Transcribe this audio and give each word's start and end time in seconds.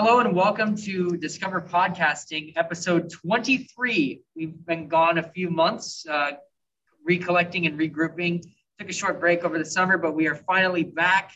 Hello 0.00 0.20
and 0.20 0.32
welcome 0.32 0.76
to 0.76 1.16
Discover 1.16 1.62
Podcasting, 1.62 2.52
episode 2.54 3.10
23. 3.10 4.22
We've 4.36 4.64
been 4.64 4.86
gone 4.86 5.18
a 5.18 5.24
few 5.24 5.50
months, 5.50 6.06
uh, 6.08 6.34
recollecting 7.04 7.66
and 7.66 7.76
regrouping. 7.76 8.44
Took 8.78 8.90
a 8.90 8.92
short 8.92 9.18
break 9.18 9.42
over 9.42 9.58
the 9.58 9.64
summer, 9.64 9.98
but 9.98 10.14
we 10.14 10.28
are 10.28 10.36
finally 10.36 10.84
back. 10.84 11.32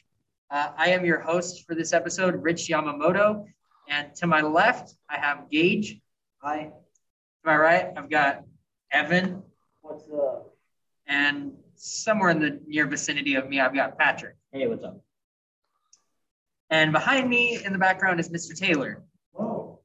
Uh, 0.48 0.70
I 0.78 0.90
am 0.90 1.04
your 1.04 1.18
host 1.18 1.66
for 1.66 1.74
this 1.74 1.92
episode, 1.92 2.40
Rich 2.40 2.68
Yamamoto. 2.68 3.46
And 3.88 4.14
to 4.14 4.28
my 4.28 4.42
left, 4.42 4.94
I 5.10 5.18
have 5.18 5.50
Gage. 5.50 6.00
Hi. 6.40 6.66
To 6.66 6.72
my 7.44 7.56
right, 7.56 7.86
I've 7.96 8.10
got 8.10 8.44
Evan. 8.92 9.42
What's 9.80 10.04
up? 10.08 10.54
And 11.08 11.54
somewhere 11.74 12.30
in 12.30 12.38
the 12.38 12.60
near 12.68 12.86
vicinity 12.86 13.34
of 13.34 13.48
me, 13.48 13.58
I've 13.58 13.74
got 13.74 13.98
Patrick. 13.98 14.36
Hey, 14.52 14.68
what's 14.68 14.84
up? 14.84 15.02
And 16.72 16.90
behind 16.90 17.28
me 17.28 17.62
in 17.62 17.74
the 17.74 17.78
background 17.78 18.18
is 18.18 18.30
Mr. 18.30 18.58
Taylor. 18.58 19.02
Oh. 19.38 19.80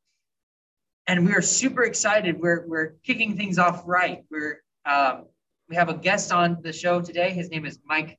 And 1.05 1.25
we 1.25 1.33
are 1.33 1.41
super 1.41 1.83
excited. 1.83 2.39
We're, 2.39 2.65
we're 2.65 2.93
kicking 3.03 3.35
things 3.35 3.59
off 3.59 3.83
right. 3.85 4.23
We're 4.31 4.63
um, 4.85 5.25
we 5.67 5.75
have 5.75 5.89
a 5.89 5.93
guest 5.93 6.31
on 6.31 6.59
the 6.61 6.71
show 6.71 7.01
today. 7.01 7.31
His 7.31 7.49
name 7.49 7.65
is 7.65 7.77
Mike 7.85 8.17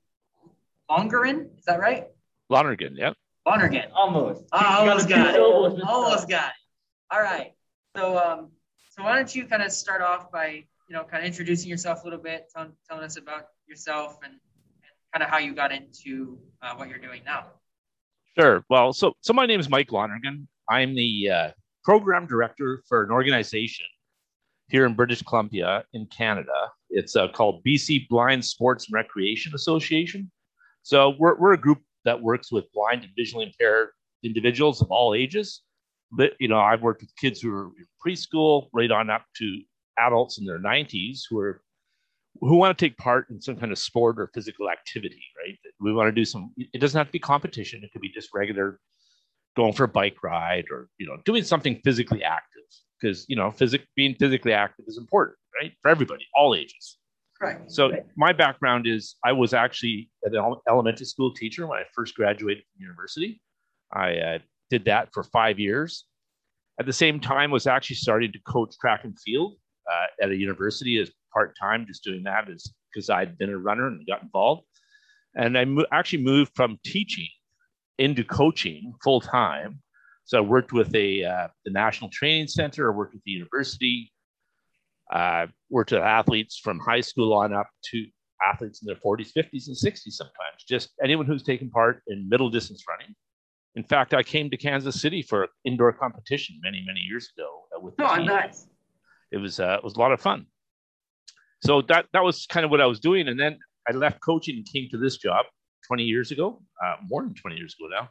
Longerin. 0.90 1.56
Is 1.56 1.64
that 1.64 1.80
right? 1.80 2.08
Lonergan, 2.50 2.94
yep. 2.94 3.14
Lonergan. 3.46 3.90
Almost. 3.94 4.44
Oh, 4.52 4.80
almost 4.80 5.08
got 5.08 5.16
got 5.16 5.28
it. 5.30 5.34
syllables 5.36 5.80
Almost 5.88 6.28
got 6.28 6.48
it. 6.50 7.14
All 7.14 7.22
right. 7.22 7.52
So, 7.96 8.18
um, 8.18 8.50
so 8.90 9.02
why 9.02 9.16
don't 9.16 9.34
you 9.34 9.46
kind 9.46 9.62
of 9.62 9.72
start 9.72 10.02
off 10.02 10.30
by, 10.30 10.64
you 10.88 10.94
know, 10.94 11.04
kind 11.04 11.22
of 11.22 11.26
introducing 11.26 11.70
yourself 11.70 12.02
a 12.02 12.04
little 12.04 12.22
bit, 12.22 12.50
telling, 12.54 12.72
telling 12.86 13.04
us 13.04 13.16
about 13.16 13.46
yourself 13.66 14.18
and, 14.22 14.32
and 14.34 14.40
kind 15.14 15.22
of 15.22 15.30
how 15.30 15.38
you 15.38 15.54
got 15.54 15.72
into 15.72 16.38
uh, 16.60 16.74
what 16.74 16.90
you're 16.90 16.98
doing 16.98 17.22
now. 17.24 17.46
Sure. 18.38 18.64
Well, 18.70 18.92
so 18.92 19.14
so 19.20 19.32
my 19.32 19.46
name 19.46 19.58
is 19.58 19.68
Mike 19.68 19.90
Lonergan. 19.90 20.46
I'm 20.68 20.94
the 20.94 21.28
uh, 21.28 21.50
program 21.82 22.24
director 22.24 22.84
for 22.88 23.02
an 23.02 23.10
organization 23.10 23.86
here 24.68 24.86
in 24.86 24.94
British 24.94 25.22
Columbia 25.22 25.82
in 25.92 26.06
Canada. 26.06 26.70
It's 26.88 27.16
uh, 27.16 27.28
called 27.28 27.64
BC 27.64 28.06
Blind 28.08 28.44
Sports 28.44 28.86
and 28.86 28.94
Recreation 28.94 29.54
Association. 29.56 30.30
So 30.84 31.16
we're, 31.18 31.36
we're 31.36 31.54
a 31.54 31.58
group 31.58 31.80
that 32.04 32.22
works 32.22 32.52
with 32.52 32.70
blind 32.72 33.02
and 33.02 33.10
visually 33.16 33.46
impaired 33.46 33.88
individuals 34.22 34.80
of 34.82 34.88
all 34.92 35.14
ages. 35.14 35.62
But 36.12 36.34
you 36.38 36.46
know, 36.46 36.60
I've 36.60 36.82
worked 36.82 37.00
with 37.00 37.16
kids 37.16 37.40
who 37.40 37.52
are 37.52 37.70
in 37.76 37.86
preschool 38.06 38.68
right 38.72 38.90
on 38.92 39.10
up 39.10 39.24
to 39.38 39.60
adults 39.98 40.38
in 40.38 40.44
their 40.44 40.60
90s 40.60 41.22
who 41.28 41.40
are 41.40 41.60
who 42.40 42.56
want 42.56 42.76
to 42.76 42.84
take 42.84 42.96
part 42.98 43.28
in 43.30 43.40
some 43.40 43.56
kind 43.56 43.72
of 43.72 43.78
sport 43.78 44.18
or 44.18 44.30
physical 44.34 44.70
activity, 44.70 45.22
right? 45.36 45.58
We 45.80 45.92
want 45.92 46.08
to 46.08 46.12
do 46.12 46.24
some, 46.24 46.52
it 46.56 46.80
doesn't 46.80 46.96
have 46.96 47.08
to 47.08 47.12
be 47.12 47.18
competition. 47.18 47.82
It 47.82 47.92
could 47.92 48.02
be 48.02 48.10
just 48.10 48.30
regular 48.34 48.80
going 49.56 49.72
for 49.72 49.84
a 49.84 49.88
bike 49.88 50.22
ride 50.22 50.66
or, 50.70 50.88
you 50.98 51.06
know, 51.06 51.16
doing 51.24 51.42
something 51.42 51.80
physically 51.84 52.22
active 52.22 52.62
because, 53.00 53.24
you 53.28 53.36
know, 53.36 53.50
physic, 53.50 53.86
being 53.96 54.14
physically 54.14 54.52
active 54.52 54.84
is 54.88 54.98
important, 54.98 55.36
right? 55.60 55.72
For 55.82 55.90
everybody, 55.90 56.26
all 56.34 56.54
ages. 56.54 56.98
Right. 57.40 57.58
So 57.70 57.92
my 58.16 58.32
background 58.32 58.88
is 58.88 59.14
I 59.24 59.32
was 59.32 59.54
actually 59.54 60.10
an 60.24 60.34
elementary 60.68 61.06
school 61.06 61.32
teacher 61.32 61.66
when 61.66 61.78
I 61.78 61.84
first 61.94 62.16
graduated 62.16 62.64
from 62.64 62.82
university. 62.82 63.40
I 63.92 64.16
uh, 64.16 64.38
did 64.70 64.84
that 64.86 65.10
for 65.12 65.22
five 65.22 65.58
years. 65.58 66.04
At 66.80 66.86
the 66.86 66.92
same 66.92 67.20
time, 67.20 67.50
was 67.50 67.66
actually 67.66 67.96
starting 67.96 68.32
to 68.32 68.38
coach 68.40 68.74
track 68.80 69.04
and 69.04 69.18
field 69.20 69.54
uh, 69.90 70.24
at 70.24 70.30
a 70.30 70.36
university 70.36 70.98
as 70.98 71.10
part 71.32 71.56
time, 71.60 71.86
just 71.86 72.04
doing 72.04 72.22
that 72.24 72.48
as 72.50 72.64
because 72.92 73.10
I'd 73.10 73.36
been 73.38 73.50
a 73.50 73.58
runner 73.58 73.86
and 73.86 74.06
got 74.06 74.22
involved. 74.22 74.62
And 75.34 75.56
I 75.58 75.64
mo- 75.64 75.86
actually 75.92 76.22
moved 76.22 76.52
from 76.54 76.78
teaching 76.84 77.28
into 77.98 78.24
coaching 78.24 78.94
full 79.04 79.20
time. 79.20 79.80
So 80.24 80.38
I 80.38 80.40
worked 80.40 80.72
with 80.72 80.94
a 80.94 81.24
uh, 81.24 81.48
the 81.64 81.70
National 81.72 82.10
Training 82.10 82.48
Center. 82.48 82.92
I 82.92 82.96
worked 82.96 83.14
with 83.14 83.22
the 83.24 83.30
university. 83.32 84.12
Uh, 85.12 85.46
worked 85.70 85.90
with 85.92 86.02
athletes 86.02 86.58
from 86.58 86.78
high 86.78 87.00
school 87.00 87.32
on 87.32 87.54
up 87.54 87.68
to 87.82 88.06
athletes 88.46 88.82
in 88.82 88.86
their 88.86 88.96
40s, 88.96 89.32
50s, 89.34 89.66
and 89.68 89.76
60s 89.76 90.12
sometimes. 90.12 90.64
Just 90.68 90.90
anyone 91.02 91.24
who's 91.24 91.42
taken 91.42 91.70
part 91.70 92.02
in 92.08 92.28
middle 92.28 92.50
distance 92.50 92.84
running. 92.86 93.14
In 93.74 93.84
fact, 93.84 94.12
I 94.12 94.22
came 94.22 94.50
to 94.50 94.56
Kansas 94.56 95.00
City 95.00 95.22
for 95.22 95.44
an 95.44 95.48
indoor 95.64 95.92
competition 95.92 96.58
many, 96.62 96.84
many 96.86 97.00
years 97.00 97.30
ago 97.36 97.48
uh, 97.74 97.80
with 97.80 97.96
the 97.96 98.04
Oh, 98.10 98.16
team. 98.16 98.26
nice. 98.26 98.66
It 99.32 99.38
was 99.38 99.60
uh, 99.60 99.76
it 99.78 99.84
was 99.84 99.94
a 99.94 99.98
lot 99.98 100.12
of 100.12 100.20
fun. 100.20 100.46
So 101.64 101.82
that 101.82 102.06
that 102.12 102.22
was 102.22 102.46
kind 102.46 102.64
of 102.64 102.70
what 102.70 102.80
I 102.80 102.86
was 102.86 103.00
doing, 103.00 103.28
and 103.28 103.38
then 103.38 103.58
I 103.88 103.92
left 103.92 104.20
coaching 104.20 104.56
and 104.56 104.66
came 104.72 104.88
to 104.90 104.98
this 104.98 105.16
job 105.16 105.46
20 105.86 106.04
years 106.04 106.30
ago, 106.30 106.62
uh, 106.84 106.96
more 107.08 107.22
than 107.22 107.34
20 107.34 107.56
years 107.56 107.74
ago 107.78 107.88
now. 107.88 108.08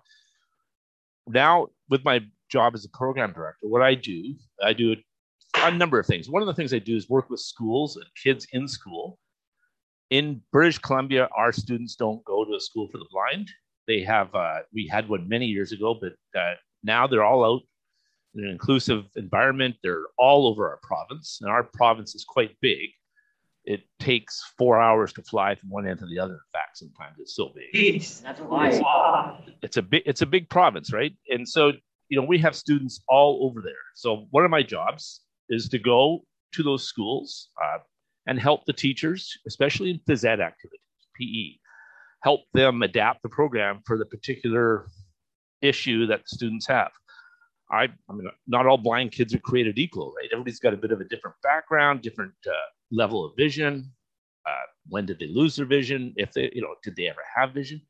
Now, 1.28 1.68
with 1.90 2.04
my 2.04 2.22
job 2.50 2.74
as 2.74 2.86
a 2.86 2.90
program 2.90 3.34
director, 3.34 3.68
what 3.68 3.82
I 3.82 3.96
do, 3.96 4.36
I 4.64 4.74
do 4.74 4.96
a 5.56 5.72
number 5.72 6.00
of 6.00 6.06
things. 6.06 6.30
One 6.30 6.42
of 6.42 6.48
the 6.48 6.54
things 6.54 6.74
I 6.74 6.80
do 6.80 6.96
is 6.96 7.10
work 7.10 7.30
with 7.30 7.40
schools 7.40 7.96
and 7.96 8.06
kids 8.22 8.48
in 8.54 8.68
school. 8.68 9.20
In 10.10 10.42
British 10.52 10.78
Columbia, 10.78 11.28
our 11.36 11.52
students 11.52 11.96
don't 11.96 12.24
go 12.24 12.46
to 12.46 12.56
a 12.56 12.60
school 12.60 12.88
for 12.92 12.98
the 12.98 13.08
blind. 13.12 13.50
They 13.88 14.02
have, 14.04 14.34
uh, 14.34 14.60
we 14.74 14.88
had 14.88 15.10
one 15.10 15.28
many 15.28 15.46
years 15.46 15.72
ago, 15.72 16.00
but 16.00 16.14
uh, 16.40 16.54
now 16.84 17.08
they're 17.08 17.24
all 17.24 17.44
out 17.44 17.62
in 18.36 18.46
an 18.46 18.50
inclusive 18.50 19.06
environment. 19.16 19.76
They're 19.84 20.06
all 20.18 20.48
over 20.48 20.70
our 20.70 20.80
province, 20.82 21.40
and 21.42 21.50
our 21.50 21.64
province 21.64 22.16
is 22.16 22.24
quite 22.24 22.56
big. 22.62 22.90
It 23.68 23.82
takes 24.00 24.42
four 24.58 24.82
hours 24.82 25.12
to 25.14 25.24
fly 25.24 25.56
from 25.56 25.70
one 25.70 25.86
end 25.86 26.00
to 26.00 26.06
the 26.06 26.20
other. 26.20 26.36
In 26.36 26.40
fact, 26.54 26.78
sometimes 26.78 27.18
it's 27.20 27.36
so 27.36 27.52
big 27.54 27.66
Jeez. 27.76 28.22
That's 28.22 28.40
why. 28.40 28.80
Wow. 28.80 29.40
it's 29.62 29.76
a 29.76 29.82
big 29.82 30.04
it's 30.06 30.22
a 30.22 30.26
big 30.26 30.50
province 30.50 30.94
right 30.94 31.14
and 31.30 31.48
so 31.48 31.74
you 32.10 32.20
know 32.20 32.26
we 32.26 32.38
have 32.40 32.56
students 32.56 33.02
all 33.10 33.46
over 33.46 33.62
there 33.62 33.74
so 33.94 34.28
one 34.32 34.46
of 34.46 34.52
my 34.52 34.64
jobs 34.64 35.22
is 35.50 35.68
to 35.70 35.80
go 35.80 36.22
to 36.54 36.64
those 36.64 36.84
schools 36.88 37.50
uh, 37.62 37.80
and 38.28 38.40
help 38.40 38.66
the 38.66 38.74
teachers 38.74 39.38
especially 39.48 39.90
in 39.92 40.00
phys 40.08 40.24
ed 40.24 40.40
activities 40.40 40.80
pe 41.20 41.58
help 42.24 42.42
them 42.54 42.82
adapt 42.84 43.22
the 43.24 43.30
program 43.30 43.82
for 43.86 43.98
the 43.98 44.06
particular 44.06 44.88
issue 45.62 46.06
that 46.06 46.22
the 46.22 46.36
students 46.36 46.68
have 46.68 46.92
i 47.72 47.84
i 48.10 48.14
mean 48.14 48.28
not 48.48 48.66
all 48.66 48.78
blind 48.78 49.12
kids 49.12 49.34
are 49.34 49.40
created 49.40 49.78
equal 49.78 50.14
right? 50.18 50.30
Everybody's 50.32 50.60
got 50.60 50.74
a 50.74 50.78
bit 50.78 50.92
of 50.92 51.02
a 51.02 51.06
different 51.06 51.36
background 51.44 52.02
different 52.02 52.34
uh, 52.48 52.70
level 52.92 53.26
of 53.26 53.36
vision. 53.36 53.92
Uh, 54.46 54.68
when 54.88 55.06
did 55.06 55.20
they 55.20 55.28
lose 55.28 55.58
their 55.58 55.66
vision? 55.66 56.14
If 56.16 56.32
they 56.34 56.50
you 56.54 56.62
know 56.62 56.76
did 56.84 56.96
they 56.96 57.08
ever 57.08 57.24
have 57.36 57.54
vision? 57.54 57.82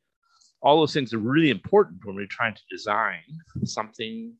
All 0.61 0.79
those 0.79 0.93
things 0.93 1.13
are 1.13 1.19
really 1.19 1.51
important 1.51 2.03
when 2.03 2.15
we're 2.15 2.27
trying 2.27 2.55
to 2.55 2.61
design 2.69 3.21
something 3.63 4.33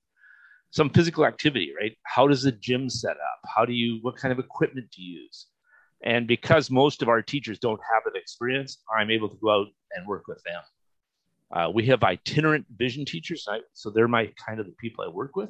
some 0.72 0.90
physical 0.90 1.25
activity 1.25 1.74
right? 1.80 1.96
How 2.04 2.28
does 2.28 2.44
the 2.44 2.52
gym 2.52 2.90
set 2.90 3.18
up? 3.18 3.40
How 3.56 3.66
do 3.66 3.74
you 3.74 4.00
what 4.02 4.18
kind 4.18 4.31
of 4.31 4.40
equipment 4.40 4.92
to 4.92 5.02
use? 5.02 5.48
And 6.04 6.28
because 6.28 6.69
most 6.69 7.02
of 7.02 7.09
our 7.09 7.22
teachers 7.22 7.58
don't 7.59 7.81
have 7.92 8.04
that 8.06 8.19
experience 8.19 8.84
i'm 8.96 9.09
able 9.09 9.30
to 9.30 9.38
go 9.42 9.50
out 9.50 9.68
and 9.96 10.08
work 10.08 10.28
with 10.28 10.42
them 10.44 10.62
uh, 11.52 11.69
we 11.74 11.85
have 11.88 12.03
itinerant 12.03 12.66
vision 12.75 13.06
teachers. 13.06 13.47
I, 13.50 13.59
so 13.74 13.90
they're 13.90 14.08
my 14.08 14.31
kind 14.46 14.59
of 14.59 14.66
the 14.66 14.74
people 14.74 15.03
i 15.03 15.08
work 15.08 15.35
with. 15.35 15.50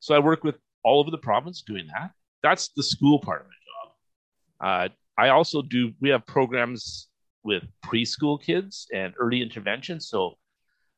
So 0.00 0.14
i 0.14 0.18
work 0.18 0.44
with 0.44 0.56
all 0.82 1.00
over 1.00 1.10
the 1.10 1.18
province 1.18 1.62
doing 1.62 1.86
that. 1.94 2.10
That's 2.42 2.68
the 2.76 2.82
school 2.82 3.18
part 3.18 3.42
of 3.42 3.46
my 3.46 3.52
job. 3.68 4.90
Uh, 4.90 4.94
i 5.16 5.28
also 5.28 5.62
do 5.62 5.92
we 6.00 6.10
have 6.10 6.26
programs 6.26 7.08
with 7.44 7.62
preschool 7.84 8.42
kids 8.42 8.88
and 8.92 9.14
early 9.18 9.42
intervention. 9.42 10.00
So, 10.00 10.38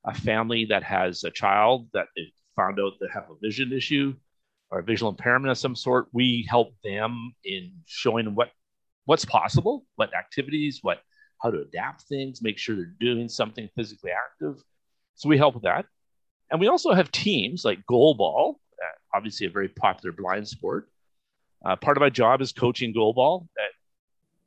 a 0.05 0.15
family 0.15 0.65
that 0.67 0.85
has 0.85 1.25
a 1.25 1.31
child 1.31 1.89
that 1.93 2.07
found 2.55 2.79
out 2.79 2.93
they 3.01 3.09
have 3.13 3.25
a 3.29 3.35
vision 3.43 3.73
issue 3.73 4.15
or 4.71 4.79
a 4.79 4.83
visual 4.83 5.11
impairment 5.11 5.51
of 5.51 5.59
some 5.59 5.75
sort, 5.75 6.07
we 6.13 6.47
help 6.49 6.75
them 6.85 7.33
in 7.45 7.73
showing 7.87 8.35
what 8.37 8.51
what's 9.05 9.25
possible, 9.25 9.85
what 9.97 10.15
activities, 10.15 10.79
what 10.83 11.01
how 11.43 11.51
to 11.51 11.61
adapt 11.61 12.03
things, 12.03 12.43
make 12.43 12.59
sure 12.59 12.75
they're 12.75 12.95
doing 13.01 13.29
something 13.29 13.69
physically 13.77 14.11
active. 14.11 14.63
So 15.15 15.29
we 15.29 15.39
help 15.39 15.55
with 15.55 15.65
that, 15.65 15.87
and 16.51 16.61
we 16.61 16.69
also 16.69 16.93
have 16.93 17.11
teams 17.11 17.65
like 17.65 17.79
goalball, 17.91 18.57
uh, 18.83 19.16
obviously 19.16 19.47
a 19.47 19.51
very 19.51 19.69
popular 19.69 20.13
blind 20.13 20.47
sport. 20.49 20.89
Uh, 21.65 21.77
part 21.77 21.97
of 21.97 22.01
my 22.01 22.10
job 22.10 22.41
is 22.41 22.53
coaching 22.53 22.95
goalball 22.95 23.47
at 23.59 23.71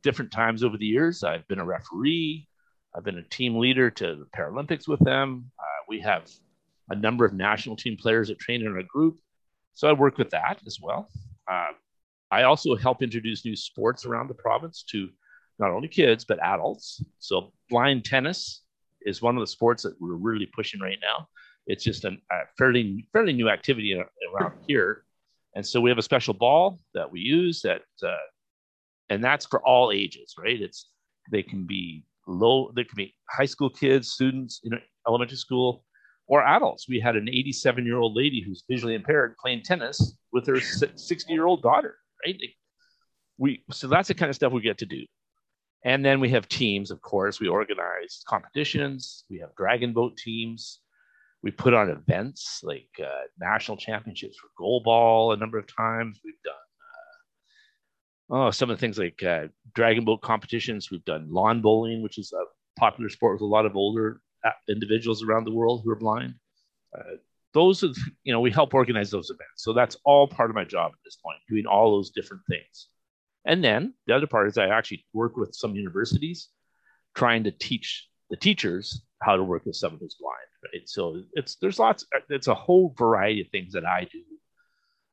different 0.04 0.32
times 0.32 0.64
over 0.64 0.78
the 0.78 0.86
years. 0.86 1.24
I've 1.24 1.48
been 1.48 1.60
a 1.60 1.66
referee. 1.66 2.48
I've 2.96 3.04
been 3.04 3.18
a 3.18 3.24
team 3.24 3.58
leader 3.58 3.90
to 3.92 4.16
the 4.16 4.26
Paralympics 4.36 4.88
with 4.88 5.00
them. 5.00 5.52
Uh, 5.60 5.84
we 5.88 6.00
have 6.00 6.30
a 6.90 6.96
number 6.96 7.26
of 7.26 7.34
national 7.34 7.76
team 7.76 7.98
players 7.98 8.30
that 8.30 8.40
train 8.40 8.62
in 8.62 8.74
our 8.74 8.84
group. 8.84 9.20
So 9.74 9.88
I 9.88 9.94
work 9.94 10.18
with 10.18 10.32
that 10.32 10.60
as 10.66 10.80
well. 10.82 11.10
Uh, 11.50 11.74
I 12.32 12.44
also 12.44 12.76
help 12.76 13.02
introduce 13.02 13.46
new 13.46 13.56
sports 13.56 14.06
around 14.06 14.28
the 14.28 14.34
province 14.34 14.84
to 14.92 15.10
not 15.60 15.72
only 15.72 15.88
kids, 15.88 16.26
but 16.26 16.40
adults. 16.42 17.04
So 17.20 17.52
blind 17.70 18.06
tennis 18.06 18.64
is 19.02 19.22
one 19.22 19.36
of 19.36 19.42
the 19.42 19.48
sports 19.48 19.84
that 19.84 19.96
we're 20.00 20.16
really 20.16 20.48
pushing 20.48 20.80
right 20.80 21.00
now. 21.02 21.28
It's 21.68 21.84
just 21.84 22.06
an, 22.06 22.22
a 22.32 22.42
fairly, 22.58 23.08
fairly 23.14 23.34
new 23.34 23.50
activity 23.50 23.94
around 23.94 24.54
here. 24.68 25.04
And 25.56 25.66
so 25.66 25.82
we 25.82 25.90
have 25.90 25.98
a 25.98 26.04
special 26.04 26.34
ball 26.34 26.80
that 26.94 27.12
we 27.12 27.20
use 27.20 27.62
that 27.62 27.82
uh, 28.04 28.16
and 29.10 29.24
that's 29.24 29.46
for 29.46 29.62
all 29.66 29.92
ages, 29.92 30.36
right? 30.38 30.62
It's 30.62 30.90
they 31.32 31.44
can 31.44 31.66
be 31.66 32.04
low, 32.28 32.72
they 32.76 32.84
can 32.84 32.96
be 32.96 33.16
high 33.30 33.46
school 33.46 33.70
kids, 33.70 34.12
students, 34.12 34.62
you 34.64 34.70
know, 34.70 34.78
elementary 35.08 35.38
school, 35.38 35.84
or 36.28 36.46
adults. 36.46 36.88
We 36.88 37.00
had 37.00 37.16
an 37.16 37.28
87 37.28 37.86
year 37.86 37.98
old 37.98 38.16
lady 38.16 38.42
who's 38.42 38.64
visually 38.70 38.96
impaired 38.96 39.36
playing 39.42 39.64
tennis 39.64 40.18
with 40.32 40.46
her 40.48 40.60
60 40.62 41.34
year 41.34 41.46
old 41.46 41.62
daughter, 41.62 41.96
right? 42.26 42.38
We, 43.38 43.64
so 43.72 43.88
that's 43.88 44.10
the 44.10 44.14
kind 44.14 44.30
of 44.30 44.36
stuff 44.36 44.54
we 44.54 44.62
get 44.62 44.78
to 44.80 44.86
do. 44.86 45.06
And 45.84 46.04
then 46.04 46.20
we 46.20 46.30
have 46.30 46.48
teams, 46.48 46.92
of 46.92 47.02
course. 47.02 47.40
We 47.40 47.48
organize 47.48 48.22
competitions. 48.28 49.24
We 49.30 49.40
have 49.40 49.56
dragon 49.56 49.94
boat 49.94 50.18
teams. 50.18 50.80
We 51.42 51.52
put 51.52 51.74
on 51.74 51.90
events 51.90 52.60
like 52.64 52.90
uh, 53.02 53.24
national 53.40 53.78
championships 53.78 54.38
for 54.38 54.50
goalball 54.62 55.34
a 55.34 55.38
number 55.38 55.58
of 55.58 55.74
times. 55.74 56.20
We've 56.24 56.42
done 56.44 56.54
uh, 58.30 58.48
oh 58.48 58.52
some 58.52 58.70
of 58.70 58.78
the 58.78 58.82
things 58.82 58.98
like 58.98 59.24
uh, 59.24 59.48
dragon 59.74 60.04
boat 60.04 60.22
competitions. 60.22 60.92
We've 60.92 61.06
done 61.06 61.32
lawn 61.32 61.62
bowling, 61.62 62.04
which 62.04 62.18
is 62.18 62.34
a 62.34 62.44
popular 62.78 63.10
sport 63.10 63.36
with 63.36 63.42
a 63.42 63.46
lot 63.46 63.66
of 63.66 63.78
older 63.78 64.20
individuals 64.68 65.24
around 65.24 65.46
the 65.46 65.54
world 65.54 65.82
who 65.84 65.92
are 65.92 65.96
blind. 65.96 66.36
Uh, 66.98 67.16
those 67.54 67.84
are 67.86 67.94
you 68.24 68.34
know 68.34 68.42
we 68.42 68.52
help 68.52 68.74
organize 68.74 69.10
those 69.10 69.30
events. 69.30 69.64
So 69.64 69.72
that's 69.72 69.96
all 70.04 70.28
part 70.28 70.50
of 70.50 70.56
my 70.56 70.66
job 70.66 70.92
at 70.92 71.00
this 71.06 71.18
point, 71.24 71.40
doing 71.48 71.66
all 71.66 71.92
those 71.92 72.10
different 72.10 72.44
things. 72.50 72.90
And 73.46 73.64
then 73.64 73.94
the 74.06 74.16
other 74.16 74.28
part 74.28 74.48
is 74.48 74.58
I 74.58 74.68
actually 74.68 75.06
work 75.14 75.38
with 75.38 75.56
some 75.56 75.76
universities 75.76 76.50
trying 77.16 77.44
to 77.46 77.52
teach 77.52 78.08
the 78.30 78.38
teachers 78.38 79.02
how 79.22 79.36
to 79.36 79.44
work 79.44 79.66
with 79.66 79.76
someone 79.76 80.00
who's 80.00 80.16
blind, 80.20 80.74
right? 80.74 80.88
So 80.88 81.24
it's 81.34 81.56
there's 81.56 81.80
lots, 81.80 82.06
it's 82.30 82.48
a 82.48 82.54
whole 82.54 82.94
variety 82.98 83.42
of 83.42 83.48
things 83.50 83.74
that 83.74 83.86
I 83.86 84.08
do. 84.12 84.22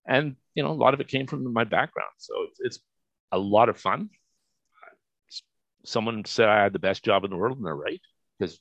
And 0.06 0.37
you 0.55 0.62
know, 0.62 0.70
a 0.70 0.73
lot 0.73 0.94
of 0.94 1.00
it 1.00 1.08
came 1.08 1.26
from 1.26 1.52
my 1.52 1.64
background. 1.64 2.11
So 2.19 2.34
it's, 2.49 2.61
it's 2.61 2.78
a 3.32 3.38
lot 3.38 3.69
of 3.69 3.78
fun. 3.78 4.11
Someone 5.84 6.25
said 6.25 6.49
I 6.49 6.62
had 6.62 6.73
the 6.73 6.78
best 6.78 7.05
job 7.05 7.25
in 7.25 7.31
the 7.31 7.37
world, 7.37 7.58
and 7.58 7.67
they're 7.67 7.75
right, 7.75 8.00
because 8.38 8.58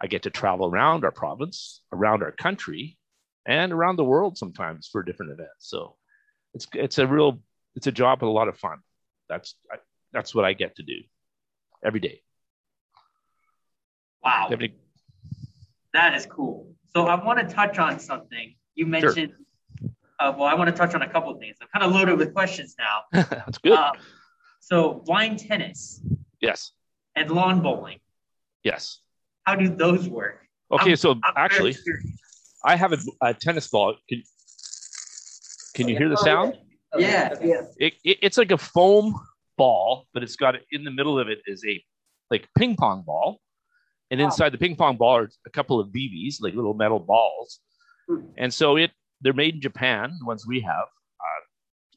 I 0.00 0.08
get 0.08 0.24
to 0.24 0.30
travel 0.30 0.66
around 0.66 1.04
our 1.04 1.12
province, 1.12 1.82
around 1.92 2.22
our 2.22 2.32
country, 2.32 2.98
and 3.46 3.72
around 3.72 3.96
the 3.96 4.04
world 4.04 4.36
sometimes 4.36 4.88
for 4.90 5.02
different 5.02 5.32
events. 5.32 5.52
So 5.58 5.96
it's 6.54 6.66
it's 6.74 6.98
a 6.98 7.06
real 7.06 7.40
it's 7.76 7.86
a 7.86 7.92
job 7.92 8.22
with 8.22 8.28
a 8.28 8.32
lot 8.32 8.48
of 8.48 8.58
fun. 8.58 8.78
That's 9.28 9.54
I, 9.70 9.76
that's 10.12 10.34
what 10.34 10.44
I 10.44 10.52
get 10.52 10.76
to 10.76 10.82
do 10.82 10.98
every 11.84 12.00
day. 12.00 12.22
Wow, 14.22 14.50
that 15.92 16.14
is 16.14 16.26
cool. 16.26 16.72
So 16.94 17.06
I 17.06 17.22
want 17.24 17.38
to 17.38 17.54
touch 17.54 17.78
on 17.78 17.98
something 17.98 18.54
you 18.74 18.86
mentioned. 18.86 19.32
Sure. 19.32 19.90
Uh, 20.18 20.34
well, 20.36 20.48
I 20.48 20.54
want 20.54 20.68
to 20.68 20.76
touch 20.76 20.94
on 20.94 21.02
a 21.02 21.08
couple 21.08 21.30
of 21.32 21.38
things. 21.38 21.56
I'm 21.62 21.68
kind 21.72 21.84
of 21.84 21.92
loaded 21.92 22.18
with 22.18 22.34
questions 22.34 22.76
now. 22.78 23.22
that's 23.30 23.58
good. 23.58 23.72
Um, 23.72 23.94
so 24.60 25.02
blind 25.06 25.38
tennis. 25.38 26.02
Yes. 26.40 26.72
And 27.16 27.30
lawn 27.30 27.62
bowling. 27.62 27.98
Yes. 28.62 28.98
How 29.44 29.54
do 29.56 29.68
those 29.68 30.08
work? 30.08 30.46
Okay, 30.70 30.90
I'm, 30.90 30.96
so 30.96 31.12
I'm 31.12 31.34
actually, 31.36 31.74
I 32.64 32.76
have 32.76 32.92
a, 32.92 32.98
a, 33.22 33.34
tennis 33.34 33.68
ball. 33.68 33.96
Can, 34.08 34.22
can 35.74 35.88
you 35.88 35.96
hear 35.96 36.08
the 36.08 36.16
sound? 36.16 36.58
Yeah, 36.98 37.34
yeah. 37.42 37.62
It, 37.76 37.94
it, 38.04 38.18
it's 38.22 38.38
like 38.38 38.50
a 38.50 38.58
foam 38.58 39.14
ball, 39.56 40.06
but 40.12 40.22
it's 40.22 40.36
got 40.36 40.56
in 40.72 40.84
the 40.84 40.90
middle 40.90 41.18
of 41.18 41.28
it 41.28 41.38
is 41.46 41.64
a 41.66 41.82
like 42.30 42.48
ping 42.56 42.76
pong 42.76 43.02
ball, 43.06 43.40
and 44.10 44.20
wow. 44.20 44.26
inside 44.26 44.50
the 44.52 44.58
ping 44.58 44.76
pong 44.76 44.96
ball 44.96 45.16
are 45.16 45.30
a 45.46 45.50
couple 45.50 45.78
of 45.78 45.88
BBs, 45.88 46.36
like 46.40 46.54
little 46.54 46.74
metal 46.74 46.98
balls. 46.98 47.60
Hmm. 48.08 48.26
And 48.36 48.52
so 48.52 48.76
it 48.76 48.90
they're 49.20 49.32
made 49.32 49.56
in 49.56 49.60
Japan, 49.60 50.12
the 50.18 50.26
ones 50.26 50.46
we 50.46 50.60
have. 50.60 50.86
Uh, 51.20 51.42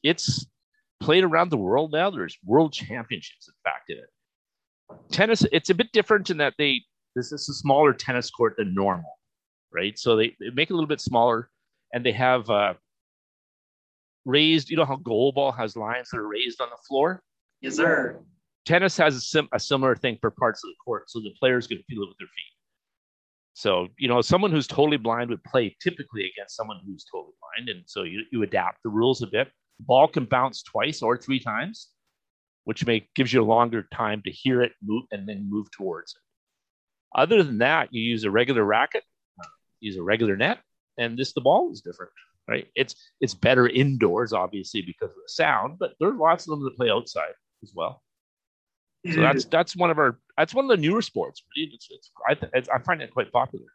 it's 0.04 0.46
played 1.00 1.24
around 1.24 1.50
the 1.50 1.58
world 1.58 1.92
now. 1.92 2.10
There's 2.10 2.38
world 2.44 2.74
championships, 2.74 3.48
in 3.48 3.54
fact, 3.64 3.90
in 3.90 3.98
it. 3.98 4.10
Tennis, 5.12 5.46
it's 5.52 5.70
a 5.70 5.76
bit 5.76 5.92
different 5.92 6.30
in 6.30 6.38
that 6.38 6.54
they 6.58 6.82
this 7.16 7.32
is 7.32 7.48
a 7.48 7.54
smaller 7.54 7.94
tennis 7.94 8.30
court 8.30 8.56
than 8.58 8.74
normal, 8.74 9.20
right? 9.72 9.98
So 9.98 10.16
they, 10.16 10.36
they 10.40 10.50
make 10.54 10.70
it 10.70 10.74
a 10.74 10.76
little 10.76 10.88
bit 10.88 11.02
smaller, 11.02 11.50
and 11.94 12.06
they 12.06 12.12
have 12.12 12.50
uh, 12.50 12.74
raised, 14.26 14.70
you 14.70 14.78
know 14.78 14.86
how 14.86 14.98
goalball 14.98 15.56
has 15.56 15.76
lines 15.76 16.10
that 16.10 16.18
are 16.18 16.28
raised 16.28 16.62
on 16.62 16.70
the 16.70 16.78
floor? 16.88 17.22
Yes, 17.62 17.76
sir. 17.76 18.20
Tennis 18.66 18.96
has 18.98 19.16
a, 19.16 19.22
sim- 19.22 19.50
a 19.52 19.60
similar 19.60 19.96
thing 19.96 20.18
for 20.22 20.32
parts 20.32 20.64
of 20.64 20.70
the 20.70 20.76
court, 20.84 21.10
so 21.10 21.20
the 21.20 21.34
players 21.40 21.68
can 21.68 21.78
feel 21.90 22.04
it 22.04 22.08
with 22.08 22.18
their 22.18 22.28
feet. 22.28 22.54
So, 23.54 23.88
you 23.98 24.08
know, 24.08 24.22
someone 24.22 24.52
who's 24.52 24.68
totally 24.68 24.98
blind 24.98 25.30
would 25.30 25.44
play 25.44 25.76
typically 25.82 26.32
against 26.32 26.56
someone 26.56 26.80
who's 26.86 27.06
totally 27.12 27.34
blind. 27.42 27.70
And 27.70 27.84
so 27.86 28.04
you, 28.04 28.24
you 28.32 28.42
adapt 28.44 28.82
the 28.84 28.90
rules 28.90 29.22
a 29.22 29.28
bit. 29.28 29.52
Ball 29.80 30.08
can 30.08 30.26
bounce 30.26 30.64
twice 30.64 31.02
or 31.02 31.18
three 31.18 31.40
times, 31.40 31.90
which 32.64 32.86
make 32.86 33.14
gives 33.14 33.32
you 33.32 33.44
a 33.44 33.46
longer 33.46 33.88
time 33.94 34.22
to 34.24 34.32
hear 34.32 34.62
it 34.62 34.72
move 34.82 35.04
and 35.12 35.28
then 35.28 35.50
move 35.50 35.70
towards 35.72 36.14
it. 36.14 37.20
Other 37.20 37.44
than 37.44 37.60
that, 37.60 37.90
you 37.92 38.02
use 38.02 38.24
a 38.24 38.32
regular 38.32 38.64
racket, 38.64 39.04
uh, 39.40 39.48
use 39.82 39.98
a 39.98 40.04
regular 40.04 40.36
net, 40.36 40.60
and 40.98 41.18
this 41.18 41.34
the 41.34 41.42
ball 41.42 41.72
is 41.72 41.82
different 41.82 42.12
right? 42.48 42.68
It's 42.76 42.96
it's 43.22 43.34
better 43.34 43.68
indoors, 43.68 44.34
obviously, 44.34 44.82
because 44.82 45.10
of 45.10 45.16
the 45.16 45.30
sound, 45.30 45.78
but 45.80 45.94
there's 46.00 46.16
lots 46.16 46.48
of 46.48 46.52
them 46.52 46.64
that 46.64 46.76
play 46.76 46.90
outside 46.90 47.34
as 47.62 47.72
well. 47.76 48.02
So 49.06 49.18
mm. 49.18 49.22
that's 49.22 49.46
that's 49.46 49.76
one 49.76 49.90
of 49.90 49.98
our 49.98 50.20
that's 50.38 50.54
one 50.54 50.66
of 50.66 50.70
the 50.70 50.78
newer 50.78 51.02
sports. 51.02 51.44
It's, 51.56 51.88
it's, 51.90 52.12
I, 52.28 52.38
it's, 52.54 52.70
I 52.70 52.80
find 52.80 53.02
it 53.02 53.12
quite 53.12 53.32
popular. 53.32 53.66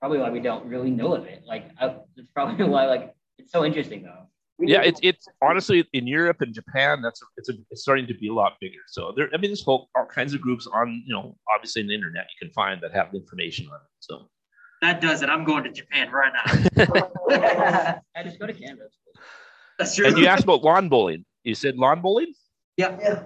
Probably 0.00 0.18
why 0.18 0.30
we 0.30 0.40
don't 0.40 0.66
really 0.66 0.90
know 0.90 1.14
of 1.14 1.24
it. 1.26 1.44
Like 1.46 1.70
I, 1.80 1.96
it's 2.16 2.28
probably 2.34 2.64
why 2.68 2.86
like 2.86 3.14
it's 3.38 3.52
so 3.52 3.64
interesting 3.64 4.02
though. 4.02 4.26
We 4.58 4.72
yeah, 4.72 4.80
it's 4.82 4.98
it's 5.02 5.28
honestly 5.42 5.86
in 5.92 6.06
Europe 6.06 6.40
and 6.40 6.52
Japan. 6.52 7.02
That's 7.02 7.20
it's 7.36 7.50
a, 7.50 7.54
it's 7.70 7.82
starting 7.82 8.06
to 8.06 8.14
be 8.14 8.28
a 8.28 8.32
lot 8.32 8.54
bigger. 8.60 8.80
So 8.88 9.12
there, 9.14 9.28
I 9.32 9.36
mean, 9.36 9.50
there's 9.50 9.62
whole 9.62 9.88
all 9.94 10.06
kinds 10.06 10.34
of 10.34 10.40
groups 10.40 10.66
on 10.66 11.02
you 11.06 11.14
know 11.14 11.36
obviously 11.54 11.82
in 11.82 11.88
the 11.88 11.94
internet 11.94 12.26
you 12.40 12.46
can 12.46 12.52
find 12.52 12.80
that 12.80 12.92
have 12.92 13.14
information 13.14 13.68
on 13.68 13.76
it. 13.76 13.90
So 14.00 14.28
that 14.82 15.00
does 15.00 15.22
it. 15.22 15.28
I'm 15.28 15.44
going 15.44 15.64
to 15.64 15.70
Japan 15.70 16.10
right 16.10 16.32
now. 16.32 18.00
I 18.16 18.22
just 18.22 18.38
go 18.38 18.46
to 18.46 18.52
Canada. 18.52 18.84
That's 19.78 19.94
true. 19.94 20.06
And 20.06 20.18
you 20.18 20.26
asked 20.26 20.44
about 20.44 20.62
lawn 20.62 20.88
bowling. 20.88 21.24
You 21.44 21.54
said 21.54 21.76
lawn 21.76 22.02
bowling? 22.02 22.34
Yeah. 22.76 22.96
Yeah. 23.00 23.22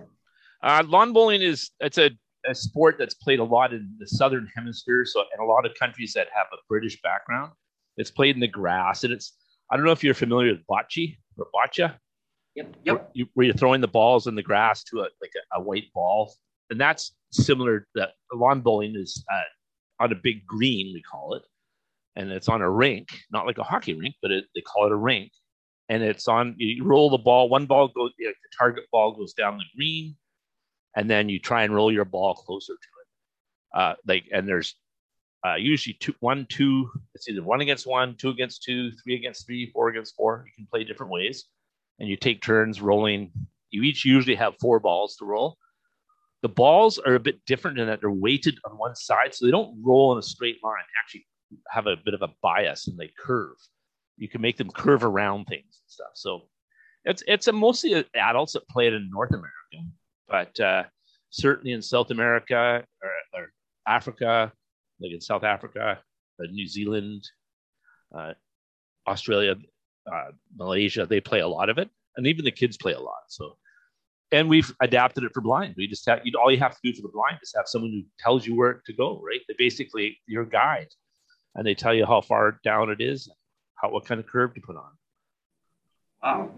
Uh, 0.63 0.83
lawn 0.87 1.13
bowling 1.13 1.43
is 1.43 1.71
it's 1.81 1.99
a, 1.99 2.11
a 2.47 2.55
sport 2.55 2.97
that's 2.99 3.15
played 3.15 3.41
a 3.41 3.45
lot 3.45 3.73
in 3.73 3.95
the 3.99 4.07
southern 4.07 4.49
hemisphere. 4.55 5.05
So 5.05 5.25
in 5.35 5.43
a 5.43 5.47
lot 5.47 5.67
of 5.67 5.73
countries 5.79 6.13
that 6.15 6.29
have 6.35 6.47
a 6.53 6.57
British 6.69 7.01
background, 7.03 7.53
it's 7.97 8.11
played 8.11 8.35
in 8.35 8.41
the 8.41 8.49
grass. 8.49 9.05
And 9.05 9.13
it's 9.13 9.37
I 9.71 9.77
don't 9.77 9.85
know 9.85 9.93
if 9.93 10.05
you're 10.05 10.15
familiar 10.15 10.53
with 10.53 10.67
bocce 10.67 11.17
or 11.39 11.47
boccia. 11.55 11.97
Yep. 12.57 12.77
Yep. 12.85 12.95
Where, 12.95 13.09
you, 13.15 13.27
where 13.35 13.47
you're 13.47 13.55
throwing 13.55 13.81
the 13.81 13.89
balls 13.89 14.27
in 14.27 14.35
the 14.35 14.43
grass 14.43 14.83
to 14.85 15.01
a 15.01 15.09
like 15.21 15.33
a, 15.37 15.59
a 15.59 15.63
white 15.63 15.93
ball, 15.95 16.35
and 16.71 16.81
that's 16.81 17.13
similar. 17.31 17.87
That 17.95 18.11
lawn 18.33 18.61
bowling 18.61 18.97
is 18.97 19.25
uh, 19.33 19.41
on 20.01 20.11
a 20.11 20.17
big 20.17 20.47
green, 20.47 20.93
we 20.95 21.03
call 21.03 21.35
it, 21.35 21.43
and 22.17 22.33
it's 22.33 22.49
on 22.49 22.63
a 22.63 22.71
rink, 22.71 23.09
not 23.31 23.47
like 23.47 23.59
a 23.59 23.63
hockey 23.63 23.95
rink, 23.95 24.17
but 24.23 24.31
it, 24.31 24.45
they 24.55 24.63
call 24.63 24.87
it 24.87 24.93
a 24.93 24.97
rink. 24.97 25.31
And 25.89 26.03
it's 26.03 26.29
on. 26.29 26.55
You 26.57 26.85
roll 26.85 27.11
the 27.11 27.19
ball. 27.19 27.49
One 27.49 27.67
ball 27.67 27.89
goes. 27.89 28.13
You 28.17 28.29
know, 28.29 28.33
the 28.33 28.57
target 28.57 28.85
ball 28.93 29.13
goes 29.13 29.33
down 29.33 29.59
the 29.59 29.65
green, 29.77 30.17
and 30.97 31.11
then 31.11 31.29
you 31.29 31.41
try 31.41 31.65
and 31.65 31.75
roll 31.75 31.93
your 31.93 32.05
ball 32.05 32.35
closer 32.35 32.75
to 32.75 32.75
it. 32.75 33.81
Uh, 33.81 33.95
like, 34.07 34.25
and 34.33 34.47
there's 34.47 34.77
uh, 35.45 35.57
usually 35.57 35.95
two, 35.95 36.15
one, 36.21 36.47
two. 36.49 36.89
It's 37.15 37.29
either 37.29 37.43
one 37.43 37.61
against 37.61 37.89
one, 37.89 38.15
two 38.17 38.31
against 38.31 38.63
two, 38.63 38.93
three 39.03 39.17
against 39.17 39.47
three, 39.47 39.71
four 39.73 39.89
against 39.89 40.15
four. 40.15 40.45
You 40.47 40.53
can 40.55 40.69
play 40.71 40.85
different 40.85 41.11
ways, 41.11 41.47
and 41.99 42.09
you 42.09 42.17
take 42.17 42.41
turns 42.41 42.81
rolling. 42.81 43.33
You 43.71 43.83
each 43.83 44.05
usually 44.05 44.37
have 44.37 44.55
four 44.61 44.79
balls 44.79 45.17
to 45.17 45.25
roll, 45.25 45.57
the 46.43 46.49
balls 46.49 46.99
are 46.99 47.15
a 47.15 47.21
bit 47.21 47.45
different 47.45 47.79
in 47.79 47.87
that 47.87 48.01
they're 48.01 48.11
weighted 48.11 48.59
on 48.65 48.79
one 48.79 48.95
side, 48.95 49.35
so 49.35 49.45
they 49.45 49.51
don't 49.51 49.83
roll 49.85 50.13
in 50.13 50.19
a 50.19 50.23
straight 50.23 50.57
line. 50.63 50.83
Actually 50.99 51.27
have 51.69 51.87
a 51.87 51.97
bit 51.97 52.15
of 52.15 52.23
a 52.23 52.31
bias 52.43 52.89
and 52.89 52.99
they 52.99 53.11
curve. 53.19 53.57
You 54.17 54.29
can 54.29 54.41
make 54.41 54.57
them 54.57 54.71
curve 54.71 55.05
around 55.05 55.47
things 55.47 55.81
and 55.83 55.89
stuff. 55.89 56.11
So 56.15 56.43
it's 57.05 57.23
it's 57.27 57.49
a 57.49 57.53
mostly 57.53 58.05
adults 58.15 58.53
that 58.55 58.69
play 58.69 58.87
it 58.87 58.95
in 58.95 59.11
North 59.11 59.31
America, 59.31 59.91
but 60.29 60.61
uh, 60.61 60.85
certainly 61.31 61.73
in 61.73 61.83
South 61.83 62.11
America 62.11 62.85
or, 63.03 63.41
or, 63.41 63.53
Africa, 63.87 64.53
like 65.01 65.13
in 65.13 65.21
South 65.21 65.43
Africa, 65.43 65.99
uh, 66.39 66.47
New 66.51 66.67
Zealand, 66.67 67.27
uh, 68.15 68.35
Australia, 69.07 69.57
uh, 70.13 70.31
Malaysia, 70.55 71.07
they 71.07 71.21
play 71.21 71.41
a 71.41 71.49
lot 71.49 71.71
of 71.71 71.79
it, 71.79 71.89
and 72.17 72.27
even 72.27 72.45
the 72.45 72.51
kids 72.51 72.77
play 72.77 72.93
a 72.93 73.01
lot. 73.01 73.23
So 73.29 73.57
and 74.33 74.49
we've 74.49 74.73
adapted 74.81 75.25
it 75.25 75.33
for 75.35 75.41
blind. 75.41 75.75
We 75.77 75.87
just 75.87 76.07
have 76.09 76.21
you 76.25 76.33
all 76.41 76.51
you 76.51 76.59
have 76.59 76.73
to 76.73 76.79
do 76.83 76.95
for 76.95 77.03
the 77.03 77.13
blind 77.13 77.39
is 77.43 77.53
have 77.57 77.67
someone 77.67 77.91
who 77.91 78.03
tells 78.19 78.47
you 78.47 78.57
where 78.57 78.83
to 78.87 78.93
go, 78.93 79.21
right? 79.25 79.41
They 79.49 79.55
basically 79.59 80.19
your 80.27 80.45
guide, 80.45 80.89
and 81.55 81.67
they 81.67 81.75
tell 81.75 81.95
you 81.95 82.07
how 82.07 82.21
far 82.21 82.61
down 82.65 82.91
it 82.91 83.01
is, 83.01 83.29
how 83.75 83.91
what 83.91 84.05
kind 84.07 84.21
of 84.21 84.27
curve 84.27 84.55
to 84.55 84.61
put 84.61 84.77
on. 84.77 84.91
Wow. 86.23 86.51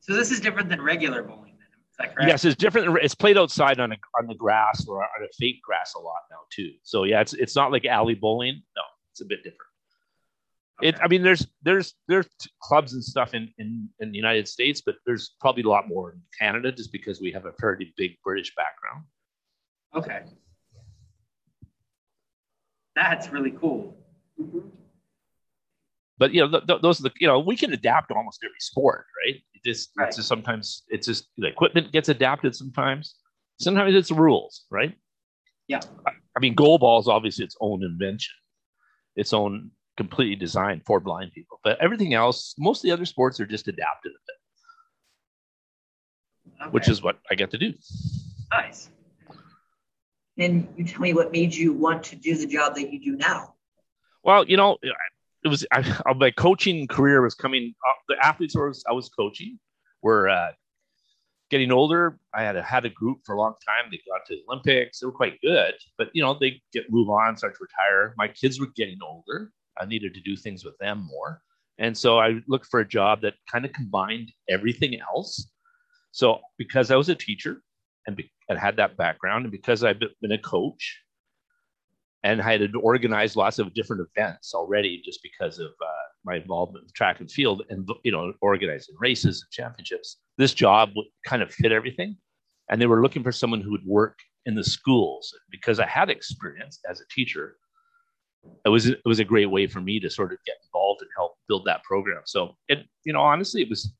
So 0.00 0.14
this 0.14 0.30
is 0.30 0.40
different 0.40 0.68
than 0.68 0.80
regular 0.80 1.22
bowling, 1.22 1.56
then? 1.58 1.66
Is 1.90 1.96
that 1.98 2.14
correct? 2.14 2.28
Yes, 2.30 2.44
it's 2.44 2.56
different. 2.56 2.98
It's 3.02 3.14
played 3.14 3.36
outside 3.36 3.80
on 3.80 3.92
a, 3.92 3.96
on 4.18 4.26
the 4.26 4.34
grass 4.34 4.86
or 4.86 5.02
on 5.02 5.24
a 5.24 5.28
fake 5.38 5.60
grass 5.62 5.94
a 5.94 5.98
lot 5.98 6.20
now 6.30 6.38
too. 6.50 6.72
So 6.82 7.04
yeah, 7.04 7.20
it's 7.20 7.34
it's 7.34 7.56
not 7.56 7.72
like 7.72 7.84
alley 7.84 8.14
bowling. 8.14 8.62
No, 8.76 8.82
it's 9.12 9.20
a 9.20 9.26
bit 9.26 9.38
different. 9.38 9.67
Okay. 10.80 10.88
It, 10.90 10.96
I 11.02 11.08
mean, 11.08 11.22
there's 11.22 11.46
there's 11.62 11.94
there's 12.06 12.28
clubs 12.62 12.92
and 12.92 13.02
stuff 13.02 13.34
in, 13.34 13.52
in 13.58 13.88
in 14.00 14.10
the 14.12 14.16
United 14.16 14.46
States, 14.46 14.80
but 14.84 14.94
there's 15.06 15.34
probably 15.40 15.62
a 15.64 15.68
lot 15.68 15.88
more 15.88 16.12
in 16.12 16.20
Canada 16.38 16.70
just 16.72 16.92
because 16.92 17.20
we 17.20 17.32
have 17.32 17.46
a 17.46 17.52
pretty 17.52 17.92
big 17.96 18.12
British 18.24 18.54
background. 18.54 19.04
Okay, 19.94 20.22
that's 22.94 23.30
really 23.30 23.52
cool. 23.52 23.94
Mm-hmm. 24.40 24.68
but 26.18 26.32
you 26.32 26.42
know, 26.42 26.50
th- 26.50 26.66
th- 26.68 26.80
those 26.80 27.00
are 27.00 27.04
the 27.04 27.12
you 27.20 27.26
know 27.26 27.40
we 27.40 27.56
can 27.56 27.72
adapt 27.72 28.08
to 28.08 28.14
almost 28.14 28.40
every 28.44 28.60
sport, 28.60 29.06
right? 29.26 29.36
It 29.54 29.64
just 29.64 29.90
Right. 29.96 30.06
it's 30.08 30.16
just 30.16 30.28
sometimes 30.28 30.84
it's 30.88 31.06
just 31.06 31.26
the 31.38 31.48
equipment 31.48 31.90
gets 31.92 32.08
adapted 32.08 32.54
sometimes. 32.54 33.16
Sometimes 33.60 33.94
it's 33.96 34.10
the 34.10 34.14
rules, 34.14 34.64
right? 34.70 34.94
Yeah. 35.66 35.80
I, 36.06 36.12
I 36.36 36.40
mean, 36.40 36.54
goal 36.54 36.78
ball 36.78 37.00
is 37.00 37.08
obviously 37.08 37.44
its 37.44 37.56
own 37.60 37.82
invention, 37.82 38.32
its 39.16 39.32
own 39.32 39.72
completely 39.98 40.36
designed 40.36 40.82
for 40.86 41.00
blind 41.00 41.32
people. 41.32 41.60
But 41.62 41.78
everything 41.80 42.14
else, 42.14 42.54
most 42.56 42.78
of 42.78 42.82
the 42.84 42.92
other 42.92 43.04
sports 43.04 43.38
are 43.40 43.46
just 43.46 43.68
adapted 43.68 44.12
a 44.12 44.20
bit, 46.64 46.72
which 46.72 46.88
is 46.88 47.02
what 47.02 47.18
I 47.30 47.34
get 47.34 47.50
to 47.50 47.58
do. 47.58 47.74
nice. 48.50 48.88
And 50.38 50.68
you 50.76 50.84
tell 50.84 51.00
me 51.00 51.12
what 51.12 51.32
made 51.32 51.52
you 51.52 51.72
want 51.72 52.04
to 52.04 52.16
do 52.16 52.36
the 52.36 52.46
job 52.46 52.76
that 52.76 52.92
you 52.92 53.00
do 53.00 53.16
now. 53.16 53.56
Well, 54.22 54.48
you 54.48 54.56
know, 54.56 54.78
it 55.44 55.48
was 55.48 55.66
I, 55.72 55.82
my 56.16 56.30
coaching 56.30 56.86
career 56.86 57.20
was 57.20 57.34
coming. 57.34 57.74
Up, 57.88 57.96
the 58.08 58.16
athletes 58.24 58.54
I 58.56 58.60
was, 58.60 58.84
I 58.88 58.92
was 58.92 59.08
coaching 59.08 59.58
were 60.00 60.28
uh, 60.28 60.52
getting 61.50 61.72
older. 61.72 62.20
I 62.32 62.44
had 62.44 62.54
a, 62.54 62.62
had 62.62 62.84
a 62.84 62.90
group 62.90 63.18
for 63.26 63.34
a 63.34 63.38
long 63.38 63.54
time. 63.66 63.90
They 63.90 64.00
got 64.08 64.24
to 64.26 64.36
the 64.36 64.42
Olympics. 64.48 65.00
They 65.00 65.06
were 65.06 65.12
quite 65.12 65.40
good, 65.40 65.74
but 65.96 66.10
you 66.12 66.22
know, 66.22 66.38
they 66.38 66.62
get 66.72 66.84
move 66.88 67.10
on, 67.10 67.36
start 67.36 67.54
to 67.54 67.66
retire. 67.68 68.14
My 68.16 68.28
kids 68.28 68.60
were 68.60 68.70
getting 68.76 68.98
older. 69.02 69.50
I 69.80 69.86
needed 69.86 70.14
to 70.14 70.20
do 70.20 70.36
things 70.36 70.64
with 70.64 70.76
them 70.78 71.06
more, 71.10 71.42
and 71.78 71.96
so 71.96 72.18
I 72.18 72.40
looked 72.48 72.66
for 72.66 72.80
a 72.80 72.88
job 72.88 73.20
that 73.22 73.34
kind 73.50 73.64
of 73.64 73.72
combined 73.72 74.32
everything 74.48 74.98
else. 75.00 75.50
So 76.12 76.40
because 76.56 76.90
I 76.90 76.96
was 76.96 77.08
a 77.08 77.14
teacher 77.14 77.62
and, 78.06 78.16
be, 78.16 78.30
had 78.48 78.76
that 78.76 78.96
background, 78.96 79.44
and 79.44 79.52
because 79.52 79.84
I've 79.84 80.00
been 80.00 80.32
a 80.32 80.38
coach 80.38 80.98
and 82.24 82.42
I 82.42 82.52
had 82.52 82.74
organized 82.74 83.36
lots 83.36 83.58
of 83.58 83.72
different 83.74 84.06
events 84.08 84.54
already 84.54 85.00
just 85.04 85.20
because 85.22 85.58
of 85.58 85.68
uh, 85.68 86.08
my 86.24 86.36
involvement 86.36 86.84
with 86.84 86.94
track 86.94 87.20
and 87.20 87.30
field 87.30 87.62
and 87.70 87.88
you 88.04 88.12
know 88.12 88.32
organizing 88.40 88.96
races 88.98 89.42
and 89.42 89.50
championships 89.50 90.18
this 90.36 90.54
job 90.54 90.90
would 90.96 91.06
kind 91.26 91.42
of 91.42 91.52
fit 91.52 91.72
everything 91.72 92.16
and 92.70 92.80
they 92.80 92.86
were 92.86 93.02
looking 93.02 93.22
for 93.22 93.32
someone 93.32 93.60
who 93.60 93.70
would 93.70 93.86
work 93.86 94.18
in 94.46 94.54
the 94.54 94.64
schools 94.64 95.34
because 95.50 95.78
i 95.80 95.86
had 95.86 96.10
experience 96.10 96.80
as 96.90 97.00
a 97.00 97.08
teacher 97.10 97.56
it 98.64 98.68
was 98.68 98.86
it 98.86 99.00
was 99.04 99.18
a 99.18 99.24
great 99.24 99.50
way 99.50 99.66
for 99.66 99.80
me 99.80 100.00
to 100.00 100.10
sort 100.10 100.32
of 100.32 100.38
get 100.44 100.56
involved 100.64 101.00
and 101.02 101.10
help 101.16 101.36
build 101.48 101.64
that 101.64 101.82
program 101.84 102.22
so 102.24 102.54
it 102.68 102.86
you 103.04 103.12
know 103.12 103.20
honestly 103.20 103.62
it 103.62 103.68
was 103.68 103.92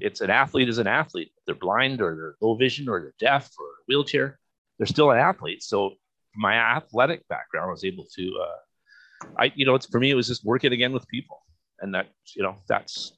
it's 0.00 0.20
an 0.20 0.30
athlete 0.30 0.68
is 0.68 0.78
an 0.78 0.86
athlete 0.86 1.30
if 1.36 1.44
they're 1.44 1.54
blind 1.54 2.00
or 2.00 2.14
they're 2.14 2.34
low 2.40 2.54
vision 2.54 2.88
or 2.88 3.00
they're 3.00 3.14
deaf 3.18 3.50
or 3.58 3.66
wheelchair 3.88 4.38
they're 4.78 4.86
still 4.86 5.10
an 5.10 5.18
athlete 5.18 5.62
so 5.62 5.92
my 6.34 6.54
athletic 6.54 7.26
background, 7.28 7.68
I 7.68 7.70
was 7.70 7.84
able 7.84 8.06
to, 8.16 8.32
uh, 8.42 9.26
I, 9.38 9.52
you 9.54 9.64
know, 9.64 9.74
it's 9.74 9.86
for 9.86 10.00
me, 10.00 10.10
it 10.10 10.14
was 10.14 10.28
just 10.28 10.44
working 10.44 10.72
again 10.72 10.92
with 10.92 11.06
people. 11.08 11.42
And 11.80 11.94
that, 11.94 12.08
you 12.36 12.42
know, 12.42 12.56
that's 12.68 13.12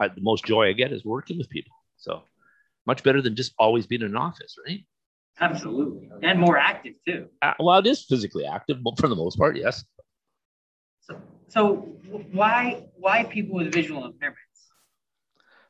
I, 0.00 0.08
the 0.08 0.20
most 0.20 0.44
joy 0.44 0.68
I 0.68 0.72
get 0.72 0.92
is 0.92 1.04
working 1.04 1.38
with 1.38 1.48
people. 1.48 1.74
So 1.96 2.22
much 2.86 3.02
better 3.02 3.22
than 3.22 3.34
just 3.34 3.54
always 3.58 3.86
being 3.86 4.02
in 4.02 4.08
an 4.08 4.16
office, 4.16 4.56
right? 4.66 4.84
Absolutely. 5.40 6.08
And 6.22 6.38
more 6.38 6.58
active 6.58 6.94
too. 7.06 7.28
Uh, 7.42 7.54
well, 7.58 7.78
it 7.78 7.86
is 7.86 8.04
physically 8.04 8.46
active 8.46 8.82
but 8.82 8.98
for 8.98 9.08
the 9.08 9.16
most 9.16 9.36
part, 9.36 9.56
yes. 9.56 9.84
So, 11.48 11.96
so 12.10 12.18
why 12.32 12.86
why 12.96 13.24
people 13.24 13.56
with 13.56 13.72
visual 13.72 14.02
impairments? 14.02 14.34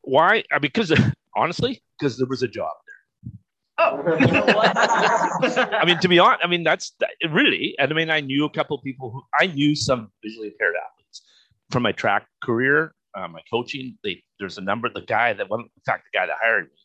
Why? 0.02 0.44
Because 0.60 0.92
honestly, 1.36 1.82
because 1.98 2.16
there 2.18 2.26
was 2.28 2.42
a 2.42 2.48
job 2.48 2.72
there. 2.86 3.32
Oh, 3.78 4.18
You 4.18 4.26
know 4.32 4.46
what? 4.46 4.72
I 4.78 5.84
mean, 5.84 5.98
to 5.98 6.08
be 6.08 6.18
honest, 6.18 6.44
I 6.44 6.48
mean 6.48 6.62
that's 6.62 6.92
that, 7.00 7.10
really. 7.30 7.74
And 7.78 7.90
I 7.90 7.94
mean, 7.94 8.10
I 8.10 8.20
knew 8.20 8.44
a 8.44 8.50
couple 8.50 8.76
of 8.76 8.84
people 8.84 9.10
who 9.10 9.22
I 9.38 9.46
knew 9.46 9.74
some 9.74 10.10
visually 10.22 10.48
impaired 10.48 10.74
athletes 10.76 11.22
from 11.70 11.82
my 11.82 11.92
track 11.92 12.26
career, 12.42 12.94
uh, 13.16 13.28
my 13.28 13.40
coaching. 13.50 13.98
They, 14.04 14.22
there's 14.38 14.58
a 14.58 14.62
number. 14.62 14.88
The 14.88 15.02
guy 15.02 15.32
that 15.32 15.48
one, 15.50 15.60
in 15.60 15.82
fact, 15.84 16.04
the 16.12 16.18
guy 16.18 16.26
that 16.26 16.36
hired 16.40 16.64
me 16.64 16.78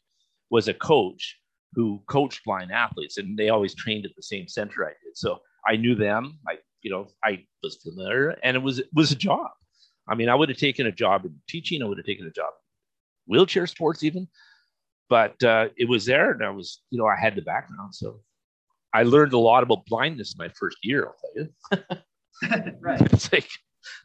was 0.49 0.67
a 0.67 0.73
coach 0.73 1.37
who 1.73 2.01
coached 2.07 2.43
blind 2.45 2.71
athletes, 2.71 3.17
and 3.17 3.37
they 3.37 3.49
always 3.49 3.75
trained 3.75 4.05
at 4.05 4.11
the 4.15 4.23
same 4.23 4.47
center 4.47 4.85
I 4.85 4.89
did. 5.03 5.15
So 5.15 5.39
I 5.67 5.75
knew 5.75 5.93
them. 5.93 6.39
I, 6.47 6.55
you 6.81 6.91
know, 6.91 7.07
I 7.23 7.45
was 7.63 7.77
familiar, 7.77 8.37
and 8.43 8.55
it 8.55 8.61
was 8.61 8.79
it 8.79 8.89
was 8.93 9.11
a 9.11 9.15
job. 9.15 9.51
I 10.07 10.15
mean, 10.15 10.29
I 10.29 10.35
would 10.35 10.49
have 10.49 10.57
taken 10.57 10.87
a 10.87 10.91
job 10.91 11.25
in 11.25 11.35
teaching. 11.47 11.83
I 11.83 11.85
would 11.85 11.97
have 11.97 12.05
taken 12.05 12.25
a 12.25 12.31
job 12.31 12.49
in 12.49 12.69
wheelchair 13.29 13.67
sports 13.67 14.03
even 14.03 14.27
but 15.09 15.41
uh, 15.43 15.69
it 15.77 15.87
was 15.87 16.05
there 16.05 16.31
and 16.31 16.43
i 16.43 16.49
was 16.49 16.81
you 16.89 16.97
know 16.97 17.05
i 17.05 17.15
had 17.15 17.35
the 17.35 17.41
background 17.41 17.93
so 17.93 18.19
i 18.93 19.03
learned 19.03 19.33
a 19.33 19.37
lot 19.37 19.63
about 19.63 19.85
blindness 19.85 20.35
my 20.37 20.49
first 20.59 20.77
year 20.83 21.07
i'll 21.07 21.15
tell 21.21 21.43
you 21.43 22.75
right. 22.81 23.01
it's 23.13 23.31
like 23.31 23.49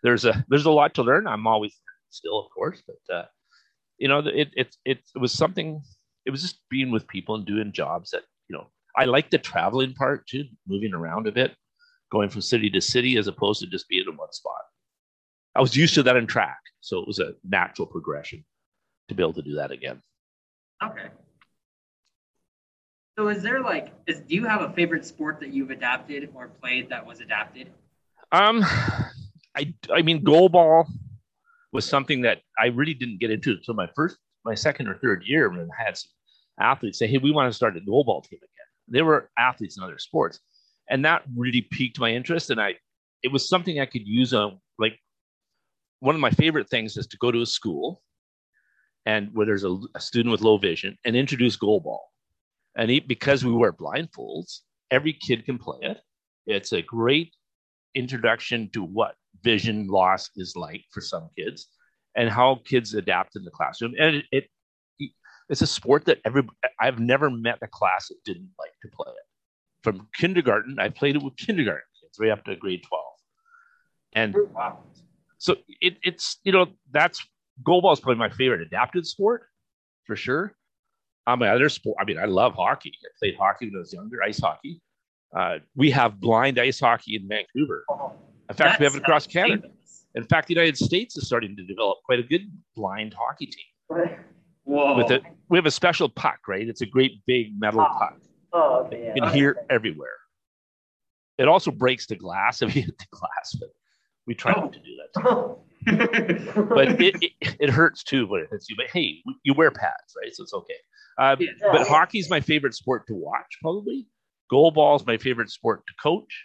there's 0.03 0.25
a 0.25 0.45
there's 0.49 0.67
a 0.67 0.71
lot 0.71 0.95
to 0.95 1.03
learn 1.03 1.27
i'm 1.27 1.47
always 1.47 1.75
still 2.11 2.39
of 2.39 2.47
course 2.55 2.83
but 2.87 3.15
uh, 3.15 3.25
you 3.99 4.07
know 4.07 4.19
it, 4.19 4.51
it 4.55 4.77
it 4.85 4.99
it 5.15 5.19
was 5.19 5.33
something 5.33 5.83
it 6.27 6.31
was 6.31 6.43
just 6.43 6.61
being 6.71 6.91
with 6.91 7.09
people 7.09 7.35
and 7.35 7.47
doing 7.47 7.73
jobs 7.73 8.11
that 8.11 8.23
you 8.49 8.57
know 8.57 8.67
i 8.97 9.05
like 9.05 9.31
the 9.31 9.39
traveling 9.39 9.95
part 9.95 10.27
too 10.27 10.45
moving 10.69 10.95
around 10.95 11.27
a 11.27 11.33
bit 11.33 11.55
going 12.15 12.31
from 12.31 12.41
city 12.41 12.71
to 12.71 12.81
city 12.81 13.17
as 13.19 13.27
opposed 13.27 13.61
to 13.61 13.67
just 13.67 13.89
being 13.89 14.05
in 14.09 14.17
one 14.17 14.33
spot 14.33 14.63
i 15.55 15.61
was 15.61 15.77
used 15.77 15.95
to 15.95 16.03
that 16.03 16.17
in 16.17 16.27
track 16.27 16.61
so 16.81 16.99
it 17.01 17.07
was 17.07 17.19
a 17.19 17.33
natural 17.59 17.87
progression 17.87 18.45
to 19.09 19.15
be 19.15 19.23
able 19.23 19.39
to 19.41 19.43
do 19.51 19.55
that 19.57 19.71
again 19.71 20.01
Okay. 20.83 21.09
So 23.17 23.29
is 23.29 23.43
there 23.43 23.61
like 23.61 23.93
is 24.07 24.21
do 24.21 24.35
you 24.35 24.45
have 24.45 24.63
a 24.63 24.73
favorite 24.73 25.07
sport 25.07 25.41
that 25.41 25.53
you've 25.53 25.71
adapted 25.71 26.31
or 26.35 26.49
played 26.49 26.89
that 26.91 27.07
was 27.07 27.21
adapted? 27.21 27.71
Um, 28.33 28.65
I 29.57 29.73
I 29.93 30.03
mean, 30.03 30.25
goal 30.25 30.49
ball 30.49 30.89
was 31.73 31.85
something 31.85 32.23
that 32.23 32.41
I 32.59 32.67
really 32.67 32.95
didn't 32.95 33.21
get 33.21 33.31
into 33.31 33.53
until 33.53 33.75
my 33.75 33.89
first, 33.95 34.19
my 34.45 34.55
second 34.55 34.89
or 34.89 34.99
third 34.99 35.23
year 35.25 35.49
when 35.49 35.61
I 35.61 35.85
had 35.85 35.97
some 35.97 36.11
athletes 36.61 36.99
say, 36.99 37.07
"Hey, 37.07 37.19
we 37.19 37.31
want 37.31 37.49
to 37.51 37.55
start 37.55 37.77
a 37.77 37.81
goal 37.81 38.05
ball 38.05 38.23
team 38.23 38.39
again." 38.39 38.67
They 38.89 39.03
were 39.03 39.31
athletes 39.39 39.77
in 39.77 39.85
other 39.85 39.99
sports, 39.99 40.41
and 40.89 41.05
that 41.05 41.23
really 41.37 41.63
piqued 41.63 41.99
my 41.99 42.11
interest. 42.11 42.51
And 42.51 42.61
I, 42.61 42.75
it 43.23 43.33
was 43.33 43.49
something 43.49 43.81
I 43.81 43.87
could 43.87 44.07
use 44.07 44.35
on 44.35 44.61
like 44.79 44.99
one 46.01 46.15
of 46.15 46.21
my 46.21 46.31
favorite 46.31 46.69
things 46.69 46.97
is 46.97 47.07
to 47.09 47.17
go 47.19 47.31
to 47.31 47.41
a 47.41 47.47
school 47.47 48.03
and 49.07 49.31
where 49.33 49.47
there's 49.47 49.65
a, 49.65 49.77
a 49.95 50.01
student 50.01 50.33
with 50.33 50.41
low 50.41 50.59
vision 50.59 50.97
and 51.05 51.17
introduce 51.17 51.57
goal 51.57 51.81
ball. 51.81 52.11
And 52.77 52.91
he, 52.91 53.01
because 53.01 53.45
we 53.45 53.53
wear 53.53 53.73
blindfolds, 53.73 54.61
every 54.91 55.13
kid 55.13 55.45
can 55.45 55.59
play 55.59 55.79
it. 55.83 55.99
It's 56.47 56.73
a 56.73 56.83
great 56.83 57.33
introduction 57.95 58.69
to 58.73 58.83
what 58.83 59.15
vision 59.43 59.87
loss 59.87 60.31
is 60.37 60.57
like 60.57 60.85
for 60.91 61.01
some 61.01 61.29
kids 61.39 61.69
and 62.17 62.29
how 62.29 62.61
kids 62.65 62.95
adapt 62.95 63.37
in 63.37 63.45
the 63.45 63.51
classroom. 63.51 63.95
And 63.99 64.17
it, 64.17 64.25
it 64.33 64.45
it's 65.49 65.63
a 65.63 65.67
sport 65.67 66.07
that 66.07 66.21
every 66.25 66.43
I've 66.81 66.99
never 66.99 67.31
met 67.31 67.59
a 67.63 67.69
class 67.69 68.09
that 68.09 68.17
didn't 68.25 68.51
like 68.59 68.73
to 68.83 68.89
play 68.89 69.11
it. 69.11 69.24
From 69.85 70.09
kindergarten, 70.19 70.79
I 70.81 70.89
played 70.89 71.15
it 71.15 71.23
with 71.23 71.37
kindergarten 71.37 71.83
kids 72.01 72.19
right 72.19 72.31
up 72.31 72.43
to 72.47 72.57
grade 72.57 72.83
12. 72.89 73.05
And 74.15 74.35
Wow. 74.55 74.79
so 75.39 75.57
it, 75.81 75.99
it's 76.03 76.39
you 76.43 76.53
know 76.53 76.67
that's 76.91 77.25
goalball 77.63 77.93
is 77.93 78.01
probably 78.01 78.19
my 78.19 78.31
favorite 78.31 78.63
adapted 78.63 79.07
sport 79.07 79.43
for 80.07 80.17
sure. 80.17 80.57
Um, 81.27 81.39
my 81.41 81.49
other 81.49 81.69
sport, 81.69 81.97
I 82.01 82.05
mean, 82.05 82.19
I 82.19 82.25
love 82.27 82.55
hockey. 82.55 82.93
I 83.03 83.09
played 83.19 83.37
hockey 83.37 83.67
when 83.67 83.77
I 83.77 83.79
was 83.81 83.93
younger, 83.93 84.23
ice 84.23 84.39
hockey. 84.41 84.81
Uh, 85.37 85.59
we 85.75 85.91
have 85.91 86.21
blind 86.21 86.59
ice 86.59 86.81
hockey 86.81 87.17
in 87.17 87.27
Vancouver. 87.29 87.85
In 88.51 88.55
fact, 88.55 88.79
we 88.79 88.85
have 88.85 88.95
it 88.95 88.99
across 89.03 89.27
Canada. 89.27 89.63
famous. 89.63 90.07
In 90.15 90.25
fact, 90.25 90.49
the 90.49 90.55
United 90.55 90.77
States 90.77 91.17
is 91.17 91.27
starting 91.27 91.57
to 91.57 91.65
develop 91.65 91.99
quite 92.05 92.21
a 92.21 92.23
good 92.23 92.43
blind 92.77 93.15
hockey 93.15 93.47
team. 93.47 94.09
Whoa. 94.65 94.97
With 94.97 95.11
it, 95.11 95.23
we 95.49 95.57
have 95.59 95.67
a 95.67 95.71
special 95.71 96.09
puck, 96.09 96.41
right? 96.47 96.69
It's 96.69 96.83
a 96.83 96.87
great 96.87 97.25
big 97.27 97.59
metal 97.59 97.81
Ah. 97.81 97.99
puck. 97.99 98.19
Oh, 98.55 98.89
You 98.93 99.21
can 99.21 99.33
hear 99.35 99.57
everywhere. 99.69 100.17
It 101.39 101.49
also 101.49 101.73
breaks 101.73 102.07
the 102.07 102.15
glass 102.15 102.63
if 102.63 102.75
you 102.77 102.83
hit 102.83 102.97
the 102.97 103.07
glass, 103.11 103.57
but 103.59 103.71
we 104.27 104.35
try 104.35 104.53
not 104.53 104.73
to 104.73 104.79
do 104.79 104.97
that. 104.97 105.57
But 106.69 107.01
it, 107.01 107.17
it, 107.41 107.57
it 107.61 107.71
hurts 107.71 108.05
too 108.05 108.27
when 108.29 108.43
it 108.43 108.49
hits 108.51 108.71
you. 108.71 108.77
But 108.77 108.87
hey, 108.93 109.23
you 109.43 109.55
wear 109.55 109.73
pads, 109.73 110.15
right? 110.23 110.35
So 110.35 110.45
it's 110.45 110.55
okay. 110.55 110.75
Um, 111.19 111.37
yeah. 111.41 111.51
but 111.73 111.87
hockey's 111.87 112.31
my 112.31 112.41
favorite 112.41 112.75
sport 112.75 113.07
to 113.09 113.15
watch, 113.15 113.59
probably. 113.61 114.07
Goalball 114.53 114.97
is 114.97 115.07
my 115.07 115.17
favorite 115.17 115.51
sport 115.51 115.85
to 115.89 115.93
coach, 116.01 116.45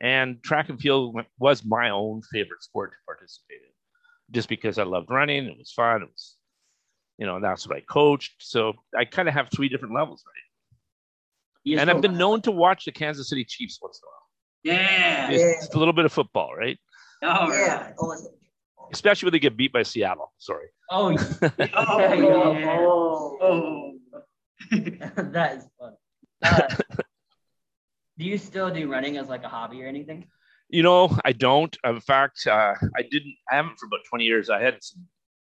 and 0.00 0.42
track 0.42 0.68
and 0.70 0.80
field 0.80 1.14
was 1.38 1.64
my 1.64 1.90
own 1.90 2.22
favorite 2.32 2.62
sport 2.62 2.92
to 2.92 2.96
participate 3.06 3.58
in, 3.62 4.34
just 4.34 4.48
because 4.48 4.78
I 4.78 4.84
loved 4.84 5.10
running. 5.10 5.44
It 5.44 5.58
was 5.58 5.72
fun. 5.72 6.02
It 6.02 6.08
was, 6.08 6.36
you 7.18 7.26
know, 7.26 7.40
that's 7.40 7.68
what 7.68 7.76
I 7.76 7.80
coached. 7.80 8.34
So 8.38 8.72
I 8.96 9.04
kind 9.04 9.28
of 9.28 9.34
have 9.34 9.48
three 9.54 9.68
different 9.68 9.94
levels, 9.94 10.24
right? 10.26 10.51
You 11.64 11.78
and 11.78 11.90
I've 11.90 12.00
been 12.00 12.16
known 12.18 12.40
to 12.42 12.50
watch 12.50 12.84
the 12.84 12.92
Kansas 12.92 13.28
City 13.28 13.44
Chiefs 13.44 13.78
once 13.80 14.00
in 14.02 14.06
a 14.06 14.10
while. 14.10 14.80
yeah. 14.80 15.30
Yeah. 15.30 15.52
Just 15.60 15.74
a 15.74 15.78
little 15.78 15.92
bit 15.94 16.04
of 16.04 16.12
football, 16.12 16.54
right? 16.56 16.78
All 17.22 17.48
Yeah. 17.50 17.82
right. 17.84 17.94
Oh, 17.98 18.12
is 18.12 18.24
it? 18.26 18.32
Especially 18.92 19.26
when 19.26 19.32
they 19.32 19.38
get 19.38 19.56
beat 19.56 19.72
by 19.72 19.82
Seattle. 19.84 20.32
Sorry. 20.38 20.66
Oh, 20.90 21.16
Oh, 21.42 21.48
yeah. 21.58 22.14
yeah. 22.58 22.76
Oh. 22.80 23.38
Oh. 23.40 23.92
that 24.70 25.56
is 25.58 25.66
fun. 25.78 25.94
Uh, 26.42 26.76
do 28.18 28.24
you 28.24 28.38
still 28.38 28.70
do 28.72 28.90
running 28.90 29.16
as 29.16 29.28
like 29.28 29.44
a 29.44 29.48
hobby 29.48 29.82
or 29.82 29.86
anything? 29.86 30.26
You 30.68 30.82
know, 30.82 31.16
I 31.24 31.32
don't. 31.32 31.76
In 31.84 32.00
fact, 32.00 32.46
uh, 32.46 32.74
I 32.96 33.02
didn't. 33.02 33.34
I 33.50 33.56
haven't 33.56 33.78
for 33.78 33.86
about 33.86 34.00
twenty 34.08 34.24
years. 34.24 34.50
I 34.50 34.60
had 34.60 34.78
some 34.82 35.06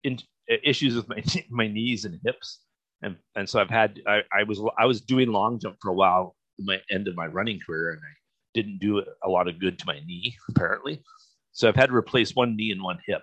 in, 0.03 0.19
issues 0.63 0.95
with 0.95 1.07
my 1.09 1.23
my 1.49 1.67
knees 1.67 2.05
and 2.05 2.19
hips, 2.23 2.59
and 3.01 3.15
and 3.35 3.49
so 3.49 3.59
I've 3.59 3.69
had. 3.69 4.01
I, 4.07 4.21
I 4.31 4.43
was 4.43 4.61
I 4.77 4.85
was 4.85 5.01
doing 5.01 5.31
long 5.31 5.59
jump 5.59 5.77
for 5.81 5.89
a 5.89 5.93
while, 5.93 6.35
my 6.59 6.79
end 6.89 7.07
of 7.07 7.15
my 7.15 7.27
running 7.27 7.59
career, 7.65 7.91
and 7.91 7.99
I 7.99 8.13
didn't 8.53 8.79
do 8.79 9.03
a 9.23 9.29
lot 9.29 9.47
of 9.47 9.59
good 9.59 9.77
to 9.79 9.85
my 9.85 9.99
knee 10.05 10.35
apparently. 10.49 11.03
So 11.51 11.67
I've 11.67 11.75
had 11.75 11.89
to 11.89 11.95
replace 11.95 12.35
one 12.35 12.55
knee 12.55 12.71
and 12.71 12.81
one 12.81 12.99
hip. 13.05 13.21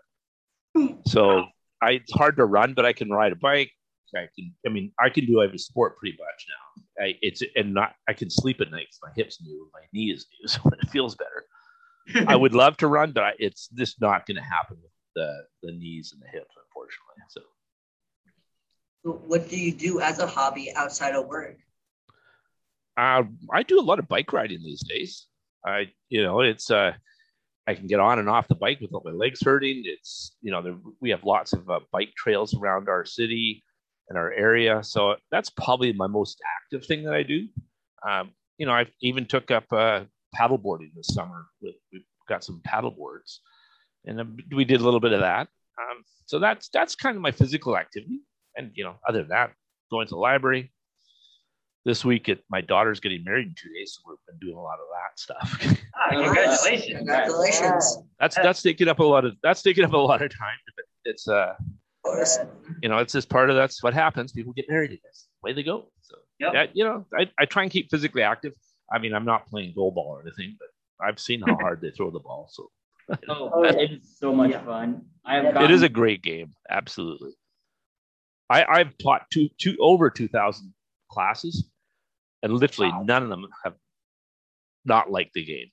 So 1.07 1.45
I, 1.81 1.93
it's 1.93 2.12
hard 2.12 2.37
to 2.37 2.45
run, 2.45 2.75
but 2.75 2.85
I 2.85 2.93
can 2.93 3.11
ride 3.11 3.33
a 3.33 3.37
bike. 3.37 3.71
I 4.16 4.28
can. 4.37 4.54
I 4.66 4.71
mean, 4.71 4.93
I 5.00 5.09
can 5.09 5.26
do 5.26 5.43
every 5.43 5.59
sport 5.59 5.97
pretty 5.99 6.16
much 6.19 6.47
now. 6.49 7.04
I, 7.04 7.14
it's 7.21 7.43
and 7.57 7.75
not. 7.75 7.95
I 8.09 8.12
can 8.12 8.31
sleep 8.31 8.61
at 8.61 8.71
night 8.71 8.87
because 8.87 9.00
my 9.02 9.11
hips 9.16 9.40
new, 9.43 9.69
my 9.73 9.81
knee 9.93 10.12
is 10.12 10.26
new, 10.40 10.49
so 10.49 10.61
it 10.69 10.88
feels 10.90 11.16
better. 11.16 12.26
I 12.28 12.37
would 12.37 12.54
love 12.54 12.76
to 12.78 12.87
run, 12.87 13.12
but 13.12 13.25
I, 13.25 13.33
it's 13.38 13.69
just 13.69 14.00
not 14.00 14.26
going 14.26 14.37
to 14.37 14.43
happen 14.43 14.76
with 14.81 14.93
the 15.16 15.45
the 15.62 15.73
knees 15.73 16.12
and 16.12 16.23
the 16.23 16.28
hips, 16.28 16.54
unfortunately. 16.64 17.25
So, 17.28 17.40
what 19.05 19.49
do 19.49 19.59
you 19.59 19.73
do 19.73 20.01
as 20.01 20.19
a 20.19 20.27
hobby 20.27 20.73
outside 20.75 21.15
of 21.15 21.27
work? 21.27 21.59
uh, 22.97 23.23
I 23.53 23.63
do 23.63 23.81
a 23.81 23.83
lot 23.83 23.99
of 23.99 24.09
bike 24.09 24.33
riding 24.33 24.63
these 24.63 24.83
days. 24.83 25.27
I, 25.67 25.91
you 26.09 26.23
know, 26.23 26.41
it's 26.41 26.71
uh, 26.71 26.93
I 27.67 27.75
can 27.75 27.87
get 27.87 28.01
on 28.01 28.19
and 28.19 28.29
off 28.29 28.49
the 28.49 28.55
bike 28.55 28.81
without 28.81 29.05
my 29.05 29.11
legs 29.11 29.41
hurting. 29.43 29.83
It's 29.87 30.37
you 30.43 30.53
know, 30.53 30.63
there, 30.63 30.77
we 31.01 31.11
have 31.11 31.25
lots 31.25 31.53
of 31.53 31.69
uh, 31.69 31.81
bike 31.91 32.13
trails 32.17 32.55
around 32.55 32.89
our 32.89 33.05
city 33.05 33.63
and 34.09 34.19
our 34.19 34.33
area, 34.33 34.83
so 34.85 35.17
that's 35.31 35.51
probably 35.51 35.93
my 35.93 36.07
most 36.07 36.41
active 36.63 36.87
thing 36.87 37.05
that 37.05 37.15
I 37.15 37.23
do. 37.23 37.49
Um, 38.07 38.31
you 38.59 38.67
know, 38.67 38.73
I 38.73 38.87
even 39.01 39.27
took 39.27 39.51
up 39.51 39.65
uh, 39.73 40.03
paddleboarding 40.37 40.93
this 40.95 41.09
summer. 41.09 41.47
We've 41.63 42.03
got 42.29 42.45
some 42.45 42.61
paddle 42.65 42.91
boards, 42.91 43.41
and 44.05 44.21
uh, 44.21 44.25
we 44.55 44.65
did 44.65 44.81
a 44.81 44.85
little 44.85 45.01
bit 45.01 45.13
of 45.13 45.21
that. 45.21 45.49
Um, 45.81 46.05
so 46.27 46.39
that's 46.39 46.69
that's 46.69 46.95
kind 46.95 47.17
of 47.17 47.23
my 47.23 47.33
physical 47.33 47.77
activity. 47.77 48.21
And 48.57 48.71
you 48.75 48.85
know, 48.85 48.95
other 49.09 49.21
than 49.21 49.29
that, 49.29 49.53
going 49.91 50.07
to 50.07 50.15
the 50.15 50.17
library. 50.21 50.71
This 51.87 52.03
week, 52.03 52.31
it, 52.31 52.43
my 52.49 52.63
daughter's 52.63 52.99
getting 52.99 53.23
married 53.25 53.47
in 53.49 53.55
two 53.61 53.69
days, 53.75 53.93
so 53.95 54.01
we've 54.09 54.17
been 54.27 54.39
doing 54.39 54.57
a 54.57 54.63
lot 54.63 54.79
of 54.79 54.87
that 54.95 55.19
stuff. 55.19 55.81
Ah, 55.97 56.11
congratulations. 56.11 56.97
Congratulations. 56.99 57.99
that's 58.19 58.35
that's 58.37 58.63
taking 58.63 58.89
up 58.89 58.99
a 58.99 59.05
lot 59.05 59.25
of 59.25 59.35
that's 59.45 59.63
taking 59.63 59.85
up 59.85 59.93
a 59.93 59.97
lot 59.97 60.21
of 60.23 60.31
time. 60.37 60.57
But 60.75 60.85
it's 61.05 61.29
uh, 61.29 61.55
you 62.83 62.89
know, 62.89 62.99
it's 62.99 63.13
just 63.13 63.29
part 63.29 63.49
of 63.49 63.55
that's 63.57 63.81
what 63.83 63.95
happens. 63.95 64.33
People 64.33 64.53
get 64.53 64.65
married. 64.69 64.99
It's 65.05 65.29
way 65.45 65.53
they 65.53 65.63
go. 65.63 65.93
So 66.03 66.17
Yep. 66.41 66.51
yeah, 66.53 66.67
you 66.73 66.85
know, 66.85 67.07
I, 67.17 67.31
I 67.39 67.45
try 67.45 67.63
and 67.63 67.71
keep 67.71 67.91
physically 67.93 68.23
active. 68.23 68.55
I 68.93 68.99
mean, 68.99 69.15
I'm 69.15 69.25
not 69.25 69.47
playing 69.47 69.73
goal 69.77 69.93
ball 69.93 70.17
or 70.19 70.23
anything, 70.23 70.57
but 70.59 70.69
I've 71.07 71.21
seen 71.21 71.41
how 71.43 71.55
hard 71.57 71.81
they 71.81 71.91
throw 71.91 72.11
the 72.11 72.19
ball. 72.19 72.49
So 72.51 72.71
Oh, 73.29 73.63
it 73.63 73.93
is 73.93 74.19
so 74.19 74.35
much 74.35 74.51
Yeah. 74.51 74.65
fun. 74.65 75.03
I 75.25 75.37
have 75.37 75.45
it 75.45 75.55
gotten, 75.55 75.71
is 75.71 75.83
a 75.83 75.89
great 75.89 76.23
game. 76.23 76.51
Absolutely. 76.71 77.31
I, 78.55 78.65
I've 78.81 78.97
taught 78.99 79.23
two, 79.33 79.49
two 79.59 79.77
over 79.81 80.11
2,000 80.11 80.73
classes, 81.11 81.69
and 82.43 82.53
literally 82.53 82.91
Wow. 82.93 83.03
none 83.05 83.23
of 83.23 83.29
them 83.29 83.47
have 83.65 83.75
not 84.85 85.11
liked 85.11 85.33
the 85.35 85.45
game. 85.45 85.69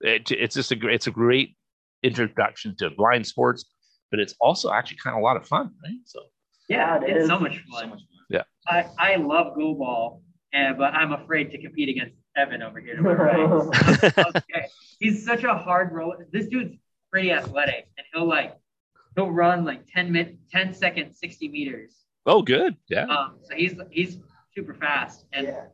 It, 0.00 0.30
it's 0.30 0.54
just 0.54 0.72
a 0.72 0.76
great, 0.76 0.94
it's 0.94 1.06
a 1.06 1.10
great 1.10 1.56
introduction 2.02 2.74
to 2.78 2.90
blind 2.90 3.26
sports, 3.26 3.64
but 4.10 4.20
it's 4.20 4.34
also 4.40 4.72
actually 4.72 4.98
kind 5.02 5.14
of 5.16 5.20
a 5.20 5.24
lot 5.24 5.36
of 5.36 5.46
fun, 5.46 5.70
right? 5.84 5.98
So 6.04 6.20
Yeah, 6.68 6.96
it 7.02 7.10
it's 7.10 7.22
is. 7.24 7.28
so 7.28 7.38
much 7.38 7.54
so 7.56 7.80
fun. 7.80 7.90
much 7.90 7.98
fun. 8.00 8.06
I, 8.68 8.86
I 8.98 9.16
love 9.16 9.54
goal 9.56 9.74
ball, 9.74 10.22
and 10.52 10.76
but 10.76 10.92
I'm 10.94 11.12
afraid 11.12 11.50
to 11.52 11.60
compete 11.60 11.88
against 11.88 12.14
Evan 12.36 12.62
over 12.62 12.78
here 12.78 12.94
to 12.96 13.02
my 13.08 13.12
right. 13.14 13.38
okay. 14.36 14.66
He's 14.98 15.24
such 15.24 15.44
a 15.44 15.54
hard 15.54 15.92
roller. 15.92 16.26
This 16.30 16.46
dude's 16.48 16.74
pretty 17.10 17.32
athletic, 17.32 17.86
and 17.96 18.06
he'll 18.12 18.28
like 18.28 18.54
he'll 19.16 19.30
run 19.30 19.64
like 19.64 19.86
10 19.92 20.12
minute 20.12 20.36
10 20.50 20.74
seconds, 20.74 21.18
60 21.20 21.48
meters. 21.48 21.94
oh, 22.26 22.42
good, 22.42 22.76
yeah. 22.88 23.04
Um, 23.06 23.38
so 23.42 23.54
he's 23.56 23.74
he's 23.90 24.18
super 24.54 24.74
fast, 24.74 25.26
and 25.32 25.46
Yeah. 25.48 25.64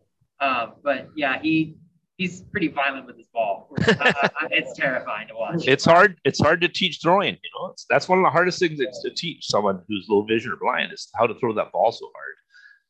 uh, 0.40 0.70
but 0.82 1.08
yeah, 1.16 1.40
he 1.40 1.76
he's 2.16 2.42
pretty 2.42 2.68
violent 2.68 3.06
with 3.06 3.16
his 3.18 3.26
ball. 3.28 3.68
I- 3.78 3.94
I- 4.00 4.30
I- 4.44 4.48
it's 4.50 4.72
terrifying 4.74 5.28
to 5.28 5.34
watch. 5.34 5.66
It's 5.68 5.84
hard. 5.84 6.18
It's 6.24 6.40
hard 6.40 6.60
to 6.62 6.68
teach 6.68 7.00
throwing. 7.02 7.34
You 7.34 7.50
know, 7.58 7.66
it's, 7.72 7.84
that's 7.90 8.08
one 8.08 8.18
of 8.18 8.24
the 8.24 8.30
hardest 8.30 8.58
things 8.58 8.80
it's 8.80 9.02
to 9.02 9.10
teach 9.10 9.46
someone 9.48 9.82
who's 9.88 10.06
low 10.08 10.22
vision 10.22 10.52
or 10.52 10.56
blind 10.56 10.92
is 10.92 11.08
how 11.14 11.26
to 11.26 11.34
throw 11.38 11.52
that 11.54 11.72
ball 11.72 11.92
so 11.92 12.06
hard. 12.14 12.34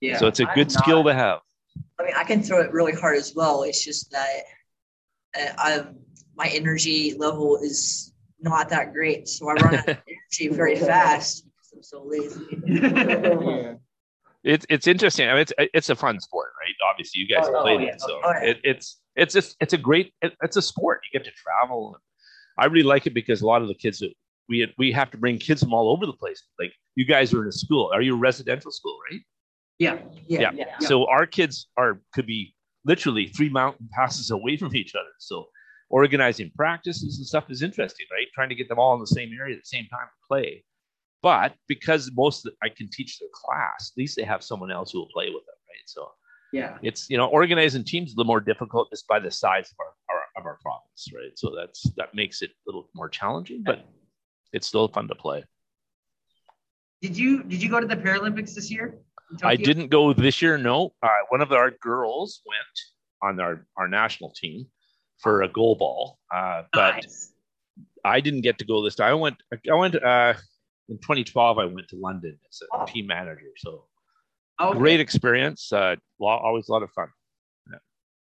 Yeah. 0.00 0.18
So 0.18 0.26
it's 0.28 0.38
a 0.40 0.48
I'm 0.48 0.54
good 0.54 0.70
skill 0.70 1.02
to 1.04 1.12
have. 1.14 1.40
I 1.98 2.04
mean, 2.04 2.14
I 2.16 2.22
can 2.24 2.42
throw 2.42 2.60
it 2.60 2.70
really 2.72 2.92
hard 2.92 3.16
as 3.16 3.34
well. 3.34 3.62
It's 3.64 3.84
just 3.84 4.10
that 4.12 4.42
uh, 5.38 5.52
I'm, 5.58 5.96
my 6.36 6.46
energy 6.48 7.14
level 7.18 7.56
is 7.56 8.12
not 8.40 8.68
that 8.68 8.92
great. 8.92 9.26
So 9.28 9.48
I 9.50 9.54
run 9.54 9.74
of 10.32 10.56
very 10.56 10.76
fast 10.76 11.44
because 11.46 11.72
I'm 11.74 11.82
so 11.82 12.04
lazy. 12.04 12.46
Yeah. 12.66 13.74
It's 14.44 14.64
it's 14.68 14.86
interesting. 14.86 15.28
I 15.28 15.32
mean, 15.32 15.40
it's 15.42 15.52
it's 15.58 15.90
a 15.90 15.96
fun 15.96 16.20
sport, 16.20 16.52
right? 16.60 16.74
Obviously, 16.88 17.20
you 17.22 17.28
guys 17.28 17.46
Oh, 17.48 17.62
played 17.62 17.80
yeah. 17.80 17.88
it, 17.88 18.00
so 18.00 18.20
Oh, 18.24 18.30
yeah. 18.30 18.50
it, 18.50 18.60
it's 18.62 19.00
it's 19.16 19.34
just 19.34 19.56
it's 19.60 19.72
a 19.72 19.78
great 19.78 20.12
it, 20.22 20.34
it's 20.42 20.56
a 20.56 20.62
sport. 20.62 21.00
You 21.12 21.18
get 21.18 21.24
to 21.26 21.32
travel. 21.32 21.96
I 22.58 22.66
really 22.66 22.84
like 22.84 23.06
it 23.06 23.14
because 23.14 23.42
a 23.42 23.46
lot 23.46 23.62
of 23.62 23.68
the 23.68 23.74
kids 23.74 24.02
we 24.48 24.72
we 24.78 24.92
have 24.92 25.10
to 25.10 25.16
bring 25.18 25.38
kids 25.38 25.62
from 25.64 25.74
all 25.74 25.90
over 25.90 26.06
the 26.06 26.12
place. 26.12 26.44
Like 26.60 26.72
you 26.94 27.04
guys 27.04 27.34
are 27.34 27.42
in 27.42 27.48
a 27.48 27.52
school. 27.52 27.90
Are 27.92 28.00
you 28.02 28.14
a 28.14 28.18
residential 28.18 28.70
school, 28.70 28.96
right? 29.10 29.20
yeah. 29.80 29.98
Yeah. 30.28 30.52
yeah. 30.54 30.78
So 30.80 31.06
our 31.06 31.26
kids 31.26 31.66
are 31.76 32.00
could 32.14 32.26
be 32.26 32.54
literally 32.84 33.26
three 33.26 33.48
mountain 33.48 33.88
passes 33.92 34.30
away 34.30 34.56
from 34.56 34.76
each 34.76 34.94
other. 34.94 35.10
So 35.18 35.48
organizing 35.88 36.50
practices 36.56 37.18
and 37.18 37.26
stuff 37.26 37.50
is 37.50 37.62
interesting, 37.62 38.06
right? 38.12 38.26
Trying 38.34 38.48
to 38.48 38.54
get 38.54 38.68
them 38.68 38.78
all 38.78 38.94
in 38.94 39.00
the 39.00 39.06
same 39.06 39.30
area 39.38 39.56
at 39.56 39.62
the 39.62 39.66
same 39.66 39.86
time 39.86 40.06
to 40.06 40.26
play. 40.26 40.64
But 41.22 41.54
because 41.68 42.10
most 42.14 42.44
of 42.44 42.52
the, 42.52 42.66
I 42.66 42.68
can 42.68 42.88
teach 42.90 43.18
their 43.18 43.28
class, 43.32 43.92
at 43.92 43.98
least 43.98 44.16
they 44.16 44.24
have 44.24 44.42
someone 44.42 44.70
else 44.70 44.92
who 44.92 44.98
will 44.98 45.08
play 45.12 45.26
with 45.26 45.44
them, 45.46 45.56
right? 45.68 45.86
So 45.86 46.10
Yeah. 46.52 46.78
it's 46.82 47.08
you 47.10 47.16
know 47.16 47.26
organizing 47.26 47.84
teams 47.84 48.12
a 48.12 48.16
little 48.16 48.28
more 48.28 48.40
difficult 48.40 48.90
just 48.90 49.06
by 49.08 49.18
the 49.18 49.30
size 49.30 49.70
of 49.70 49.76
our, 49.80 49.92
our 50.10 50.22
of 50.36 50.46
our 50.46 50.58
province, 50.62 51.08
right? 51.14 51.36
So 51.36 51.54
that's 51.56 51.82
that 51.96 52.14
makes 52.14 52.42
it 52.42 52.50
a 52.50 52.62
little 52.66 52.88
more 52.94 53.08
challenging, 53.08 53.62
but 53.64 53.86
it's 54.52 54.66
still 54.66 54.88
fun 54.88 55.08
to 55.08 55.14
play. 55.14 55.44
Did 57.02 57.16
you 57.16 57.42
did 57.44 57.62
you 57.62 57.68
go 57.70 57.80
to 57.80 57.86
the 57.86 57.96
Paralympics 57.96 58.54
this 58.54 58.70
year? 58.70 58.98
I 59.42 59.56
didn't 59.56 59.88
go 59.88 60.12
this 60.12 60.40
year. 60.40 60.56
No, 60.56 60.94
uh, 61.02 61.08
one 61.30 61.40
of 61.40 61.50
our 61.52 61.72
girls 61.82 62.42
went 62.46 62.76
on 63.22 63.40
our 63.40 63.66
our 63.76 63.88
national 63.88 64.30
team 64.30 64.66
for 65.18 65.42
a 65.42 65.48
goal 65.48 65.74
ball, 65.76 66.18
uh, 66.34 66.62
but 66.72 66.96
Nice. 66.96 67.32
I 68.04 68.20
didn't 68.20 68.42
get 68.42 68.58
to 68.58 68.64
go 68.64 68.82
this 68.82 68.94
time. 68.94 69.10
I 69.10 69.14
went. 69.14 69.36
I 69.70 69.74
went 69.74 69.94
uh, 70.02 70.34
in 70.88 70.98
2012. 70.98 71.58
I 71.58 71.64
went 71.64 71.88
to 71.88 71.96
London 71.96 72.38
as 72.48 72.62
a 72.62 72.66
Oh. 72.76 72.84
team 72.86 73.06
manager. 73.06 73.52
So 73.56 73.86
Okay. 74.60 74.78
great 74.78 75.00
experience. 75.00 75.70
Uh, 75.72 75.96
always 76.20 76.68
a 76.68 76.72
lot 76.72 76.82
of 76.82 76.90
fun. 76.92 77.08
Yeah. 77.70 77.78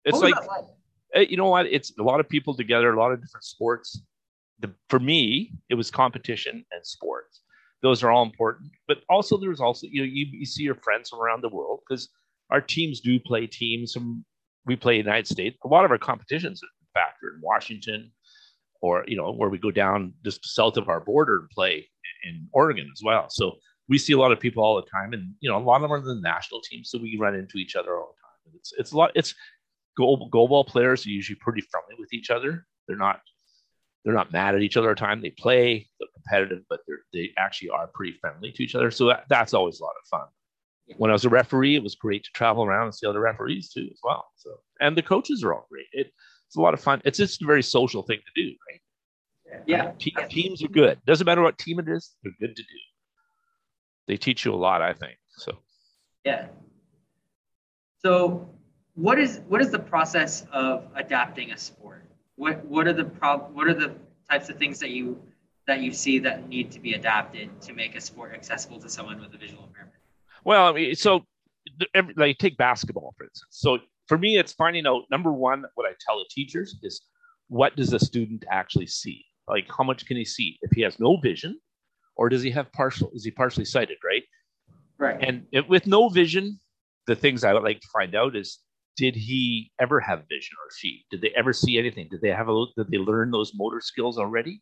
It's 0.05 0.19
like 0.21 0.35
like? 0.47 0.65
eh, 1.13 1.25
you 1.29 1.35
know 1.37 1.49
what? 1.49 1.65
It's 1.65 1.91
a 1.99 2.03
lot 2.03 2.19
of 2.19 2.29
people 2.29 2.55
together, 2.55 2.93
a 2.93 2.97
lot 2.99 3.11
of 3.11 3.21
different 3.21 3.43
sports. 3.43 4.01
The, 4.59 4.73
for 4.89 4.99
me, 4.99 5.53
it 5.69 5.75
was 5.75 5.89
competition 5.91 6.63
and 6.71 6.85
sports. 6.85 7.41
Those 7.81 8.03
are 8.03 8.11
all 8.11 8.23
important, 8.23 8.71
but 8.87 8.99
also 9.09 9.37
there's 9.37 9.59
also 9.59 9.87
you 9.89 10.01
know 10.01 10.05
you, 10.09 10.27
you 10.31 10.45
see 10.45 10.63
your 10.63 10.75
friends 10.75 11.09
from 11.09 11.19
around 11.19 11.41
the 11.41 11.49
world 11.49 11.79
because 11.87 12.09
our 12.51 12.61
teams 12.61 12.99
do 13.01 13.19
play 13.19 13.47
teams 13.47 13.93
from 13.93 14.23
we 14.65 14.75
play 14.75 14.97
United 14.97 15.27
States. 15.27 15.57
A 15.65 15.67
lot 15.67 15.83
of 15.83 15.91
our 15.91 15.97
competitions, 15.97 16.61
in 16.93 17.01
fact, 17.01 17.17
in 17.23 17.41
Washington, 17.41 18.11
or 18.81 19.03
you 19.07 19.17
know 19.17 19.31
where 19.31 19.49
we 19.49 19.57
go 19.57 19.71
down 19.71 20.13
just 20.23 20.45
south 20.45 20.77
of 20.77 20.89
our 20.89 20.99
border 20.99 21.39
and 21.39 21.49
play 21.49 21.87
in 22.23 22.47
Oregon 22.51 22.89
as 22.91 23.01
well. 23.03 23.29
So 23.29 23.57
we 23.87 23.97
see 23.97 24.13
a 24.13 24.17
lot 24.17 24.31
of 24.31 24.39
people 24.39 24.63
all 24.63 24.75
the 24.75 24.89
time, 24.89 25.13
and 25.13 25.33
you 25.39 25.49
know 25.49 25.57
a 25.57 25.59
lot 25.59 25.77
of 25.77 25.81
them 25.83 25.93
are 25.93 26.01
the 26.01 26.15
national 26.21 26.61
teams, 26.61 26.89
so 26.89 26.97
we 26.97 27.17
run 27.19 27.35
into 27.35 27.57
each 27.57 27.75
other 27.75 27.97
all 27.97 28.15
the 28.15 28.49
time. 28.49 28.55
It's 28.57 28.73
it's 28.77 28.91
a 28.91 28.97
lot. 28.97 29.11
It's 29.15 29.35
goal 29.97 30.29
goal 30.31 30.47
ball 30.47 30.63
players 30.63 31.05
are 31.05 31.09
usually 31.09 31.37
pretty 31.39 31.61
friendly 31.61 31.95
with 31.99 32.13
each 32.13 32.29
other. 32.29 32.65
They're 32.87 32.97
not 32.97 33.21
they're 34.03 34.13
not 34.13 34.31
mad 34.31 34.55
at 34.55 34.61
each 34.61 34.77
other 34.77 34.89
all 34.89 34.95
the 34.95 34.99
time. 34.99 35.21
They 35.21 35.29
play, 35.31 35.87
they're 35.99 36.09
competitive, 36.13 36.63
but 36.69 36.79
they're 36.87 37.01
they 37.13 37.31
actually 37.37 37.69
are 37.69 37.87
pretty 37.87 38.17
friendly 38.19 38.51
to 38.51 38.63
each 38.63 38.75
other. 38.75 38.91
So 38.91 39.07
that, 39.07 39.25
that's 39.29 39.53
always 39.53 39.79
a 39.79 39.83
lot 39.83 39.93
of 40.01 40.07
fun. 40.07 40.27
When 40.97 41.09
I 41.09 41.13
was 41.13 41.25
a 41.25 41.29
referee, 41.29 41.75
it 41.75 41.83
was 41.83 41.95
great 41.95 42.23
to 42.23 42.31
travel 42.33 42.63
around 42.65 42.85
and 42.85 42.95
see 42.95 43.07
other 43.07 43.21
referees 43.21 43.71
too 43.71 43.87
as 43.91 43.99
well. 44.03 44.25
So 44.35 44.59
and 44.79 44.97
the 44.97 45.03
coaches 45.03 45.43
are 45.43 45.53
all 45.53 45.67
great. 45.69 45.85
It, 45.93 46.11
it's 46.51 46.57
a 46.57 46.61
lot 46.61 46.73
of 46.73 46.81
fun. 46.81 47.01
It's 47.05 47.17
just 47.17 47.41
a 47.41 47.45
very 47.45 47.63
social 47.63 48.03
thing 48.03 48.19
to 48.19 48.43
do, 48.43 48.53
right? 48.69 49.63
Yeah. 49.65 49.93
Te- 49.97 50.13
teams 50.29 50.61
are 50.61 50.67
good. 50.67 50.99
Doesn't 51.05 51.23
matter 51.23 51.41
what 51.41 51.57
team 51.57 51.79
it 51.79 51.87
is, 51.87 52.13
they're 52.23 52.33
good 52.41 52.57
to 52.57 52.61
do. 52.61 52.79
They 54.09 54.17
teach 54.17 54.43
you 54.43 54.53
a 54.53 54.55
lot, 54.55 54.81
I 54.81 54.91
think. 54.91 55.15
So 55.37 55.59
Yeah. 56.25 56.47
So, 57.99 58.49
what 58.95 59.17
is 59.17 59.39
what 59.47 59.61
is 59.61 59.71
the 59.71 59.79
process 59.79 60.45
of 60.51 60.87
adapting 60.95 61.53
a 61.53 61.57
sport? 61.57 62.03
What 62.35 62.65
what 62.65 62.85
are 62.85 62.93
the 62.93 63.05
prob 63.05 63.55
what 63.55 63.69
are 63.69 63.73
the 63.73 63.95
types 64.29 64.49
of 64.49 64.57
things 64.57 64.77
that 64.79 64.89
you 64.89 65.21
that 65.67 65.79
you 65.79 65.93
see 65.93 66.19
that 66.19 66.49
need 66.49 66.69
to 66.71 66.81
be 66.81 66.95
adapted 66.95 67.61
to 67.61 67.71
make 67.71 67.95
a 67.95 68.01
sport 68.01 68.33
accessible 68.33 68.81
to 68.81 68.89
someone 68.89 69.21
with 69.21 69.33
a 69.33 69.37
visual 69.37 69.63
impairment? 69.63 69.95
Well, 70.43 70.67
I 70.67 70.73
mean, 70.73 70.95
so 70.95 71.23
every, 71.93 72.13
like 72.17 72.39
take 72.39 72.57
basketball 72.57 73.13
for 73.17 73.23
instance. 73.23 73.47
So 73.51 73.79
for 74.11 74.17
me, 74.17 74.37
it's 74.37 74.51
finding 74.51 74.85
out 74.85 75.03
number 75.09 75.31
one, 75.31 75.63
what 75.75 75.87
I 75.87 75.93
tell 76.05 76.19
the 76.19 76.25
teachers 76.29 76.77
is 76.83 76.99
what 77.47 77.77
does 77.77 77.91
the 77.91 77.99
student 77.99 78.43
actually 78.51 78.87
see? 78.87 79.23
Like 79.47 79.67
how 79.69 79.85
much 79.85 80.05
can 80.05 80.17
he 80.17 80.25
see? 80.25 80.57
If 80.63 80.71
he 80.71 80.81
has 80.81 80.99
no 80.99 81.15
vision, 81.15 81.57
or 82.17 82.27
does 82.27 82.41
he 82.41 82.51
have 82.51 82.69
partial? 82.73 83.09
Is 83.13 83.23
he 83.23 83.31
partially 83.31 83.63
sighted? 83.63 83.99
Right. 84.03 84.23
Right. 84.97 85.17
And 85.25 85.45
it, 85.53 85.69
with 85.69 85.87
no 85.87 86.09
vision, 86.09 86.59
the 87.07 87.15
things 87.15 87.45
I 87.45 87.53
would 87.53 87.63
like 87.63 87.79
to 87.79 87.87
find 87.87 88.13
out 88.13 88.35
is 88.35 88.59
did 88.97 89.15
he 89.15 89.71
ever 89.79 90.01
have 90.01 90.27
vision 90.27 90.57
or 90.61 90.69
she? 90.77 91.05
Did 91.09 91.21
they 91.21 91.31
ever 91.37 91.53
see 91.53 91.79
anything? 91.79 92.09
Did 92.11 92.19
they 92.19 92.31
have 92.31 92.49
a 92.49 92.65
did 92.75 92.91
they 92.91 92.97
learn 92.97 93.31
those 93.31 93.53
motor 93.55 93.79
skills 93.79 94.17
already? 94.17 94.61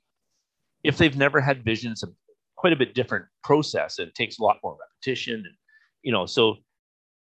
If 0.84 1.00
they've 1.00 1.18
never 1.18 1.42
had 1.42 1.66
vision, 1.66 1.94
it's 1.94 2.04
a 2.04 2.10
quite 2.56 2.74
a 2.74 2.76
bit 2.76 2.94
different 2.94 3.26
process. 3.44 3.98
It 3.98 4.14
takes 4.14 4.38
a 4.38 4.44
lot 4.44 4.58
more 4.64 4.78
repetition, 4.80 5.38
and 5.38 5.56
you 6.04 6.12
know, 6.12 6.28
so 6.28 6.58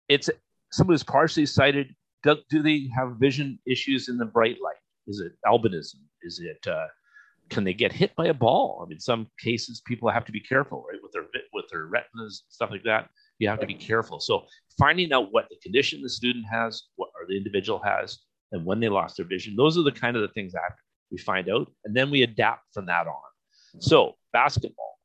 it's 0.09 0.31
someone 0.73 0.95
who's 0.95 1.03
partially 1.03 1.45
sighted. 1.45 1.95
Do, 2.25 2.37
do 2.51 2.63
they 2.63 2.89
have 2.97 3.17
vision 3.19 3.59
issues 3.67 4.09
in 4.09 4.17
the 4.17 4.25
bright 4.25 4.59
light? 4.63 4.83
Is 5.07 5.21
it 5.21 5.33
albinism? 5.47 6.01
Is 6.23 6.41
it 6.41 6.67
uh, 6.67 6.87
can 7.51 7.65
they 7.65 7.75
get 7.75 7.93
hit 7.93 8.15
by 8.17 8.27
a 8.27 8.35
ball? 8.35 8.83
I 8.85 8.89
mean, 8.89 8.99
some 8.99 9.29
cases 9.39 9.83
people 9.87 10.09
have 10.09 10.25
to 10.25 10.33
be 10.33 10.41
careful, 10.41 10.87
right, 10.91 11.01
with 11.03 11.13
their 11.13 11.25
with 11.53 11.67
their 11.71 11.87
retinas 11.87 12.45
stuff 12.49 12.71
like 12.71 12.83
that. 12.85 13.11
You 13.39 13.49
have 13.49 13.61
to 13.61 13.67
be 13.67 13.75
careful. 13.75 14.21
So 14.21 14.45
finding 14.79 15.13
out 15.13 15.33
what 15.33 15.47
the 15.51 15.57
condition 15.63 16.01
the 16.03 16.09
student 16.09 16.47
has, 16.51 16.85
what 16.97 17.11
or 17.21 17.27
the 17.29 17.37
individual 17.37 17.81
has, 17.85 18.19
and 18.53 18.65
when 18.65 18.81
they 18.81 18.89
lost 18.89 19.17
their 19.17 19.27
vision, 19.27 19.57
those 19.57 19.77
are 19.77 19.83
the 19.83 19.93
kind 19.93 20.17
of 20.17 20.23
the 20.23 20.29
things 20.29 20.53
that 20.53 20.73
we 21.11 21.19
find 21.19 21.49
out, 21.51 21.71
and 21.85 21.95
then 21.95 22.11
we 22.11 22.23
adapt 22.23 22.63
from 22.73 22.87
that 22.87 23.07
on. 23.07 23.81
So 23.81 24.15
basketball, 24.33 24.99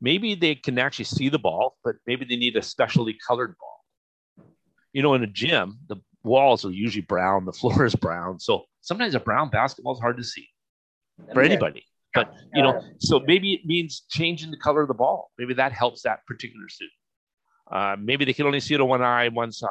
maybe 0.00 0.34
they 0.34 0.54
can 0.54 0.78
actually 0.78 1.06
see 1.06 1.28
the 1.28 1.38
ball, 1.38 1.76
but 1.82 1.96
maybe 2.06 2.24
they 2.24 2.36
need 2.36 2.56
a 2.56 2.62
specially 2.62 3.16
colored 3.26 3.56
ball. 3.58 4.46
You 4.92 5.02
know, 5.02 5.14
in 5.14 5.22
a 5.22 5.26
gym, 5.26 5.78
the 5.88 5.96
walls 6.24 6.64
are 6.64 6.70
usually 6.70 7.02
brown, 7.02 7.44
the 7.44 7.52
floor 7.60 7.84
is 7.84 7.94
brown, 7.94 8.38
so 8.38 8.64
sometimes 8.80 9.14
a 9.14 9.20
brown 9.20 9.50
basketball 9.50 9.94
is 9.94 10.00
hard 10.00 10.16
to 10.16 10.24
see 10.24 10.48
for 11.32 11.42
anybody. 11.42 11.84
But 12.14 12.34
you 12.54 12.62
know, 12.62 12.82
so 12.98 13.20
maybe 13.20 13.54
it 13.54 13.64
means 13.64 14.02
changing 14.10 14.50
the 14.50 14.58
color 14.58 14.82
of 14.82 14.88
the 14.88 14.94
ball. 14.94 15.30
Maybe 15.38 15.54
that 15.54 15.72
helps 15.72 16.02
that 16.02 16.26
particular 16.26 16.68
student. 16.68 16.92
Uh, 17.70 17.96
maybe 17.98 18.24
they 18.26 18.34
can 18.34 18.46
only 18.46 18.60
see 18.60 18.74
it 18.74 18.80
on 18.80 18.88
one 18.88 19.02
eye, 19.02 19.28
one 19.28 19.50
side. 19.50 19.70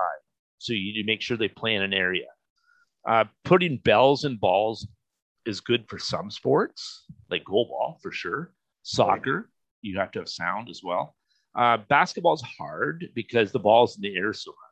So 0.57 0.73
you 0.73 1.03
make 1.05 1.21
sure 1.21 1.37
they 1.37 1.47
play 1.47 1.75
in 1.75 1.83
an 1.83 1.93
area. 1.93 2.27
Uh, 3.07 3.25
putting 3.43 3.77
bells 3.77 4.23
and 4.23 4.39
balls 4.39 4.87
is 5.45 5.59
good 5.59 5.87
for 5.87 5.97
some 5.97 6.29
sports, 6.29 7.05
like 7.29 7.43
goalball 7.43 7.99
for 8.01 8.11
sure. 8.11 8.53
Soccer, 8.83 9.49
you 9.81 9.99
have 9.99 10.11
to 10.11 10.19
have 10.19 10.29
sound 10.29 10.69
as 10.69 10.81
well. 10.83 11.15
Uh, 11.55 11.77
basketball's 11.89 12.43
hard 12.57 13.07
because 13.13 13.51
the 13.51 13.59
ball's 13.59 13.95
in 13.97 14.01
the 14.01 14.15
air 14.15 14.33
so 14.33 14.51
much, 14.51 14.70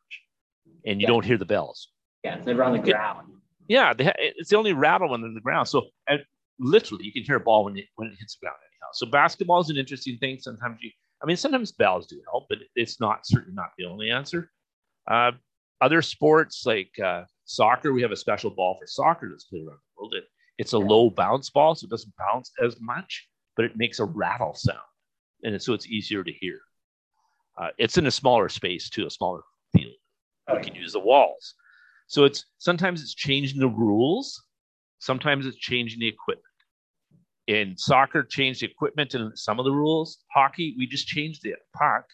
and 0.84 1.00
you 1.00 1.04
Yeah. 1.06 1.08
don't 1.12 1.24
hear 1.24 1.38
the 1.38 1.44
bells. 1.44 1.88
Yeah, 2.24 2.36
it's 2.36 2.46
never 2.46 2.62
on 2.64 2.72
the 2.72 2.78
ground. 2.78 3.32
Yeah, 3.68 3.94
they 3.94 4.04
ha- 4.04 4.12
it's 4.18 4.50
the 4.50 4.56
only 4.56 4.72
rattle 4.72 5.08
when 5.10 5.20
they're 5.20 5.28
in 5.28 5.34
the 5.34 5.40
ground. 5.40 5.68
So 5.68 5.88
and 6.08 6.20
literally, 6.58 7.04
you 7.04 7.12
can 7.12 7.22
hear 7.22 7.36
a 7.36 7.40
ball 7.40 7.64
when 7.64 7.76
it 7.78 7.86
when 7.96 8.08
it 8.08 8.16
hits 8.18 8.36
the 8.36 8.44
ground 8.46 8.58
anyhow. 8.60 8.90
So 8.92 9.06
basketball 9.06 9.60
is 9.60 9.70
an 9.70 9.76
interesting 9.76 10.18
thing. 10.18 10.38
Sometimes 10.40 10.78
you, 10.82 10.90
I 11.22 11.26
mean, 11.26 11.36
sometimes 11.36 11.72
bells 11.72 12.06
do 12.06 12.20
help, 12.30 12.46
but 12.48 12.58
it's 12.74 13.00
not 13.00 13.20
certainly 13.26 13.54
not 13.54 13.70
the 13.78 13.84
only 13.84 14.10
answer. 14.10 14.50
Uh, 15.10 15.32
other 15.80 16.02
sports 16.02 16.64
like 16.66 16.90
uh, 17.02 17.24
soccer, 17.44 17.92
we 17.92 18.02
have 18.02 18.12
a 18.12 18.16
special 18.16 18.50
ball 18.50 18.76
for 18.78 18.86
soccer 18.86 19.28
that's 19.30 19.44
played 19.44 19.66
around 19.66 19.78
the 19.78 20.00
world. 20.02 20.14
It, 20.14 20.24
it's 20.58 20.72
a 20.74 20.78
Yeah. 20.78 20.84
low 20.86 21.10
bounce 21.10 21.48
ball, 21.50 21.74
so 21.74 21.84
it 21.84 21.90
doesn't 21.90 22.12
bounce 22.18 22.52
as 22.62 22.78
much, 22.80 23.28
but 23.56 23.64
it 23.64 23.76
makes 23.76 23.98
a 23.98 24.04
rattle 24.04 24.54
sound, 24.54 24.78
and 25.42 25.54
it, 25.54 25.62
so 25.62 25.72
it's 25.72 25.86
easier 25.86 26.22
to 26.22 26.32
hear. 26.32 26.60
Uh, 27.56 27.68
it's 27.78 27.96
in 27.98 28.06
a 28.06 28.10
smaller 28.10 28.48
space 28.48 28.90
too, 28.90 29.06
a 29.06 29.10
smaller 29.10 29.40
field. 29.74 29.94
You 30.54 30.60
can 30.60 30.74
use 30.74 30.92
the 30.92 31.00
walls. 31.00 31.54
So 32.06 32.24
it's 32.24 32.44
sometimes 32.58 33.02
it's 33.02 33.14
changing 33.14 33.60
the 33.60 33.68
rules, 33.68 34.42
sometimes 34.98 35.46
it's 35.46 35.56
changing 35.56 36.00
the 36.00 36.08
equipment. 36.08 36.46
In 37.46 37.76
soccer, 37.76 38.22
changed 38.22 38.62
the 38.62 38.66
equipment 38.66 39.14
and 39.14 39.36
some 39.38 39.58
of 39.58 39.64
the 39.64 39.72
rules. 39.72 40.18
Hockey, 40.32 40.74
we 40.78 40.86
just 40.86 41.06
changed 41.06 41.42
the 41.42 41.54
puck, 41.74 42.04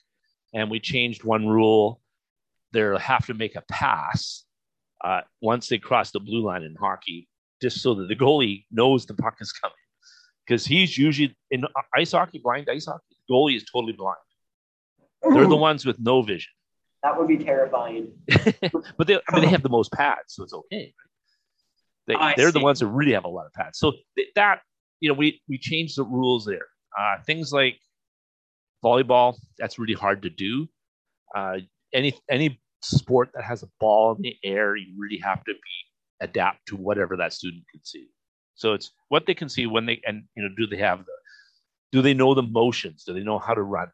and 0.54 0.70
we 0.70 0.80
changed 0.80 1.24
one 1.24 1.46
rule. 1.46 2.00
They 2.72 2.94
have 2.98 3.26
to 3.26 3.34
make 3.34 3.56
a 3.56 3.62
pass 3.70 4.44
uh, 5.02 5.22
once 5.40 5.68
they 5.68 5.78
cross 5.78 6.10
the 6.10 6.20
blue 6.20 6.44
line 6.44 6.62
in 6.62 6.74
hockey, 6.74 7.28
just 7.62 7.80
so 7.80 7.94
that 7.94 8.08
the 8.08 8.16
goalie 8.16 8.64
knows 8.70 9.06
the 9.06 9.14
puck 9.14 9.36
is 9.40 9.52
coming. 9.52 9.74
Because 10.46 10.64
he's 10.64 10.96
usually 10.96 11.34
in 11.50 11.64
ice 11.94 12.12
hockey, 12.12 12.40
blind 12.42 12.68
ice 12.70 12.86
hockey, 12.86 13.16
the 13.28 13.34
goalie 13.34 13.56
is 13.56 13.64
totally 13.64 13.92
blind. 13.92 14.16
They're 15.22 15.48
the 15.48 15.56
ones 15.56 15.84
with 15.84 15.98
no 15.98 16.22
vision 16.22 16.52
That 17.02 17.18
would 17.18 17.28
be 17.28 17.38
terrifying. 17.38 18.12
but 18.96 19.06
they, 19.06 19.16
I 19.16 19.32
mean, 19.32 19.42
they 19.42 19.48
have 19.48 19.62
the 19.62 19.68
most 19.68 19.92
pads, 19.92 20.34
so 20.34 20.42
it's 20.42 20.54
okay. 20.54 20.92
They, 22.06 22.16
they're 22.36 22.52
the 22.52 22.60
ones 22.60 22.80
that 22.80 22.86
really 22.86 23.12
have 23.12 23.24
a 23.24 23.28
lot 23.28 23.46
of 23.46 23.52
pads. 23.52 23.78
So 23.78 23.92
that, 24.36 24.60
you 25.00 25.08
know, 25.08 25.14
we 25.14 25.40
we 25.48 25.58
changed 25.58 25.96
the 25.98 26.04
rules 26.04 26.44
there. 26.44 26.66
Uh, 26.98 27.20
things 27.24 27.52
like 27.52 27.78
volleyball, 28.84 29.36
that's 29.58 29.78
really 29.78 29.94
hard 29.94 30.22
to 30.22 30.30
do. 30.30 30.68
Uh, 31.34 31.58
any 31.92 32.14
any 32.30 32.60
sport 32.82 33.30
that 33.34 33.44
has 33.44 33.62
a 33.62 33.68
ball 33.80 34.14
in 34.14 34.22
the 34.22 34.36
air, 34.44 34.76
you 34.76 34.94
really 34.96 35.18
have 35.18 35.42
to 35.44 35.52
be 35.52 36.24
adapt 36.24 36.66
to 36.66 36.76
whatever 36.76 37.16
that 37.16 37.32
student 37.32 37.64
can 37.70 37.84
see. 37.84 38.08
So 38.54 38.72
it's 38.72 38.92
what 39.08 39.26
they 39.26 39.34
can 39.34 39.48
see 39.48 39.66
when 39.66 39.86
they 39.86 40.00
and 40.06 40.24
you 40.36 40.42
know, 40.42 40.48
do 40.56 40.66
they 40.66 40.78
have 40.78 41.00
the 41.00 41.12
do 41.92 42.02
they 42.02 42.14
know 42.14 42.34
the 42.34 42.42
motions? 42.42 43.04
Do 43.04 43.14
they 43.14 43.22
know 43.22 43.38
how 43.38 43.54
to 43.54 43.62
run 43.62 43.88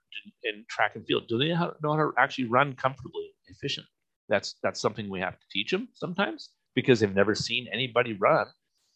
in, 0.44 0.64
track 0.68 0.96
and 0.96 1.07
field? 1.07 1.28
Do 1.28 1.38
they 1.38 1.48
know 1.48 1.74
how 1.83 1.96
to 1.96 2.12
actually 2.18 2.46
run 2.46 2.74
comfortably, 2.74 3.31
efficiently? 3.46 3.90
That's 4.28 4.57
that's 4.62 4.81
something 4.81 5.11
we 5.11 5.20
have 5.20 5.38
to 5.38 5.46
teach 5.50 5.70
them 5.70 5.88
sometimes 5.94 6.50
because 6.74 7.00
they've 7.00 7.14
never 7.14 7.35
seen 7.35 7.68
anybody 7.72 8.14
run. 8.14 8.46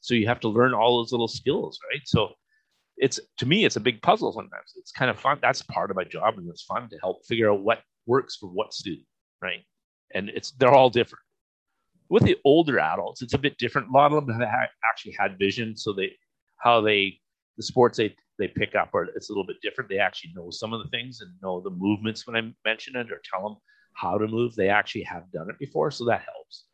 So 0.00 0.14
you 0.14 0.26
have 0.28 0.40
to 0.40 0.48
learn 0.48 0.72
all 0.72 0.98
those 0.98 1.12
little 1.12 1.28
skills, 1.28 1.78
right? 1.90 2.02
So 2.04 2.32
it's 2.96 3.20
to 3.38 3.46
me, 3.46 3.64
it's 3.64 3.76
a 3.76 3.80
big 3.80 4.00
puzzle 4.02 4.32
sometimes. 4.32 4.72
It's 4.76 4.92
kind 4.92 5.10
of 5.10 5.18
fun. 5.18 5.38
That's 5.42 5.62
part 5.62 5.90
of 5.90 5.96
my 5.96 6.04
job, 6.04 6.38
and 6.38 6.48
it's 6.48 6.62
fun 6.62 6.88
to 6.88 6.98
help 7.02 7.26
figure 7.26 7.50
out 7.50 7.62
what 7.62 7.82
works 8.06 8.36
for 8.36 8.48
what 8.48 8.72
student, 8.72 9.06
right? 9.42 9.62
And 10.14 10.30
it's 10.30 10.52
they're 10.52 10.72
all 10.72 10.90
different. 10.90 11.22
With 12.08 12.22
the 12.22 12.36
older 12.44 12.78
adults, 12.78 13.20
it's 13.20 13.34
a 13.34 13.38
bit 13.38 13.58
different. 13.58 13.88
A 13.88 13.92
lot 13.92 14.12
of 14.12 14.26
them 14.26 14.40
have 14.40 14.68
actually 14.90 15.16
had 15.18 15.38
vision, 15.38 15.76
so 15.76 15.92
they 15.92 16.12
how 16.58 16.80
they 16.80 17.18
the 17.56 17.62
sports 17.62 17.98
they 17.98 18.14
they 18.38 18.48
pick 18.48 18.74
up 18.74 18.90
or 18.92 19.04
it's 19.14 19.28
a 19.28 19.32
little 19.32 19.46
bit 19.46 19.60
different. 19.62 19.88
They 19.88 19.98
actually 19.98 20.32
know 20.34 20.50
some 20.50 20.72
of 20.72 20.82
the 20.82 20.90
things 20.90 21.20
and 21.20 21.30
know 21.42 21.60
the 21.60 21.70
movements 21.70 22.26
when 22.26 22.36
I 22.36 22.52
mention 22.68 22.96
it 22.96 23.10
or 23.10 23.20
tell 23.24 23.42
them 23.42 23.56
how 23.94 24.18
to 24.18 24.26
move. 24.26 24.54
They 24.54 24.68
actually 24.68 25.04
have 25.04 25.30
done 25.32 25.48
it 25.48 25.58
before, 25.58 25.90
so 25.90 26.04
that 26.06 26.22
helps. 26.22 26.66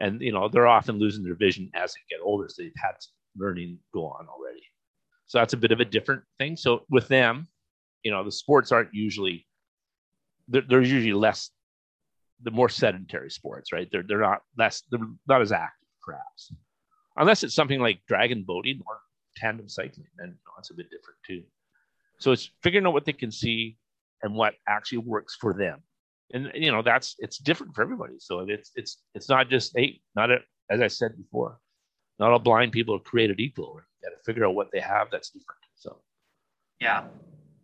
And 0.00 0.20
you 0.20 0.32
know 0.32 0.48
they're 0.48 0.66
often 0.66 0.98
losing 0.98 1.24
their 1.24 1.36
vision 1.36 1.70
as 1.74 1.94
they 1.94 2.00
get 2.10 2.22
older, 2.22 2.48
so 2.48 2.62
they've 2.62 2.72
had 2.76 2.92
learning 3.36 3.78
go 3.94 4.06
on 4.06 4.26
already. 4.28 4.62
So 5.26 5.38
that's 5.38 5.54
a 5.54 5.58
bit 5.58 5.72
of 5.72 5.80
a 5.80 5.84
different 5.84 6.22
thing. 6.38 6.56
So 6.56 6.84
with 6.88 7.08
them, 7.08 7.48
you 8.02 8.10
know, 8.10 8.24
the 8.24 8.32
sports 8.32 8.72
aren't 8.72 8.94
usually 8.94 9.46
they're, 10.48 10.62
they're 10.62 10.82
usually 10.82 11.12
less 11.12 11.50
the 12.42 12.50
more 12.50 12.68
sedentary 12.68 13.30
sports, 13.30 13.72
right? 13.72 13.88
They're 13.90 14.04
they're 14.06 14.20
not 14.20 14.42
less 14.58 14.82
they're 14.90 15.00
not 15.26 15.42
as 15.42 15.52
active, 15.52 15.88
perhaps, 16.02 16.52
unless 17.16 17.42
it's 17.42 17.54
something 17.54 17.80
like 17.80 18.00
dragon 18.06 18.44
boating 18.46 18.80
or 18.86 18.98
tandem 19.36 19.68
cycling. 19.68 20.06
Then 20.18 20.28
you 20.28 20.34
know, 20.34 20.52
it's 20.58 20.70
a 20.70 20.74
bit 20.74 20.90
different 20.90 21.18
too. 21.26 21.42
So 22.18 22.32
it's 22.32 22.50
figuring 22.62 22.86
out 22.86 22.92
what 22.92 23.04
they 23.04 23.12
can 23.12 23.30
see 23.30 23.76
and 24.22 24.34
what 24.34 24.54
actually 24.68 24.98
works 24.98 25.36
for 25.38 25.52
them, 25.52 25.82
and 26.32 26.50
you 26.54 26.72
know 26.72 26.82
that's 26.82 27.14
it's 27.18 27.38
different 27.38 27.74
for 27.74 27.82
everybody. 27.82 28.14
So 28.18 28.40
it's 28.40 28.72
it's 28.74 29.02
it's 29.14 29.28
not 29.28 29.48
just 29.50 29.72
hey, 29.76 30.00
not 30.14 30.30
a, 30.30 30.38
as 30.70 30.80
I 30.80 30.88
said 30.88 31.16
before, 31.16 31.58
not 32.18 32.32
all 32.32 32.38
blind 32.38 32.72
people 32.72 32.96
are 32.96 33.00
created 33.00 33.40
equal. 33.40 33.80
You 34.02 34.10
got 34.10 34.16
to 34.16 34.22
figure 34.24 34.46
out 34.46 34.54
what 34.54 34.68
they 34.72 34.80
have 34.80 35.08
that's 35.10 35.30
different. 35.30 35.60
So 35.74 35.98
Yeah, 36.80 37.04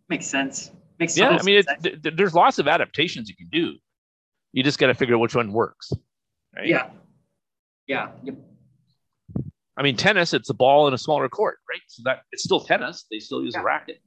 makes 0.09 0.27
sense. 0.27 0.71
Makes 0.99 1.17
yeah, 1.17 1.29
I 1.29 1.41
mean, 1.43 1.63
sense. 1.63 1.81
th- 1.81 2.01
th- 2.03 2.15
there's 2.15 2.35
lots 2.35 2.59
of 2.59 2.67
adaptations 2.67 3.27
you 3.27 3.35
can 3.35 3.49
do. 3.49 3.75
You 4.51 4.63
just 4.63 4.77
got 4.77 4.87
to 4.87 4.93
figure 4.93 5.15
out 5.15 5.21
which 5.21 5.35
one 5.35 5.51
works. 5.51 5.91
Right? 6.55 6.67
yeah, 6.67 6.91
yeah, 7.87 8.11
I 9.77 9.81
mean, 9.83 9.95
tennis, 9.95 10.33
it's 10.33 10.49
a 10.49 10.53
ball 10.53 10.87
in 10.87 10.93
a 10.93 10.97
smaller 10.97 11.27
court, 11.29 11.57
right? 11.69 11.81
So 11.87 12.03
that 12.05 12.21
it's 12.31 12.43
still 12.43 12.59
tennis. 12.59 13.05
They 13.09 13.19
still 13.19 13.43
use 13.43 13.53
Yeah. 13.55 13.61
a 13.61 13.63
racket, 13.63 14.01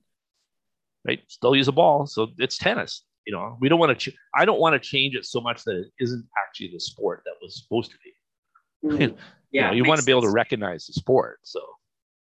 right? 1.07 1.21
Still 1.29 1.57
use 1.57 1.69
a 1.69 1.73
ball. 1.73 2.07
So 2.07 2.29
it's 2.39 2.57
tennis. 2.59 3.03
You 3.27 3.33
know, 3.33 3.57
we 3.61 3.69
don't 3.69 3.81
want 3.81 3.99
to. 3.99 4.11
Ch- 4.11 4.17
I 4.35 4.45
don't 4.45 4.61
want 4.61 4.81
to 4.81 4.89
change 4.89 5.17
it 5.17 5.25
so 5.27 5.41
much 5.41 5.65
that 5.65 5.77
it 5.77 5.87
isn't 5.99 6.25
actually 6.47 6.71
the 6.73 6.79
sport 6.81 7.23
that 7.25 7.35
was 7.43 7.61
supposed 7.61 7.91
to 7.91 7.97
be. 8.05 8.97
Mm. 9.07 9.17
yeah. 9.51 9.63
you 9.63 9.69
know, 9.69 9.73
you 9.73 9.85
want 9.85 9.99
to 9.99 10.07
be 10.07 10.13
able 10.13 10.23
to 10.23 10.31
recognize 10.31 10.87
the 10.87 10.93
sport. 10.93 11.41
So, 11.43 11.61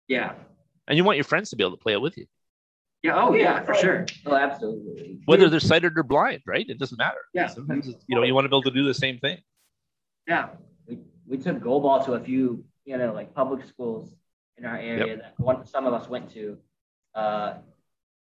Yeah, 0.07 0.33
and 0.87 0.97
you 0.97 1.03
want 1.03 1.17
your 1.17 1.23
friends 1.25 1.51
to 1.51 1.55
be 1.55 1.63
able 1.63 1.77
to 1.77 1.81
play 1.83 1.93
it 1.93 2.01
with 2.01 2.17
you, 2.17 2.25
yeah. 3.03 3.13
Oh 3.15 3.35
yeah, 3.35 3.61
for 3.63 3.75
sure. 3.75 4.07
Oh, 4.25 4.35
absolutely. 4.35 5.19
whether 5.25 5.47
they're 5.47 5.59
sighted 5.59 5.95
or 5.95 6.01
blind, 6.01 6.41
right? 6.47 6.65
It 6.67 6.79
doesn't 6.79 6.97
matter. 6.97 7.19
Yeah. 7.35 7.45
Sometimes, 7.47 7.87
you 8.07 8.15
know, 8.15 8.23
you 8.23 8.33
want 8.33 8.45
to 8.45 8.49
be 8.49 8.55
able 8.55 8.63
to 8.63 8.71
do 8.71 8.83
the 8.85 8.93
same 8.95 9.19
thing. 9.19 9.37
Yeah, 10.27 10.47
we, 10.87 10.97
we 11.27 11.37
took 11.37 11.59
goalball 11.59 12.03
to 12.05 12.13
a 12.13 12.19
few, 12.19 12.65
you 12.85 12.97
know, 12.97 13.13
like 13.13 13.33
public 13.33 13.65
schools 13.65 14.13
in 14.57 14.65
our 14.65 14.77
area 14.77 15.17
that 15.17 15.33
one 15.37 15.65
some 15.65 15.85
of 15.85 15.93
us 15.93 16.07
went 16.07 16.31
to, 16.33 16.57
uh, 17.13 17.55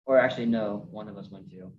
or 0.06 0.18
actually 0.18 0.46
no, 0.46 0.86
one 0.90 1.08
of 1.08 1.16
us 1.16 1.28
went 1.30 1.50
to, 1.50 1.72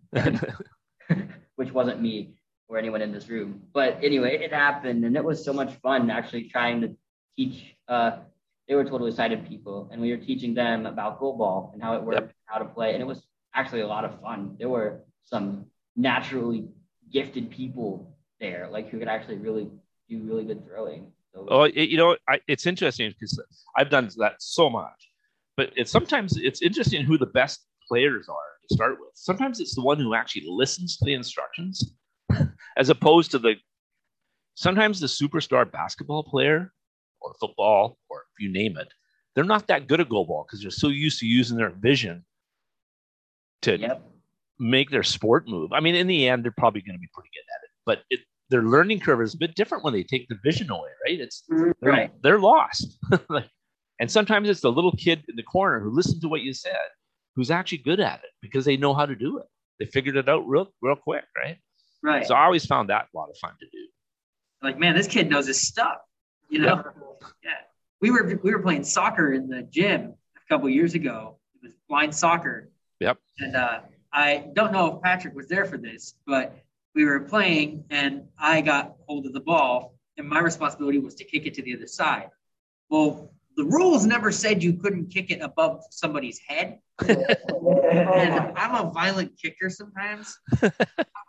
which 1.56 1.72
wasn't 1.72 2.02
me 2.02 2.34
or 2.68 2.78
anyone 2.78 3.02
in 3.02 3.12
this 3.12 3.30
room. 3.30 3.62
But 3.74 4.00
anyway, 4.02 4.38
it 4.38 4.52
happened, 4.52 5.06
and 5.06 5.16
it 5.16 5.24
was 5.24 5.44
so 5.44 5.54
much 5.54 5.74
fun 5.76 6.10
actually 6.10 6.50
trying 6.50 6.82
to 6.82 6.96
teach. 7.38 7.76
Uh, 7.88 8.20
they 8.68 8.76
were 8.76 8.86
totally 8.86 9.12
sighted 9.12 9.48
people, 9.48 9.90
and 9.92 10.02
we 10.02 10.12
were 10.12 10.24
teaching 10.24 10.54
them 10.54 10.86
about 10.86 11.20
goalball 11.20 11.74
and 11.74 11.82
how 11.82 11.96
it 11.96 12.04
worked, 12.04 12.22
yep. 12.22 12.34
how 12.46 12.60
to 12.60 12.66
play, 12.66 12.94
and 12.94 13.02
it 13.02 13.06
was 13.06 13.22
actually 13.54 13.82
a 13.82 13.88
lot 13.88 14.06
of 14.06 14.20
fun. 14.22 14.56
There 14.58 14.70
were 14.70 15.04
some 15.24 15.66
naturally 15.96 16.70
gifted 17.12 17.52
people 17.52 18.18
there, 18.40 18.70
like 18.72 18.90
who 18.90 19.00
could 19.00 19.08
actually 19.08 19.38
really 19.38 19.70
do 20.10 20.20
really 20.24 20.46
good 20.46 20.66
throwing. 20.66 21.12
Oh, 21.36 21.64
it, 21.64 21.90
you 21.90 21.98
know, 21.98 22.18
I, 22.28 22.40
it's 22.48 22.66
interesting 22.66 23.12
because 23.12 23.40
I've 23.78 23.90
done 23.90 24.10
that 24.18 24.36
so 24.40 24.70
much, 24.70 25.10
but 25.58 25.72
it's 25.76 25.92
sometimes 25.92 26.38
it's 26.38 26.62
interesting 26.62 27.04
who 27.04 27.18
the 27.18 27.28
best 27.28 27.62
players 27.88 28.28
are 28.28 28.36
to 28.68 28.76
start 28.76 28.98
with. 29.00 29.12
Sometimes 29.14 29.60
it's 29.60 29.76
the 29.76 29.82
one 29.82 29.98
who 30.00 30.14
actually 30.14 30.46
listens 30.48 30.98
to 30.98 31.06
the 31.06 31.14
instructions, 31.14 31.94
as 32.78 32.90
opposed 32.90 33.32
to 33.32 33.40
the. 33.40 33.56
Sometimes 34.56 35.00
the 35.00 35.08
superstar 35.08 35.70
basketball 35.70 36.24
player, 36.24 36.74
or 37.22 37.34
football, 37.40 37.98
or 38.10 38.24
if 38.36 38.44
you 38.44 38.52
name 38.52 38.78
it, 38.78 38.90
they're 39.36 39.44
not 39.44 39.68
that 39.68 39.88
good 39.88 40.02
at 40.02 40.10
goalball 40.10 40.46
because 40.46 40.62
they're 40.62 40.72
so 40.72 40.90
used 40.90 41.20
to 41.20 41.26
using 41.26 41.58
their 41.58 41.70
vision 41.70 42.26
to 43.62 43.78
yep. 43.78 44.04
make 44.60 44.90
their 44.90 45.04
sport 45.04 45.48
move. 45.48 45.72
I 45.72 45.80
mean, 45.80 45.96
in 45.96 46.08
the 46.08 46.28
end, 46.28 46.44
they're 46.44 46.52
probably 46.52 46.82
going 46.82 46.96
to 46.96 47.00
be 47.00 47.10
pretty 47.14 47.30
good 47.34 47.42
at 47.42 47.64
it, 47.64 47.70
but 47.86 48.04
it, 48.10 48.20
their 48.52 48.64
learning 48.64 49.00
curve 49.00 49.22
is 49.22 49.34
a 49.34 49.38
bit 49.38 49.56
different 49.56 49.84
when 49.84 49.94
they 49.94 50.04
take 50.04 50.28
the 50.28 50.38
vision 50.44 50.70
away, 50.70 50.90
right? 51.08 51.20
It's 51.20 51.44
mm-hmm. 51.50 51.72
they're, 51.82 51.92
right. 51.92 52.12
they're 52.22 52.40
lost. 52.40 53.00
and 54.00 54.12
sometimes 54.12 54.50
it's 54.50 54.60
the 54.60 54.72
little 54.72 54.92
kid 54.92 55.24
in 55.30 55.38
the 55.38 55.44
corner 55.44 55.80
who 55.80 55.90
listened 55.90 56.22
to 56.22 56.28
what 56.28 56.42
you 56.42 56.54
said, 56.54 56.76
who's 57.36 57.50
actually 57.50 57.80
good 57.80 58.02
at 58.02 58.20
it 58.20 58.30
because 58.42 58.66
they 58.66 58.76
know 58.76 58.94
how 58.94 59.06
to 59.06 59.16
do 59.16 59.40
it. 59.40 59.46
They 59.80 59.86
figured 59.86 60.18
it 60.18 60.28
out 60.28 60.48
real, 60.48 60.68
real 60.82 60.98
quick, 60.98 61.24
right? 61.36 61.58
Right. 62.04 62.28
So 62.28 62.36
I 62.36 62.44
always 62.44 62.66
found 62.66 62.90
that 62.90 63.08
a 63.14 63.18
lot 63.18 63.30
of 63.30 63.38
fun 63.38 63.54
to 63.60 63.66
do. 63.72 63.88
Like, 64.62 64.78
man, 64.78 64.96
this 64.96 65.08
kid 65.08 65.30
knows 65.30 65.48
his 65.48 65.66
stuff. 65.66 66.00
You 66.50 66.60
know? 66.60 66.84
Yeah. 66.86 67.28
yeah. 67.44 67.52
We 68.02 68.12
were 68.12 68.40
we 68.44 68.52
were 68.52 68.62
playing 68.62 68.84
soccer 68.84 69.34
in 69.34 69.48
the 69.48 69.62
gym 69.62 70.16
a 70.36 70.50
couple 70.50 70.68
years 70.70 70.94
ago. 70.96 71.40
It 71.56 71.68
was 71.68 71.74
blind 71.88 72.14
soccer. 72.14 72.70
Yep. 73.00 73.18
And 73.40 73.56
uh, 73.56 73.80
I 74.12 74.48
don't 74.54 74.74
know 74.74 74.96
if 74.96 75.02
Patrick 75.04 75.36
was 75.36 75.48
there 75.48 75.66
for 75.66 75.78
this, 75.78 76.16
but 76.26 76.56
we 76.96 77.06
were 77.06 77.22
playing 77.22 77.86
and 77.90 78.24
I 78.38 78.62
got 78.62 78.96
hold 79.08 79.26
of 79.26 79.34
the 79.34 79.40
ball 79.40 79.96
and 80.18 80.28
my 80.28 80.40
responsibility 80.40 81.00
was 81.00 81.16
to 81.16 81.24
kick 81.24 81.46
it 81.46 81.54
to 81.56 81.62
the 81.62 81.76
other 81.76 81.88
side. 81.88 82.30
Well, 82.90 83.34
the 83.58 83.64
rules 83.66 84.06
never 84.06 84.32
said 84.32 84.64
you 84.64 84.74
couldn't 84.74 85.08
kick 85.08 85.32
it 85.32 85.42
above 85.42 85.82
somebody's 85.90 86.40
head. 86.40 86.80
and 87.08 88.58
I'm 88.58 88.76
a 88.76 88.92
violent 88.94 89.38
kicker 89.42 89.70
sometimes. 89.70 90.38
I 90.62 90.72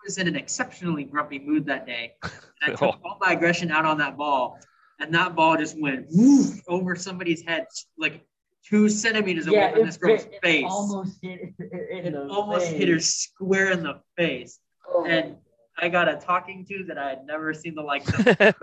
was 0.04 0.18
in 0.18 0.28
an 0.28 0.36
exceptionally 0.36 1.04
grumpy 1.04 1.38
mood 1.38 1.66
that 1.66 1.86
day. 1.86 2.14
And 2.22 2.32
I 2.62 2.68
took 2.70 3.00
all 3.04 3.18
my 3.20 3.32
aggression 3.32 3.70
out 3.70 3.84
on 3.84 3.98
that 3.98 4.16
ball. 4.16 4.58
And 5.00 5.12
that 5.14 5.34
ball 5.34 5.56
just 5.56 5.80
went 5.80 6.06
woof 6.10 6.60
over 6.68 6.94
somebody's 6.94 7.42
head, 7.42 7.66
like 7.98 8.24
two 8.64 8.88
centimeters 8.88 9.46
away 9.46 9.56
yeah, 9.56 9.72
from 9.72 9.86
this 9.86 9.96
girl's 9.96 10.24
it, 10.24 10.38
face. 10.42 10.62
It 10.62 10.70
almost 10.70 11.18
hit, 11.22 11.54
it 11.58 12.14
almost 12.14 12.66
face. 12.66 12.78
hit 12.78 12.88
her 12.88 13.00
square 13.00 13.72
in 13.72 13.82
the 13.82 14.00
face. 14.16 14.60
Oh. 14.88 15.04
And 15.04 15.36
I 15.82 15.88
got 15.88 16.08
a 16.08 16.14
talking 16.14 16.64
to 16.66 16.84
that 16.84 16.96
I 16.96 17.08
had 17.10 17.26
never 17.26 17.52
seen 17.52 17.74
the 17.74 17.82
like 17.82 18.06
of. 18.40 18.54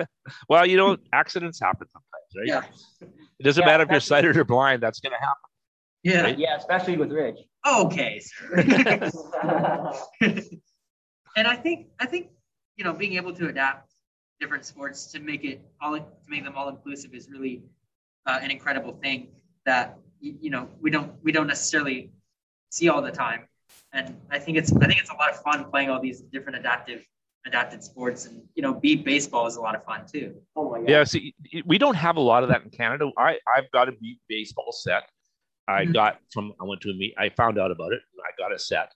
well, 0.47 0.65
you 0.65 0.77
know, 0.77 0.95
accidents 1.11 1.59
happen 1.59 1.87
sometimes, 1.91 2.33
right? 2.37 2.47
Yeah. 2.47 2.63
It 3.39 3.43
doesn't 3.43 3.61
yeah, 3.61 3.67
matter 3.67 3.83
if 3.83 3.91
you're 3.91 3.99
sighted 3.99 4.37
or 4.37 4.45
blind, 4.45 4.81
that's 4.81 5.01
going 5.01 5.11
to 5.11 5.19
happen. 5.19 5.35
Yeah. 6.03 6.21
Right? 6.21 6.39
Yeah, 6.39 6.55
especially 6.55 6.95
with 6.95 7.11
Rich. 7.11 7.39
Okay, 7.67 8.21
and 11.35 11.45
I 11.45 11.57
think 11.57 11.87
I 11.99 12.05
think 12.05 12.29
you 12.77 12.85
know 12.85 12.93
being 12.93 13.15
able 13.15 13.33
to 13.33 13.49
adapt 13.49 13.91
different 14.39 14.63
sports 14.63 15.11
to 15.11 15.19
make 15.19 15.43
it 15.43 15.61
all 15.81 15.97
to 15.97 16.05
make 16.29 16.45
them 16.45 16.55
all 16.55 16.69
inclusive 16.69 17.13
is 17.13 17.29
really 17.29 17.63
uh, 18.25 18.39
an 18.41 18.49
incredible 18.49 18.93
thing 18.93 19.27
that 19.65 19.97
you 20.21 20.49
know 20.49 20.69
we 20.79 20.89
don't 20.89 21.11
we 21.21 21.33
don't 21.33 21.47
necessarily 21.47 22.13
see 22.69 22.87
all 22.87 23.01
the 23.01 23.11
time 23.11 23.48
and 23.93 24.15
I 24.29 24.39
think 24.39 24.57
it's 24.57 24.71
I 24.73 24.85
think 24.87 24.99
it's 24.99 25.09
a 25.09 25.15
lot 25.15 25.29
of 25.29 25.41
fun 25.41 25.69
playing 25.69 25.89
all 25.89 25.99
these 25.99 26.21
different 26.21 26.57
adaptive 26.57 27.03
adapted 27.45 27.83
sports. 27.83 28.25
And 28.25 28.41
you 28.55 28.61
know 28.61 28.73
beep 28.73 29.03
baseball 29.05 29.47
is 29.47 29.55
a 29.55 29.61
lot 29.61 29.75
of 29.75 29.83
fun 29.83 30.05
too. 30.11 30.35
Oh 30.55 30.69
my 30.69 30.79
god. 30.79 30.89
Yeah 30.89 31.03
see 31.03 31.33
we 31.65 31.77
don't 31.77 31.95
have 31.95 32.17
a 32.17 32.21
lot 32.21 32.43
of 32.43 32.49
that 32.49 32.63
in 32.63 32.69
canada. 32.69 33.09
I 33.17 33.37
i've 33.55 33.69
got 33.71 33.89
a 33.89 33.93
beep 33.93 34.19
baseball 34.27 34.71
set. 34.71 35.03
I 35.67 35.83
mm-hmm. 35.83 35.93
got 35.93 36.19
from 36.31 36.53
i 36.61 36.65
went 36.65 36.81
to 36.81 36.89
a 36.89 36.93
meet 36.93 37.13
i 37.17 37.29
found 37.29 37.59
out 37.59 37.71
about 37.71 37.93
it 37.93 38.01
i 38.23 38.31
got 38.37 38.53
a 38.53 38.59
set. 38.59 38.91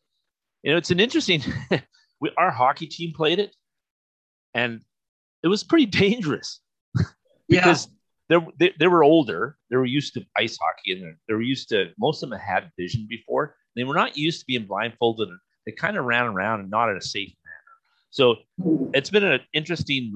You 0.64 0.72
know 0.72 0.78
it's 0.78 0.92
an 0.92 1.00
interesting 1.00 1.42
we, 2.22 2.32
our 2.38 2.52
hockey 2.52 2.88
team 2.88 3.14
played 3.14 3.40
it 3.40 3.56
and 4.54 4.82
it 5.42 5.48
was 5.48 5.64
pretty 5.64 5.86
dangerous. 5.86 6.60
Because 7.50 7.90
yeah. 8.30 8.40
they, 8.40 8.68
they, 8.68 8.74
they 8.80 8.88
were 8.88 9.04
older. 9.04 9.58
They 9.70 9.76
were 9.76 9.86
used 9.86 10.14
to 10.14 10.24
ice 10.36 10.58
hockey 10.58 10.94
and 10.94 11.16
they 11.28 11.34
were 11.34 11.42
used 11.42 11.68
to 11.70 11.92
most 12.00 12.24
of 12.24 12.30
them 12.30 12.40
had 12.40 12.72
vision 12.80 13.06
before 13.08 13.58
they 13.76 13.84
were 13.84 13.96
not 13.96 14.18
used 14.18 14.42
to 14.42 14.46
being 14.46 14.66
blindfolded. 14.66 15.30
They 15.66 15.72
kind 15.72 15.98
of 15.98 16.06
ran 16.06 16.26
around 16.26 16.62
and 16.62 16.70
not 16.70 16.90
in 16.90 16.98
a 16.98 17.02
safe 17.02 17.34
manner. 17.46 17.56
So 18.12 18.36
it's 18.94 19.10
been 19.10 19.24
an 19.24 19.42
interesting 19.54 20.12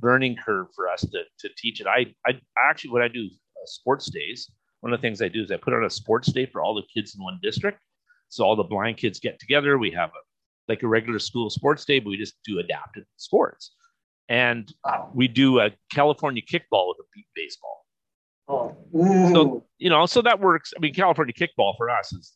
learning 0.00 0.36
curve 0.44 0.68
for 0.74 0.88
us 0.88 1.00
to, 1.00 1.22
to 1.40 1.48
teach 1.56 1.80
it. 1.80 1.86
I, 1.86 2.14
I 2.26 2.40
actually, 2.58 2.90
what 2.90 3.02
I 3.02 3.08
do 3.08 3.26
uh, 3.26 3.66
sports 3.66 4.10
days, 4.10 4.50
one 4.80 4.92
of 4.92 4.98
the 5.00 5.02
things 5.02 5.20
I 5.20 5.28
do 5.28 5.42
is 5.42 5.50
I 5.50 5.56
put 5.56 5.74
on 5.74 5.84
a 5.84 5.90
sports 5.90 6.32
day 6.32 6.46
for 6.46 6.62
all 6.62 6.74
the 6.74 6.82
kids 6.92 7.14
in 7.14 7.22
one 7.22 7.38
district. 7.42 7.78
So 8.28 8.44
all 8.44 8.56
the 8.56 8.64
blind 8.64 8.96
kids 8.96 9.20
get 9.20 9.38
together. 9.38 9.76
We 9.78 9.90
have 9.90 10.10
a 10.10 10.22
like 10.68 10.82
a 10.82 10.88
regular 10.88 11.18
school 11.18 11.50
sports 11.50 11.84
day, 11.84 11.98
but 11.98 12.10
we 12.10 12.16
just 12.16 12.34
do 12.44 12.58
adapted 12.58 13.04
sports. 13.16 13.72
And 14.28 14.72
we 15.12 15.28
do 15.28 15.60
a 15.60 15.70
California 15.92 16.40
kickball 16.40 16.88
with 16.88 16.98
a 17.00 17.08
beep 17.14 17.26
baseball. 17.34 17.84
Oh, 18.48 18.76
so 19.32 19.66
you 19.78 19.90
know, 19.90 20.06
so 20.06 20.22
that 20.22 20.40
works. 20.40 20.72
I 20.76 20.80
mean, 20.80 20.94
California 20.94 21.34
kickball 21.34 21.76
for 21.76 21.90
us 21.90 22.12
is 22.12 22.32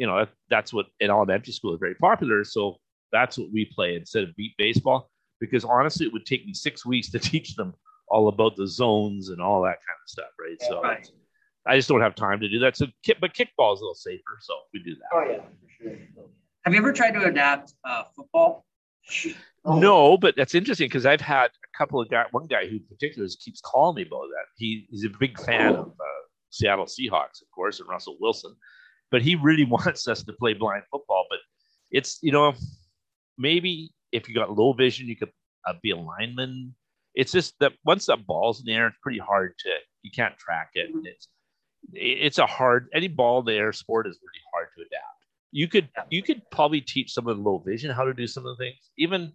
you 0.00 0.06
know, 0.06 0.26
that's 0.48 0.72
what 0.72 0.86
in 0.98 1.10
elementary 1.10 1.52
school 1.52 1.74
is 1.74 1.78
very 1.78 1.94
popular. 1.94 2.42
So 2.42 2.78
that's 3.12 3.36
what 3.36 3.52
we 3.52 3.66
play 3.66 3.96
instead 3.96 4.24
of 4.24 4.34
beep 4.34 4.54
baseball. 4.56 5.10
Because 5.40 5.62
honestly, 5.62 6.06
it 6.06 6.12
would 6.14 6.24
take 6.24 6.46
me 6.46 6.54
six 6.54 6.86
weeks 6.86 7.10
to 7.10 7.18
teach 7.32 7.54
them 7.54 7.74
all 8.08 8.28
about 8.28 8.56
the 8.56 8.66
zones 8.66 9.28
and 9.28 9.42
all 9.42 9.60
that 9.62 9.76
kind 9.86 9.98
of 10.02 10.08
stuff, 10.08 10.30
right? 10.40 10.56
Yeah, 10.58 10.68
so 10.68 10.82
right. 10.82 11.10
I 11.66 11.76
just 11.76 11.88
don't 11.88 12.00
have 12.00 12.14
time 12.14 12.40
to 12.40 12.48
do 12.48 12.58
that. 12.60 12.78
So, 12.78 12.86
but 13.20 13.34
kickball 13.34 13.74
is 13.74 13.80
a 13.80 13.84
little 13.84 13.94
safer, 13.94 14.38
so 14.40 14.54
we 14.72 14.82
do 14.82 14.94
that. 14.94 15.08
Oh 15.12 15.24
yeah, 15.30 15.38
for 15.38 15.84
sure. 15.84 15.98
Have 16.64 16.72
you 16.72 16.80
ever 16.80 16.92
tried 16.94 17.12
to 17.12 17.24
adapt 17.24 17.74
uh, 17.84 18.04
football? 18.16 18.64
Oh. 19.26 19.34
No, 19.78 20.16
but 20.16 20.36
that's 20.36 20.54
interesting 20.54 20.86
because 20.86 21.04
I've 21.04 21.20
had 21.20 21.48
a 21.48 21.76
couple 21.78 22.00
of 22.00 22.08
guys. 22.08 22.28
One 22.30 22.46
guy 22.46 22.66
who 22.66 22.76
in 22.76 22.84
particular 22.88 23.28
keeps 23.44 23.60
calling 23.60 23.96
me 23.96 24.08
about 24.08 24.28
that. 24.30 24.46
He, 24.56 24.86
he's 24.90 25.04
a 25.04 25.10
big 25.20 25.38
fan 25.38 25.74
of 25.74 25.88
uh, 25.88 26.22
Seattle 26.48 26.86
Seahawks, 26.86 27.42
of 27.42 27.50
course, 27.54 27.78
and 27.78 27.86
Russell 27.86 28.16
Wilson 28.20 28.56
but 29.10 29.22
he 29.22 29.34
really 29.36 29.64
wants 29.76 30.08
us 30.08 30.22
to 30.24 30.32
play 30.32 30.54
blind 30.54 30.82
football. 30.90 31.26
But 31.28 31.38
it's 31.90 32.18
you 32.22 32.32
know 32.32 32.54
maybe 33.38 33.92
if 34.12 34.28
you 34.28 34.34
got 34.34 34.56
low 34.56 34.72
vision, 34.72 35.08
you 35.08 35.16
could 35.16 35.32
uh, 35.66 35.74
be 35.82 35.90
a 35.90 35.96
lineman. 35.96 36.74
It's 37.14 37.32
just 37.32 37.54
that 37.60 37.72
once 37.84 38.06
that 38.06 38.26
ball's 38.26 38.60
in 38.60 38.66
the 38.66 38.74
air, 38.74 38.88
it's 38.88 38.96
pretty 39.02 39.18
hard 39.18 39.54
to 39.60 39.70
you 40.02 40.10
can't 40.14 40.36
track 40.38 40.70
it. 40.74 40.90
Mm-hmm. 40.94 41.06
It's 41.06 41.28
it's 41.92 42.38
a 42.38 42.46
hard 42.46 42.88
any 42.94 43.08
ball 43.08 43.40
in 43.40 43.46
the 43.46 43.54
air 43.54 43.72
sport 43.72 44.06
is 44.06 44.18
really 44.22 44.42
hard 44.54 44.68
to 44.76 44.82
adapt. 44.82 45.04
You 45.52 45.66
could 45.66 45.88
you 46.10 46.22
could 46.22 46.42
probably 46.50 46.80
teach 46.80 47.12
someone 47.12 47.42
low 47.42 47.58
vision 47.58 47.90
how 47.90 48.04
to 48.04 48.14
do 48.14 48.26
some 48.26 48.46
of 48.46 48.56
the 48.56 48.64
things. 48.64 48.90
Even 48.98 49.32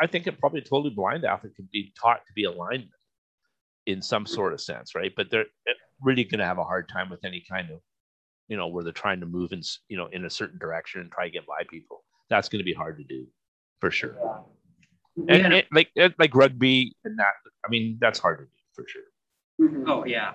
I 0.00 0.06
think 0.06 0.26
it 0.26 0.40
probably 0.40 0.60
totally 0.60 0.90
blind 0.90 1.24
athlete 1.24 1.54
could 1.56 1.70
be 1.70 1.92
taught 2.00 2.26
to 2.26 2.32
be 2.34 2.44
a 2.44 2.50
lineman 2.50 2.90
in 3.86 4.02
some 4.02 4.26
sort 4.26 4.52
of 4.52 4.60
sense, 4.60 4.94
right? 4.94 5.12
But 5.16 5.30
they're 5.30 5.46
really 6.02 6.24
going 6.24 6.40
to 6.40 6.44
have 6.44 6.58
a 6.58 6.64
hard 6.64 6.88
time 6.88 7.08
with 7.08 7.24
any 7.24 7.44
kind 7.48 7.70
of 7.70 7.80
you 8.48 8.56
know, 8.56 8.66
where 8.66 8.82
they're 8.82 8.92
trying 8.92 9.20
to 9.20 9.26
move 9.26 9.52
in, 9.52 9.62
you 9.88 9.96
know, 9.96 10.06
in 10.06 10.24
a 10.24 10.30
certain 10.30 10.58
direction 10.58 11.00
and 11.00 11.12
try 11.12 11.24
to 11.26 11.30
get 11.30 11.46
by 11.46 11.62
people. 11.70 12.04
That's 12.30 12.48
going 12.48 12.60
to 12.60 12.64
be 12.64 12.72
hard 12.72 12.98
to 12.98 13.04
do 13.04 13.26
for 13.80 13.90
sure. 13.90 14.16
Yeah. 15.16 15.34
And, 15.34 15.54
and, 15.54 15.64
like 15.72 15.90
like 16.18 16.34
rugby 16.34 16.96
and 17.04 17.18
that, 17.18 17.32
I 17.64 17.68
mean, 17.68 17.98
that's 18.00 18.18
hard 18.18 18.38
to 18.38 18.44
do 18.44 18.50
for 18.72 18.84
sure. 18.86 19.02
Mm-hmm. 19.60 19.90
Oh 19.90 20.04
yeah, 20.04 20.34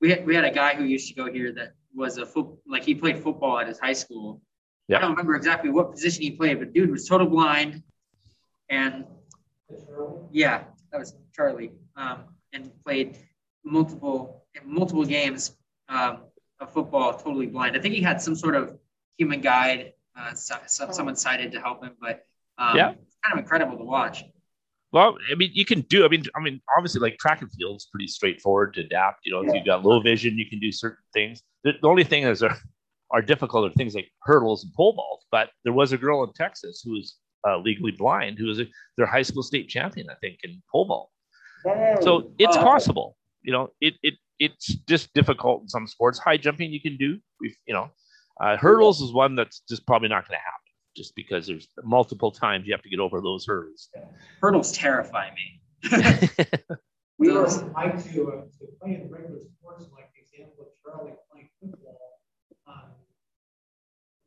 we 0.00 0.10
had 0.10 0.24
we 0.26 0.34
had 0.34 0.44
a 0.44 0.50
guy 0.50 0.74
who 0.74 0.84
used 0.84 1.08
to 1.08 1.14
go 1.14 1.30
here 1.30 1.52
that 1.52 1.74
was 1.94 2.18
a 2.18 2.26
foot 2.26 2.46
like 2.66 2.84
he 2.84 2.94
played 2.94 3.18
football 3.18 3.58
at 3.58 3.68
his 3.68 3.78
high 3.78 3.92
school. 3.92 4.40
Yeah. 4.88 4.98
I 4.98 5.00
don't 5.00 5.10
remember 5.10 5.34
exactly 5.34 5.70
what 5.70 5.90
position 5.92 6.22
he 6.22 6.30
played, 6.32 6.58
but 6.58 6.72
dude 6.72 6.90
was 6.90 7.08
total 7.08 7.26
blind, 7.26 7.82
and 8.68 9.04
yeah, 10.30 10.64
that 10.90 10.98
was 10.98 11.14
Charlie, 11.34 11.72
um, 11.96 12.24
and 12.52 12.70
played 12.84 13.18
multiple 13.64 14.44
multiple 14.64 15.04
games. 15.04 15.56
Um, 15.88 16.24
football 16.66 17.14
totally 17.14 17.46
blind. 17.46 17.76
I 17.76 17.80
think 17.80 17.94
he 17.94 18.02
had 18.02 18.20
some 18.20 18.34
sort 18.34 18.54
of 18.54 18.78
human 19.18 19.40
guide, 19.40 19.92
uh, 20.18 20.34
so, 20.34 20.56
so, 20.66 20.90
someone 20.90 21.16
sighted 21.16 21.52
to 21.52 21.60
help 21.60 21.82
him, 21.82 21.92
but 22.00 22.26
um, 22.58 22.76
yeah, 22.76 22.90
it's 22.90 23.16
kind 23.24 23.32
of 23.32 23.38
incredible 23.38 23.78
to 23.78 23.84
watch. 23.84 24.24
Well, 24.92 25.16
I 25.30 25.34
mean, 25.36 25.50
you 25.54 25.64
can 25.64 25.80
do. 25.82 26.04
I 26.04 26.08
mean, 26.08 26.24
I 26.36 26.40
mean, 26.40 26.60
obviously, 26.76 27.00
like 27.00 27.16
track 27.18 27.40
and 27.40 27.50
field 27.50 27.76
is 27.76 27.86
pretty 27.90 28.08
straightforward 28.08 28.74
to 28.74 28.82
adapt. 28.82 29.20
You 29.24 29.32
know, 29.32 29.40
if 29.40 29.54
you've 29.54 29.64
got 29.64 29.84
low 29.84 30.00
vision, 30.00 30.36
you 30.36 30.48
can 30.48 30.60
do 30.60 30.70
certain 30.70 31.02
things. 31.14 31.42
The, 31.64 31.72
the 31.80 31.88
only 31.88 32.04
thing 32.04 32.24
is 32.24 32.42
are, 32.42 32.56
are 33.10 33.22
difficult 33.22 33.70
are 33.70 33.74
things 33.74 33.94
like 33.94 34.08
hurdles 34.22 34.64
and 34.64 34.72
pole 34.74 34.92
vault. 34.94 35.24
But 35.30 35.48
there 35.64 35.72
was 35.72 35.92
a 35.92 35.98
girl 35.98 36.22
in 36.24 36.32
Texas 36.34 36.82
who 36.84 36.92
was 36.92 37.16
uh, 37.46 37.58
legally 37.58 37.92
blind 37.92 38.38
who 38.38 38.46
was 38.46 38.60
a, 38.60 38.66
their 38.96 39.06
high 39.06 39.22
school 39.22 39.42
state 39.42 39.68
champion, 39.68 40.08
I 40.10 40.14
think, 40.20 40.38
in 40.44 40.62
pole 40.70 40.86
vault. 40.86 41.10
So 42.02 42.32
it's 42.38 42.56
possible. 42.56 43.16
You 43.42 43.52
know, 43.52 43.68
it 43.80 43.94
it 44.02 44.14
it's 44.42 44.74
just 44.88 45.12
difficult 45.14 45.62
in 45.62 45.68
some 45.68 45.86
sports. 45.86 46.18
High 46.18 46.36
jumping 46.36 46.72
you 46.72 46.80
can 46.80 46.96
do. 46.96 47.18
We've 47.40 47.56
you 47.66 47.74
know, 47.74 47.90
uh, 48.40 48.56
hurdles 48.56 49.00
is 49.00 49.12
one 49.12 49.36
that's 49.36 49.62
just 49.68 49.86
probably 49.86 50.08
not 50.08 50.26
going 50.28 50.38
to 50.38 50.44
happen, 50.44 50.72
just 50.96 51.14
because 51.14 51.46
there's 51.46 51.68
multiple 51.84 52.32
times 52.32 52.66
you 52.66 52.72
have 52.72 52.82
to 52.82 52.88
get 52.88 52.98
over 52.98 53.20
those 53.20 53.46
hurdles. 53.46 53.88
Hurdles 54.40 54.72
terrify 54.72 55.28
me. 55.30 55.60
we 57.18 57.30
were 57.30 57.46
like 57.74 58.02
to 58.12 58.32
uh, 58.32 58.42
to 58.58 58.66
play 58.80 58.94
in 58.94 59.08
regular 59.10 59.40
sports, 59.58 59.86
like 59.94 60.10
the 60.14 60.20
example 60.22 60.66
of 60.66 60.68
Charlie 60.82 61.12
playing 61.30 61.48
football. 61.60 61.98
Um, 62.66 62.90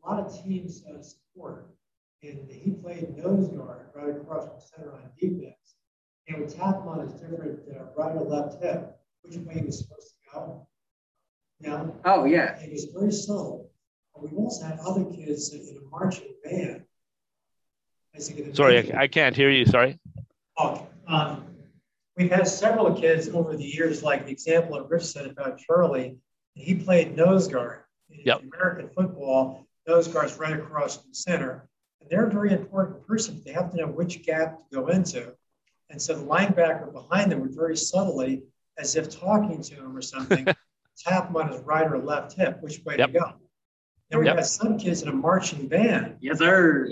a 0.04 0.10
lot 0.10 0.25
of 0.25 0.43
teams 0.43 0.84
uh, 0.86 1.01
support, 1.01 1.75
and 2.23 2.49
he 2.49 2.71
played 2.71 3.17
nose 3.17 3.49
guard 3.49 3.88
right 3.93 4.15
across 4.15 4.45
the 4.45 4.62
center 4.62 4.93
on 4.93 5.01
defense. 5.19 5.75
And 6.28 6.39
would 6.39 6.49
tap 6.49 6.82
him 6.82 6.88
on 6.88 7.01
his 7.01 7.13
different 7.21 7.60
uh, 7.69 7.84
right 7.95 8.15
or 8.15 8.23
left 8.25 8.63
hip, 8.63 8.97
which 9.28 9.38
way 9.38 9.56
he 9.56 9.66
was 9.66 9.80
supposed 9.80 10.10
to 10.10 10.16
go. 10.34 10.68
Yeah. 11.60 11.88
Oh 12.04 12.26
yeah. 12.26 12.58
And 12.60 12.72
he's 12.72 12.86
very 12.86 13.12
subtle. 13.12 13.72
We've 14.18 14.34
also 14.34 14.66
had 14.66 14.80
other 14.80 15.04
kids 15.06 15.54
in 15.54 15.78
a 15.78 15.90
marching 15.90 16.34
band. 16.44 16.84
Sorry, 18.54 18.94
I, 18.94 19.02
I, 19.04 19.08
can't 19.08 19.36
hear 19.36 19.50
you. 19.50 19.66
Sorry. 19.66 20.00
Oh, 20.58 20.88
um, 21.06 21.44
we've 22.16 22.32
had 22.32 22.48
several 22.48 22.94
kids 22.94 23.28
over 23.28 23.58
the 23.58 23.66
years, 23.66 24.04
like 24.04 24.26
the 24.26 24.32
example 24.32 24.78
of 24.78 24.90
Rich 24.90 25.04
said 25.04 25.26
about 25.26 25.58
Charlie. 25.60 26.18
He 26.54 26.76
played 26.76 27.18
nose 27.18 27.50
guard 27.50 27.82
in 28.10 28.22
yep. 28.24 28.42
American 28.42 28.90
football. 28.96 29.68
Nose 29.86 30.08
guard's 30.08 30.38
right 30.38 30.54
across 30.54 30.98
the 30.98 31.14
center. 31.14 31.68
And 32.00 32.10
they're 32.10 32.28
a 32.28 32.32
very 32.32 32.54
important 32.54 33.06
person. 33.06 33.42
They 33.46 33.52
have 33.52 33.72
to 33.72 33.78
know 33.78 33.88
which 33.88 34.24
gap 34.24 34.60
to 34.60 34.64
go 34.74 34.88
into. 34.88 35.34
And 35.90 36.02
so 36.02 36.16
the 36.16 36.26
linebacker 36.26 36.92
behind 36.92 37.32
them 37.32 37.42
would 37.42 37.54
very 37.54 37.78
subtly, 37.78 38.44
as 38.78 38.96
if 38.96 39.10
talking 39.10 39.62
to 39.62 39.76
him 39.76 39.96
or 39.96 40.02
something, 40.02 40.46
tap 40.98 41.30
him 41.30 41.36
on 41.36 41.50
his 41.50 41.62
right 41.62 41.90
or 41.90 41.98
left 41.98 42.34
hip, 42.34 42.62
which 42.62 42.82
way 42.86 42.98
yep. 42.98 43.12
to 43.12 43.20
go. 43.20 43.34
And 44.12 44.20
we 44.20 44.28
yep. 44.28 44.36
had 44.36 44.46
some 44.46 44.78
kids 44.78 45.02
in 45.02 45.10
a 45.10 45.14
marching 45.14 45.68
band. 45.68 46.18
Yes, 46.20 46.40
sir. 46.40 46.88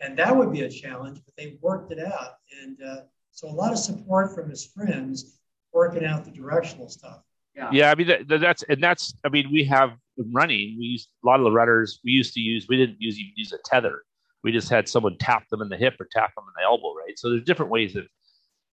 And 0.00 0.16
that 0.18 0.36
would 0.36 0.52
be 0.52 0.62
a 0.62 0.70
challenge, 0.70 1.20
but 1.24 1.34
they 1.36 1.58
worked 1.60 1.92
it 1.92 1.98
out. 1.98 2.34
And 2.62 2.78
uh, 2.82 3.00
so 3.30 3.48
a 3.48 3.50
lot 3.50 3.72
of 3.72 3.78
support 3.78 4.34
from 4.34 4.48
his 4.48 4.64
friends 4.64 5.38
working 5.72 6.04
out 6.04 6.24
the 6.24 6.30
directional 6.30 6.88
stuff. 6.88 7.20
Yeah. 7.54 7.70
Yeah. 7.72 7.90
I 7.90 7.94
mean, 7.94 8.06
that, 8.06 8.40
that's, 8.40 8.62
and 8.64 8.82
that's, 8.82 9.14
I 9.24 9.28
mean, 9.28 9.50
we 9.50 9.64
have 9.64 9.96
running, 10.32 10.76
we 10.78 10.84
used 10.84 11.08
a 11.24 11.26
lot 11.26 11.40
of 11.40 11.44
the 11.44 11.50
runners 11.50 12.00
we 12.04 12.12
used 12.12 12.34
to 12.34 12.40
use, 12.40 12.66
we 12.68 12.76
didn't 12.76 13.00
use, 13.00 13.18
even 13.18 13.32
use 13.36 13.52
a 13.52 13.58
tether. 13.64 14.02
We 14.44 14.52
just 14.52 14.68
had 14.68 14.88
someone 14.88 15.16
tap 15.18 15.48
them 15.48 15.62
in 15.62 15.68
the 15.68 15.76
hip 15.76 15.96
or 16.00 16.08
tap 16.10 16.34
them 16.34 16.44
in 16.46 16.52
the 16.56 16.64
elbow, 16.64 16.94
right? 16.94 17.18
So 17.18 17.30
there's 17.30 17.44
different 17.44 17.72
ways 17.72 17.96
of, 17.96 18.06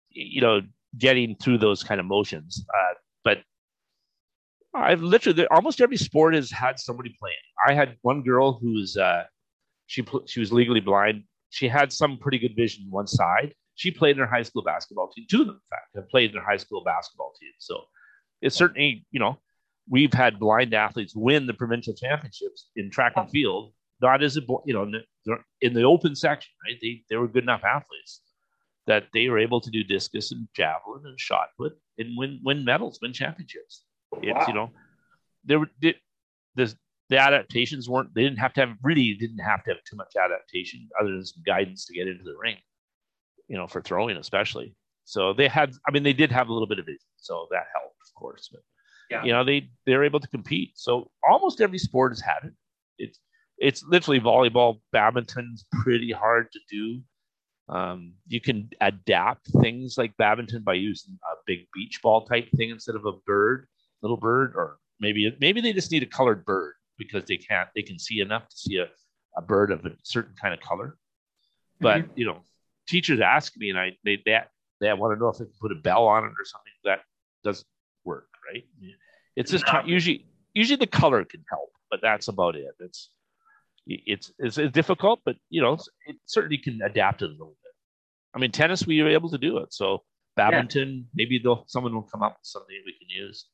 you 0.10 0.42
know, 0.42 0.62
getting 0.98 1.36
through 1.36 1.60
those 1.60 1.84
kind 1.84 2.00
of 2.00 2.06
motions. 2.06 2.66
Uh, 2.74 2.94
but 3.24 3.40
I've 4.74 5.02
literally 5.02 5.46
almost 5.48 5.82
every 5.82 5.98
sport 5.98 6.34
has 6.36 6.52
had 6.52 6.80
somebody 6.80 7.16
playing. 7.20 7.36
I 7.68 7.74
had 7.74 7.98
one 8.02 8.24
girl 8.24 8.54
who's 8.54 8.98
uh, 8.98 9.24
she 9.88 10.04
she 10.26 10.40
was 10.40 10.52
legally 10.52 10.80
blind. 10.80 11.24
She 11.50 11.68
had 11.68 11.92
some 11.92 12.18
pretty 12.18 12.40
good 12.40 12.56
vision 12.56 12.86
one 12.90 13.08
side. 13.08 13.54
She 13.76 13.92
played 13.92 14.18
in 14.18 14.20
her 14.20 14.28
high 14.28 14.44
school 14.44 14.64
basketball 14.64 15.10
team. 15.10 15.26
Two 15.30 15.42
of 15.42 15.48
them, 15.48 15.56
in 15.56 15.70
fact, 15.70 15.88
have 15.96 16.10
played 16.10 16.32
in 16.32 16.36
their 16.36 16.46
high 16.46 16.58
school 16.58 16.84
basketball 16.84 17.34
team. 17.40 17.52
So 17.60 17.82
it's 18.42 18.56
certainly 18.56 19.06
you 19.12 19.20
know 19.20 19.40
we've 19.90 20.14
had 20.14 20.40
blind 20.40 20.74
athletes 20.74 21.16
win 21.16 21.48
the 21.48 21.54
provincial 21.54 21.94
championships 21.94 22.70
in 22.76 22.92
track 22.92 23.14
and 23.16 23.30
field. 23.30 23.74
Not 24.02 24.24
as 24.24 24.38
a 24.38 24.42
you 24.66 24.74
know 24.74 24.90
in 25.62 25.74
the 25.74 25.84
open 25.84 26.16
section, 26.16 26.52
right? 26.66 26.78
They 26.82 27.04
they 27.10 27.18
were 27.18 27.28
good 27.28 27.44
enough 27.44 27.64
athletes 27.64 28.22
that 28.90 29.06
they 29.14 29.30
were 29.30 29.40
able 29.40 29.62
to 29.62 29.70
do 29.70 29.84
discus 29.84 30.32
and 30.32 30.48
javelin 30.56 31.04
and 31.06 31.20
shot 31.20 31.50
put 31.58 31.78
and 32.00 32.18
win 32.18 32.40
win 32.44 32.66
medals, 32.66 33.00
win 33.02 33.14
championships. 33.14 33.86
It's 34.22 34.36
wow. 34.36 34.46
you 34.48 34.54
know 34.54 34.72
there 35.46 35.60
were 35.60 35.70
the, 35.80 35.96
the 37.10 37.18
adaptations 37.18 37.88
weren't 37.88 38.14
they 38.14 38.24
didn't 38.24 38.40
have 38.40 38.54
to 38.54 38.62
have 38.62 38.76
really 38.84 39.14
didn't 39.14 39.40
have 39.40 39.64
to 39.64 39.72
have 39.72 39.84
too 39.90 39.96
much 39.96 40.14
adaptation 40.16 40.90
other 41.00 41.12
than 41.12 41.26
some 41.26 41.44
guidance 41.46 41.86
to 41.86 41.94
get 41.94 42.08
into 42.08 42.24
the 42.24 42.36
ring, 42.36 42.58
you 43.48 43.58
know, 43.58 43.68
for 43.68 43.82
throwing 43.82 44.18
especially. 44.18 44.76
So 45.06 45.34
they 45.34 45.48
had 45.48 45.72
I 45.88 45.92
mean 45.92 46.04
they 46.04 46.14
did 46.14 46.32
have 46.32 46.50
a 46.50 46.54
little 46.54 46.68
bit 46.68 46.80
of 46.80 46.88
it, 46.88 47.02
so 47.18 47.48
that 47.52 47.68
helped, 47.74 47.96
of 48.04 48.20
course. 48.20 48.50
But 48.52 48.62
yeah. 49.12 49.24
you 49.24 49.32
know, 49.32 49.44
they 49.44 49.70
they're 49.86 50.04
able 50.04 50.20
to 50.20 50.28
compete. 50.28 50.72
So 50.76 51.12
almost 51.28 51.62
every 51.62 51.80
sport 51.80 52.12
has 52.12 52.22
had 52.22 52.44
it. 52.44 52.54
It's 52.98 53.20
it's 53.60 53.84
literally 53.84 54.20
volleyball, 54.20 54.80
badminton's 54.92 55.66
pretty 55.84 56.12
hard 56.12 56.52
to 56.52 56.60
do. 56.70 57.02
Um, 57.70 58.14
you 58.28 58.42
can 58.42 58.70
adapt 58.82 59.48
things 59.62 59.96
like 59.98 60.18
badminton 60.18 60.64
by 60.64 60.74
using 60.74 61.20
a 61.24 61.36
big 61.46 61.68
beach 61.74 62.02
ball 62.02 62.26
type 62.26 62.50
thing 62.56 62.72
instead 62.72 62.96
of 62.96 63.06
a 63.06 63.14
bird 63.26 63.68
little 64.02 64.18
bird, 64.18 64.54
or 64.56 64.78
maybe 65.00 65.36
maybe 65.40 65.62
they 65.62 65.74
just 65.74 65.92
need 65.92 66.04
a 66.04 66.08
colored 66.08 66.46
bird 66.46 66.74
because 66.98 67.24
they 67.26 67.38
can't 67.38 67.70
they 67.76 67.82
can 67.82 68.00
see 68.00 68.22
enough 68.22 68.48
to 68.50 68.58
see 68.58 68.78
a, 68.78 68.88
a 69.38 69.42
bird 69.42 69.72
of 69.72 69.86
a 69.86 69.92
certain 70.04 70.34
kind 70.42 70.54
of 70.54 70.60
color. 70.60 70.98
But 71.80 72.04
mm-hmm. 72.04 72.12
you 72.16 72.26
know, 72.26 72.42
teachers 72.88 73.20
ask 73.20 73.56
me, 73.58 73.70
and 73.70 73.80
I 73.80 73.98
they 74.04 74.22
they, 74.26 74.40
they 74.82 74.94
want 74.94 75.16
to 75.16 75.20
know 75.20 75.30
if 75.30 75.38
they 75.38 75.46
can 75.46 75.54
put 75.62 75.72
a 75.72 75.76
bell 75.76 76.08
on 76.08 76.24
it 76.24 76.32
or 76.32 76.46
something. 76.46 76.74
That 76.86 77.00
doesn't 77.44 77.68
work, 78.04 78.30
right? 78.52 78.64
It's 79.36 79.52
just 79.52 79.66
usually 79.86 80.26
usually 80.54 80.78
the 80.78 80.88
color 80.88 81.24
can 81.24 81.44
help, 81.50 81.72
but 81.90 82.02
that's 82.02 82.28
about 82.28 82.56
it. 82.56 82.66
It's 82.80 83.10
it's 83.88 84.32
it's, 84.38 84.58
difficult, 84.72 85.22
but 85.26 85.36
you 85.50 85.62
know, 85.62 85.78
it 86.06 86.16
certainly 86.26 86.58
can 86.58 86.82
adapt 86.84 87.22
it 87.22 87.30
a 87.30 87.32
little. 87.32 87.56
I 88.34 88.40
mean, 88.40 88.52
tennis 88.52 88.86
we 88.86 89.02
were 89.02 89.10
able 89.10 89.30
to 89.30 89.38
do 89.38 89.58
it, 89.58 89.74
so 89.74 90.04
badminton 90.36 90.90
yeah. 90.90 91.04
maybe 91.16 91.40
they'll 91.44 91.66
someone 91.68 91.94
will 91.94 92.04
come 92.04 92.22
up 92.22 92.34
with 92.34 92.46
something 92.46 92.76
we 92.86 92.94
can 92.94 93.10
use 93.10 93.48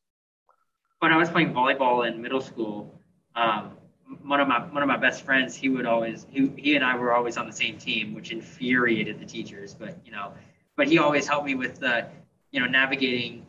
when 0.99 1.13
I 1.13 1.17
was 1.17 1.29
playing 1.29 1.53
volleyball 1.53 2.07
in 2.07 2.21
middle 2.21 2.41
school, 2.41 2.99
um, 3.35 3.77
one 4.23 4.39
of 4.39 4.47
my 4.47 4.59
one 4.59 4.81
of 4.81 4.87
my 4.87 4.97
best 4.97 5.23
friends, 5.23 5.55
he 5.55 5.69
would 5.69 5.85
always 5.85 6.25
he 6.29 6.51
he 6.57 6.75
and 6.75 6.83
I 6.83 6.95
were 6.95 7.13
always 7.13 7.37
on 7.37 7.47
the 7.47 7.53
same 7.53 7.77
team, 7.77 8.13
which 8.13 8.31
infuriated 8.31 9.19
the 9.19 9.25
teachers. 9.25 9.73
But 9.73 9.97
you 10.05 10.11
know, 10.11 10.33
but 10.75 10.87
he 10.87 10.97
always 10.97 11.27
helped 11.27 11.45
me 11.45 11.55
with 11.55 11.79
the 11.79 12.07
you 12.51 12.59
know 12.59 12.67
navigating 12.67 13.45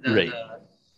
the 0.00 0.14
right. 0.14 0.30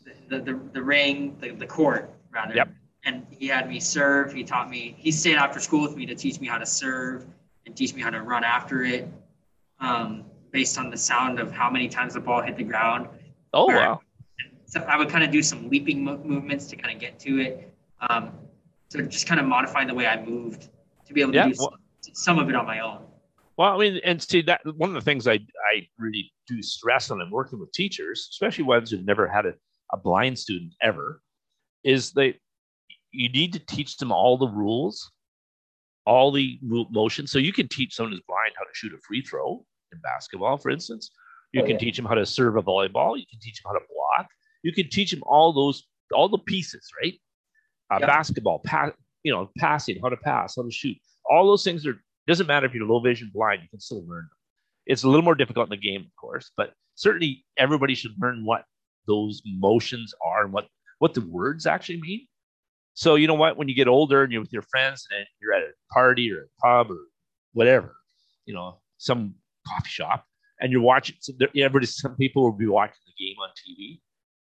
the, 0.04 0.12
the, 0.28 0.52
the, 0.52 0.60
the, 0.72 0.82
ring, 0.82 1.36
the, 1.40 1.50
the 1.50 1.66
court 1.66 2.10
rather. 2.30 2.54
Yep. 2.54 2.68
And 3.04 3.24
he 3.30 3.46
had 3.46 3.68
me 3.68 3.78
serve. 3.78 4.32
He 4.32 4.42
taught 4.42 4.68
me. 4.68 4.96
He 4.98 5.12
stayed 5.12 5.36
after 5.36 5.60
school 5.60 5.82
with 5.82 5.96
me 5.96 6.06
to 6.06 6.14
teach 6.14 6.40
me 6.40 6.46
how 6.48 6.58
to 6.58 6.66
serve 6.66 7.24
and 7.64 7.76
teach 7.76 7.94
me 7.94 8.02
how 8.02 8.10
to 8.10 8.20
run 8.20 8.42
after 8.42 8.84
it, 8.84 9.08
um, 9.80 10.24
based 10.50 10.78
on 10.78 10.90
the 10.90 10.96
sound 10.96 11.38
of 11.38 11.52
how 11.52 11.70
many 11.70 11.88
times 11.88 12.14
the 12.14 12.20
ball 12.20 12.42
hit 12.42 12.56
the 12.56 12.64
ground. 12.64 13.08
Oh 13.52 13.66
wow! 13.66 14.00
so 14.66 14.80
I 14.82 14.98
would 14.98 15.08
kind 15.08 15.24
of 15.24 15.30
do 15.30 15.42
some 15.42 15.68
leaping 15.68 16.04
mo- 16.04 16.20
movements 16.24 16.66
to 16.66 16.76
kind 16.76 16.94
of 16.94 17.00
get 17.00 17.18
to 17.20 17.40
it. 17.40 17.72
Um, 18.08 18.32
so 18.88 19.00
just 19.02 19.26
kind 19.26 19.40
of 19.40 19.46
modifying 19.46 19.88
the 19.88 19.94
way 19.94 20.06
I 20.06 20.22
moved 20.22 20.68
to 21.06 21.14
be 21.14 21.20
able 21.20 21.32
to 21.32 21.38
yeah, 21.38 21.48
do 21.48 21.54
well, 21.58 21.74
some, 22.00 22.14
some, 22.14 22.38
of 22.38 22.48
it 22.48 22.54
on 22.54 22.66
my 22.66 22.80
own. 22.80 23.04
Well, 23.56 23.74
I 23.74 23.78
mean, 23.78 24.00
and 24.04 24.22
see 24.22 24.42
that 24.42 24.60
one 24.76 24.90
of 24.90 24.94
the 24.94 25.00
things 25.00 25.26
I 25.26 25.34
I 25.34 25.88
really 25.98 26.32
do 26.46 26.62
stress 26.62 27.10
on 27.10 27.20
in 27.20 27.30
working 27.30 27.58
with 27.58 27.72
teachers, 27.72 28.28
especially 28.30 28.64
ones 28.64 28.90
who've 28.90 29.04
never 29.04 29.26
had 29.26 29.46
a, 29.46 29.54
a 29.92 29.96
blind 29.96 30.38
student 30.38 30.74
ever, 30.82 31.22
is 31.84 32.12
that 32.12 32.34
you 33.12 33.28
need 33.30 33.52
to 33.54 33.58
teach 33.58 33.96
them 33.96 34.12
all 34.12 34.36
the 34.36 34.48
rules, 34.48 35.10
all 36.06 36.30
the 36.30 36.58
motions. 36.62 37.30
So 37.30 37.38
you 37.38 37.52
can 37.52 37.68
teach 37.68 37.94
someone 37.94 38.12
who's 38.12 38.22
blind 38.26 38.52
how 38.56 38.64
to 38.64 38.70
shoot 38.72 38.92
a 38.94 38.98
free 39.06 39.22
throw 39.22 39.64
in 39.92 39.98
basketball, 40.00 40.56
for 40.56 40.70
instance. 40.70 41.10
You 41.52 41.62
oh, 41.62 41.64
can 41.64 41.74
yeah. 41.74 41.78
teach 41.78 41.96
them 41.96 42.06
how 42.06 42.14
to 42.14 42.26
serve 42.26 42.56
a 42.56 42.62
volleyball. 42.62 43.18
You 43.18 43.24
can 43.30 43.40
teach 43.40 43.62
them 43.62 43.70
how 43.70 43.78
to 43.78 43.84
block 43.94 44.28
you 44.66 44.72
can 44.72 44.90
teach 44.90 45.12
them 45.12 45.22
all 45.24 45.52
those 45.52 45.84
all 46.12 46.28
the 46.28 46.38
pieces, 46.38 46.90
right? 47.00 47.14
Uh, 47.92 47.98
yep. 48.00 48.08
Basketball, 48.08 48.60
pass, 48.64 48.90
you 49.22 49.32
know, 49.32 49.48
passing, 49.58 49.98
how 50.02 50.08
to 50.08 50.16
pass, 50.16 50.56
how 50.56 50.62
to 50.62 50.70
shoot. 50.72 50.96
All 51.30 51.46
those 51.46 51.62
things 51.62 51.86
are 51.86 51.94
doesn't 52.26 52.48
matter 52.48 52.66
if 52.66 52.74
you're 52.74 52.84
low 52.84 52.98
vision, 52.98 53.30
blind, 53.32 53.62
you 53.62 53.68
can 53.68 53.78
still 53.78 54.04
learn 54.08 54.22
them. 54.22 54.30
It's 54.86 55.04
a 55.04 55.08
little 55.08 55.22
more 55.22 55.36
difficult 55.36 55.66
in 55.66 55.70
the 55.70 55.76
game, 55.76 56.00
of 56.00 56.16
course, 56.20 56.50
but 56.56 56.72
certainly 56.96 57.44
everybody 57.56 57.94
should 57.94 58.14
learn 58.20 58.44
what 58.44 58.64
those 59.06 59.40
motions 59.46 60.12
are 60.24 60.44
and 60.44 60.52
what 60.52 60.66
what 60.98 61.14
the 61.14 61.20
words 61.20 61.64
actually 61.64 62.00
mean. 62.00 62.26
So 62.96 63.16
you 63.16 63.26
know 63.26 63.34
what, 63.34 63.58
when 63.58 63.68
you 63.68 63.74
get 63.74 63.88
older 63.88 64.22
and 64.22 64.32
you're 64.32 64.40
with 64.40 64.54
your 64.54 64.62
friends 64.62 65.06
and 65.14 65.26
you're 65.38 65.52
at 65.52 65.62
a 65.62 65.72
party 65.92 66.32
or 66.32 66.44
a 66.44 66.60
pub 66.62 66.90
or 66.90 67.04
whatever, 67.52 67.94
you 68.46 68.54
know, 68.54 68.80
some 68.96 69.34
coffee 69.68 69.90
shop, 69.90 70.24
and 70.60 70.72
you're 70.72 70.80
watching. 70.80 71.14
So 71.20 71.34
there, 71.38 71.48
everybody, 71.54 71.84
some 71.84 72.16
people 72.16 72.44
will 72.44 72.56
be 72.56 72.66
watching 72.66 72.96
the 73.06 73.22
game 73.22 73.36
on 73.42 73.50
TV, 73.50 74.00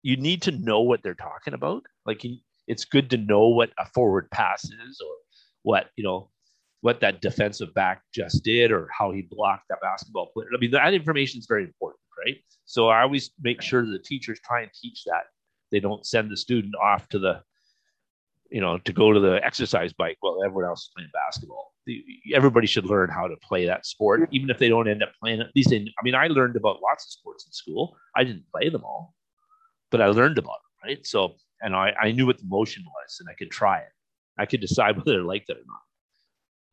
you 0.02 0.18
need 0.18 0.42
to 0.42 0.52
know 0.52 0.82
what 0.82 1.04
they're 1.04 1.14
talking 1.14 1.54
about. 1.54 1.84
Like 2.08 2.26
it's 2.68 2.84
good 2.84 3.12
to 3.12 3.18
know 3.18 3.48
what 3.48 3.70
a 3.78 3.86
forward 3.86 4.32
pass 4.32 4.64
is 4.64 5.00
or 5.06 5.14
what, 5.62 5.92
you 5.96 6.04
know, 6.04 6.32
what 6.80 7.00
that 7.02 7.22
defensive 7.22 7.72
back 7.76 8.02
just 8.12 8.44
did 8.44 8.72
or 8.72 8.90
how 8.98 9.12
he 9.12 9.22
blocked 9.22 9.66
that 9.70 9.82
basketball 9.84 10.32
player. 10.34 10.48
I 10.52 10.60
mean, 10.60 10.72
that 10.72 10.96
information 10.96 11.38
is 11.38 11.46
very 11.48 11.64
important, 11.64 12.00
right? 12.26 12.38
So 12.66 12.90
I 12.90 13.04
always 13.04 13.30
make 13.40 13.62
sure 13.62 13.86
the 13.86 14.00
teachers 14.00 14.40
try 14.44 14.62
and 14.62 14.72
teach 14.74 15.04
that. 15.04 15.26
They 15.72 15.80
don't 15.80 16.04
send 16.08 16.32
the 16.32 16.38
student 16.38 16.74
off 16.82 17.08
to 17.10 17.20
the, 17.20 17.44
you 18.52 18.62
know, 18.62 18.78
to 18.80 18.94
go 18.94 19.12
to 19.12 19.20
the 19.20 19.44
exercise 19.44 19.94
bike 19.94 20.18
while 20.20 20.44
everyone 20.46 20.66
else 20.66 20.84
is 20.84 20.92
playing 20.96 21.10
basketball. 21.14 21.74
Everybody 22.34 22.68
should 22.68 22.86
learn 22.86 23.10
how 23.10 23.28
to 23.28 23.36
play 23.38 23.66
that 23.66 23.86
sport, 23.86 24.28
even 24.32 24.50
if 24.50 24.60
they 24.60 24.70
don't 24.70 24.88
end 24.88 25.02
up 25.02 25.14
playing 25.20 25.40
it. 25.40 25.48
At 25.48 25.56
least, 25.56 25.70
they, 25.70 25.78
I 25.78 26.04
mean, 26.04 26.16
I 26.16 26.28
learned 26.28 26.56
about 26.56 26.82
lots 26.82 27.06
of 27.06 27.12
sports 27.12 27.46
in 27.46 27.52
school. 27.54 27.96
I 28.16 28.24
didn't 28.24 28.46
play 28.52 28.70
them 28.70 28.84
all 28.84 29.16
but 29.92 30.02
I 30.02 30.08
learned 30.08 30.38
about 30.38 30.56
it, 30.56 30.88
right? 30.88 31.06
So, 31.06 31.36
and 31.60 31.76
I, 31.76 31.94
I 32.02 32.12
knew 32.12 32.26
what 32.26 32.40
the 32.40 32.46
motion 32.46 32.84
was 32.86 33.18
and 33.20 33.30
I 33.30 33.34
could 33.34 33.52
try 33.52 33.80
it. 33.80 33.92
I 34.40 34.46
could 34.46 34.62
decide 34.62 34.98
whether 35.06 35.20
I 35.20 35.24
liked 35.24 35.50
it 35.50 35.58
or 35.58 35.66
not. 35.68 35.82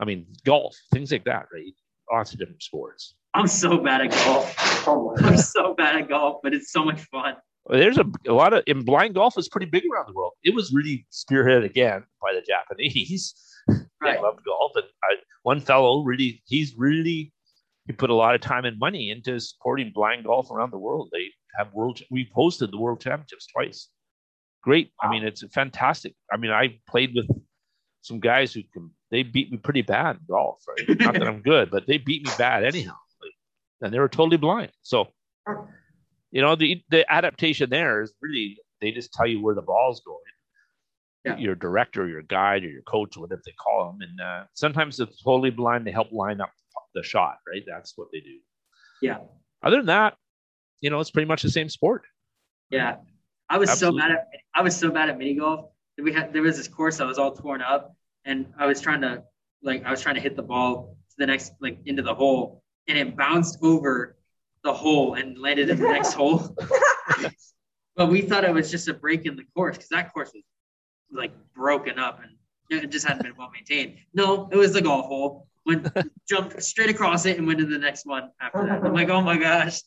I 0.01 0.05
mean, 0.05 0.27
golf, 0.47 0.77
things 0.93 1.13
like 1.13 1.25
that, 1.25 1.47
right? 1.53 1.75
Lots 2.11 2.33
of 2.33 2.39
different 2.39 2.63
sports. 2.63 3.15
I'm 3.35 3.49
so 3.49 3.79
bad 3.79 4.01
at 4.01 4.11
golf. 4.11 4.89
I'm 5.23 5.37
so 5.37 5.75
bad 5.75 5.97
at 5.97 6.09
golf, 6.09 6.39
but 6.43 6.55
it's 6.55 6.73
so 6.73 6.85
much 6.85 7.01
fun. 7.03 7.35
There's 7.69 7.99
a, 7.99 8.05
a 8.27 8.33
lot 8.33 8.55
of, 8.55 8.63
in 8.67 8.85
blind 8.85 9.15
golf 9.15 9.37
is 9.39 9.49
pretty 9.49 9.67
big 9.67 9.85
around 9.93 10.09
the 10.09 10.15
world. 10.15 10.33
It 10.43 10.55
was 10.55 10.73
really 10.73 11.07
spearheaded 11.13 11.65
again 11.65 12.05
by 12.23 12.33
the 12.35 12.43
Japanese. 12.43 13.35
Right. 14.01 14.15
They 14.15 14.23
loved 14.23 14.45
golf. 14.45 14.73
And 14.77 14.85
I, 15.03 15.17
one 15.43 15.61
fellow 15.61 16.05
really, 16.05 16.41
he's 16.47 16.73
really, 16.79 17.33
he 17.87 17.93
put 17.93 18.11
a 18.11 18.15
lot 18.15 18.37
of 18.37 18.41
time 18.41 18.65
and 18.65 18.79
money 18.79 19.11
into 19.11 19.41
supporting 19.41 19.91
blind 19.93 20.25
golf 20.25 20.53
around 20.53 20.71
the 20.71 20.79
world. 20.79 21.11
They 21.13 21.27
have 21.59 21.75
world, 21.75 22.01
we've 22.09 22.31
hosted 22.35 22.71
the 22.71 22.79
world 22.79 23.01
championships 23.01 23.49
twice. 23.49 23.89
Great. 24.63 24.93
I 25.03 25.11
mean, 25.11 25.25
it's 25.25 25.45
fantastic. 25.53 26.15
I 26.33 26.37
mean, 26.37 26.53
I 26.53 26.79
played 26.89 27.13
with 27.15 27.29
some 28.03 28.21
guys 28.21 28.53
who 28.53 28.63
can, 28.73 28.91
they 29.11 29.25
beat 29.25 29.51
me 29.51 29.59
pretty 29.59 29.83
bad 29.83 30.17
in 30.17 30.23
golf, 30.31 30.63
right? 30.69 31.01
Not 31.01 31.15
that 31.15 31.27
I'm 31.27 31.43
good, 31.43 31.71
but 31.71 31.87
they 31.89 31.99
beat 31.99 32.25
me 32.25 32.33
bad 32.39 32.65
anyhow. 32.65 32.95
And 33.81 33.93
they 33.93 33.99
were 33.99 34.09
totally 34.09 34.37
blind. 34.37 34.71
So, 34.83 35.09
you 36.31 36.43
know, 36.43 36.55
the, 36.57 36.83
the 36.91 37.11
adaptation 37.13 37.71
there 37.71 38.03
is 38.03 38.13
really, 38.21 38.59
they 38.81 38.91
just 38.93 39.13
tell 39.13 39.27
you 39.27 39.43
where 39.43 39.55
the 39.55 39.63
ball's 39.63 40.01
going 40.01 40.19
Yeah. 41.25 41.37
your 41.39 41.55
director, 41.55 42.07
your 42.09 42.23
guide, 42.23 42.65
or 42.65 42.69
your 42.69 42.83
coach, 42.83 43.17
or 43.17 43.21
whatever 43.21 43.43
they 43.45 43.53
call 43.53 43.87
them. 43.93 44.09
And 44.09 44.21
uh, 44.21 44.45
sometimes 44.55 45.01
it's 45.01 45.23
totally 45.23 45.51
blind. 45.51 45.87
They 45.87 45.91
help 45.91 46.13
line 46.13 46.41
up 46.41 46.51
the 46.95 47.03
shot, 47.03 47.37
right? 47.51 47.63
That's 47.67 47.93
what 47.97 48.09
they 48.13 48.21
do. 48.21 48.39
Yeah. 49.03 49.19
Other 49.63 49.79
than 49.79 49.87
that, 49.87 50.17
you 50.81 50.91
know, 50.91 51.01
it's 51.01 51.11
pretty 51.11 51.27
much 51.29 51.43
the 51.43 51.51
same 51.51 51.69
sport. 51.69 52.03
Yeah. 52.71 52.97
I 53.51 53.59
was 53.59 53.71
Absolutely. 53.71 54.01
so 54.01 54.07
bad 54.09 54.11
at 54.13 54.27
I 54.55 54.63
was 54.63 54.77
so 54.77 54.91
bad 54.91 55.09
at 55.09 55.19
mini 55.19 55.35
golf. 55.35 55.71
that 55.97 56.03
We 56.03 56.13
had 56.13 56.33
there 56.35 56.43
was 56.43 56.57
this 56.59 56.69
course 56.69 56.99
that 56.99 57.07
was 57.07 57.19
all 57.19 57.33
torn 57.33 57.63
up 57.63 57.95
and 58.27 58.47
I 58.59 58.67
was 58.67 58.81
trying 58.81 59.01
to 59.01 59.23
like 59.63 59.85
I 59.87 59.91
was 59.91 60.03
trying 60.03 60.17
to 60.17 60.21
hit 60.21 60.37
the 60.37 60.43
ball 60.43 60.97
to 61.11 61.15
the 61.19 61.27
next 61.27 61.55
like 61.61 61.79
into 61.87 62.03
the 62.03 62.15
hole 62.15 62.63
and 62.89 62.99
it 62.99 63.17
bounced 63.17 63.59
over 63.63 64.18
the 64.65 64.73
hole 64.73 65.15
and 65.15 65.39
landed 65.39 65.71
in 65.71 65.79
the 65.81 65.89
next 65.89 66.13
hole. 66.15 66.57
but 67.97 68.09
we 68.09 68.23
thought 68.23 68.45
it 68.45 68.53
was 68.53 68.71
just 68.71 68.89
a 68.89 68.95
break 68.95 69.27
in 69.27 69.37
the 69.37 69.45
course 69.55 69.77
because 69.77 69.89
that 69.91 70.13
course 70.13 70.31
was 70.35 70.43
like 71.13 71.33
broken 71.55 71.99
up 71.99 72.21
and 72.23 72.33
it 72.83 72.91
just 72.91 73.07
hadn't 73.07 73.23
been 73.23 73.35
well 73.37 73.51
maintained. 73.53 73.97
No, 74.15 74.49
it 74.53 74.57
was 74.57 74.73
the 74.73 74.83
golf 74.83 75.07
hole. 75.07 75.47
Went 75.67 75.87
jumped 76.29 76.63
straight 76.63 76.91
across 76.91 77.27
it 77.27 77.39
and 77.39 77.47
went 77.47 77.59
to 77.59 77.67
the 77.67 77.79
next 77.79 78.07
one 78.07 78.31
after 78.41 78.67
that. 78.67 78.85
I'm 78.85 78.93
like, 78.95 79.09
oh 79.11 79.21
my 79.21 79.37
gosh, 79.37 79.81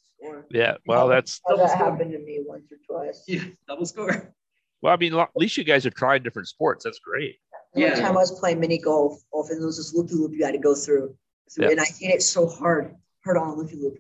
Yeah. 0.52 0.76
Well, 0.86 1.08
that's 1.08 1.40
Oh, 1.48 1.58
that 1.58 1.76
happened 1.78 2.12
to 2.12 2.20
me 2.20 2.44
once 2.46 2.72
or 2.72 2.78
twice. 2.88 3.24
yeah, 3.28 3.44
double 3.68 3.86
score. 3.86 4.34
well. 4.82 4.94
I 4.94 4.98
mean, 4.98 5.14
at 5.16 5.30
least 5.36 5.58
you 5.58 5.64
guys 5.64 5.86
are 5.86 5.92
trying 5.92 6.24
different 6.24 6.48
sports. 6.48 6.84
That's 6.84 7.00
great. 7.00 7.38
One 7.74 7.84
Yeah. 7.88 7.96
time 7.96 8.12
I 8.18 8.20
was 8.20 8.38
playing 8.40 8.60
mini 8.60 8.78
golf, 8.78 9.22
often 9.32 9.54
and 9.56 9.62
there 9.62 9.68
was 9.68 9.78
this 9.78 9.94
loopy 9.94 10.14
loop 10.16 10.34
you 10.34 10.44
had 10.46 10.52
to 10.52 10.58
go 10.60 10.76
through. 10.76 11.16
through 11.54 11.66
Yeah. 11.66 11.72
And 11.72 11.80
I 11.80 11.86
hit 11.86 12.14
it 12.16 12.22
so 12.22 12.48
hard, 12.48 12.96
hard 13.24 13.38
on 13.38 13.48
a 13.50 13.54
loopy 13.56 13.78
loop, 13.78 13.98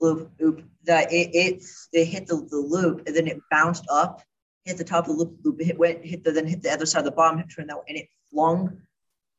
loop, 0.00 0.30
loop, 0.40 0.62
that 0.84 1.12
it, 1.12 1.30
it, 1.34 1.62
it 1.92 2.04
hit 2.06 2.26
the, 2.26 2.36
the 2.50 2.56
loop 2.56 3.02
and 3.06 3.16
then 3.16 3.26
it 3.26 3.40
bounced 3.50 3.86
up, 3.90 4.22
hit 4.64 4.76
the 4.76 4.84
top 4.84 5.08
of 5.08 5.16
the 5.16 5.24
loop, 5.24 5.38
loop, 5.44 5.60
it 5.60 5.64
hit, 5.64 5.78
went, 5.78 6.04
hit 6.04 6.24
the, 6.24 6.32
then 6.32 6.46
hit 6.46 6.62
the 6.62 6.70
other 6.70 6.86
side 6.86 7.00
of 7.00 7.04
the 7.04 7.10
bottom, 7.12 7.38
hit 7.38 7.46
turned 7.54 7.68
that 7.70 7.76
way, 7.76 7.84
and 7.88 7.98
it 7.98 8.08
flung 8.30 8.78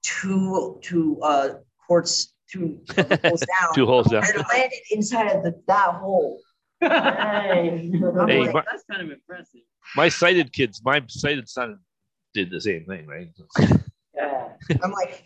two, 0.04 0.80
two, 0.82 1.20
uh, 1.22 1.50
courts, 1.88 2.34
two 2.50 2.80
holes 2.96 3.42
down. 3.60 3.74
Two 3.74 3.86
holes 3.86 4.08
down. 4.08 4.24
And 4.24 4.36
it 4.36 4.46
landed 4.50 4.80
inside 4.92 5.28
of 5.36 5.44
the, 5.44 5.62
that 5.68 5.96
hole. 5.96 6.40
Hey, 6.82 7.90
Hey, 8.28 8.40
like, 8.42 8.54
my- 8.54 8.64
that's 8.70 8.84
kind 8.90 9.02
of 9.02 9.12
impressive. 9.12 9.62
My 9.96 10.10
sighted 10.10 10.52
kids, 10.52 10.82
my 10.84 11.02
sighted 11.08 11.48
son, 11.48 11.80
did 12.34 12.50
the 12.52 12.60
same 12.60 12.86
thing, 12.86 13.08
right? 13.08 13.30
yeah. 14.16 14.50
I'm 14.84 14.92
like, 14.92 15.24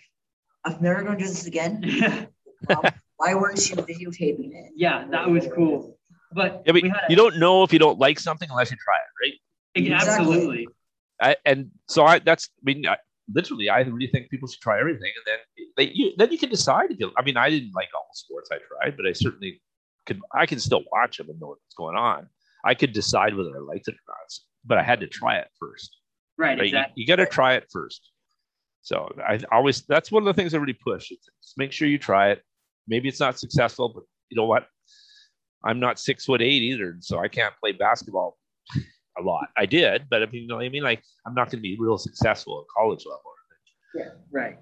I'm 0.64 0.78
never 0.82 1.02
going 1.02 1.18
to 1.18 1.24
do 1.24 1.30
this 1.30 1.48
again. 1.48 2.28
Yeah, 3.26 3.34
why 3.34 3.40
weren't 3.40 3.70
you 3.70 3.76
videotaping 3.76 4.54
it? 4.54 4.72
Yeah, 4.76 5.06
that 5.12 5.30
was 5.30 5.48
cool. 5.56 5.98
But 6.32 6.64
Yeah, 6.66 6.74
but 6.74 6.84
a- 6.84 6.92
you 7.10 7.16
don't 7.16 7.38
know 7.38 7.64
if 7.64 7.74
you 7.74 7.80
don't 7.80 8.00
like 8.00 8.20
something 8.20 8.50
unless 8.50 8.72
you 8.72 8.78
try 8.78 8.96
it, 8.96 9.28
right? 9.28 9.34
Exactly. 9.76 10.10
absolutely. 10.10 10.68
I, 11.22 11.36
and 11.46 11.70
so 11.88 12.06
I 12.06 12.20
that's 12.20 12.50
I 12.60 12.62
mean 12.64 12.88
I, 12.88 12.98
literally 13.34 13.70
I 13.70 13.82
really 13.82 14.08
think 14.08 14.30
people 14.30 14.48
should 14.48 14.62
try 14.62 14.80
everything 14.80 15.12
and 15.16 15.26
then 15.26 15.68
they 15.78 15.92
you, 15.94 16.14
then 16.18 16.32
you 16.32 16.38
can 16.38 16.50
decide 16.50 16.92
if 16.92 17.00
you 17.00 17.12
I 17.18 17.24
mean 17.24 17.38
I 17.38 17.50
didn't 17.50 17.76
like 17.76 17.90
all 17.96 18.08
the 18.12 18.18
sports 18.18 18.50
I 18.52 18.58
tried 18.58 18.96
but 18.96 19.06
I 19.06 19.14
certainly 19.14 19.62
could 20.06 20.22
I 20.34 20.46
can 20.46 20.60
still 20.60 20.84
watch 20.92 21.18
them 21.18 21.30
and 21.30 21.40
know 21.40 21.48
what's 21.48 21.76
going 21.76 21.98
on 21.98 22.30
I 22.64 22.74
could 22.74 22.94
decide 22.94 23.36
whether 23.36 23.56
I 23.56 23.60
liked 23.60 23.88
it 23.90 23.96
or 23.96 24.06
not 24.08 24.34
but 24.66 24.78
I 24.78 24.84
had 24.84 25.02
to 25.02 25.08
try 25.08 25.38
it 25.38 25.50
first 25.60 25.96
Right, 26.38 26.58
right? 26.58 26.68
Exactly. 26.68 27.02
you, 27.02 27.08
got 27.08 27.18
to 27.18 27.26
try 27.26 27.56
it 27.56 27.68
first 27.70 28.12
so 28.82 29.14
I 29.28 29.42
always 29.52 29.82
that's 29.82 30.12
one 30.12 30.24
of 30.24 30.28
the 30.28 30.34
things 30.42 30.54
I 30.54 30.58
really 30.58 30.74
push 30.74 31.12
it's, 31.12 31.28
just 31.44 31.58
make 31.58 31.74
sure 31.74 31.88
you 31.88 31.98
try 32.00 32.30
it 32.32 32.44
maybe 32.90 33.08
it's 33.08 33.20
not 33.20 33.40
successful 33.40 33.90
but 33.94 34.04
you 34.30 34.36
know 34.36 34.46
what 34.46 34.68
I'm 35.64 35.80
not 35.80 36.00
six 36.00 36.26
foot 36.26 36.42
eight 36.42 36.62
either 36.62 36.98
so 37.00 37.20
I 37.20 37.28
can't 37.28 37.54
play 37.62 37.72
basketball 37.72 38.38
a 39.20 39.24
lot. 39.24 39.48
I 39.58 39.66
did, 39.66 40.06
but 40.10 40.24
I 40.24 40.26
mean, 40.28 40.44
you 40.44 40.48
know 40.48 40.56
what 40.56 40.66
I 40.66 40.70
mean? 40.70 40.84
Like, 40.84 41.04
I'm 41.26 41.34
not 41.34 41.46
going 41.46 41.60
to 41.60 41.62
be 41.62 41.78
real 41.80 41.98
successful 41.98 42.62
at 42.62 42.66
college 42.76 43.06
level. 43.06 43.22
Yeah, 43.96 44.10
right. 44.32 44.58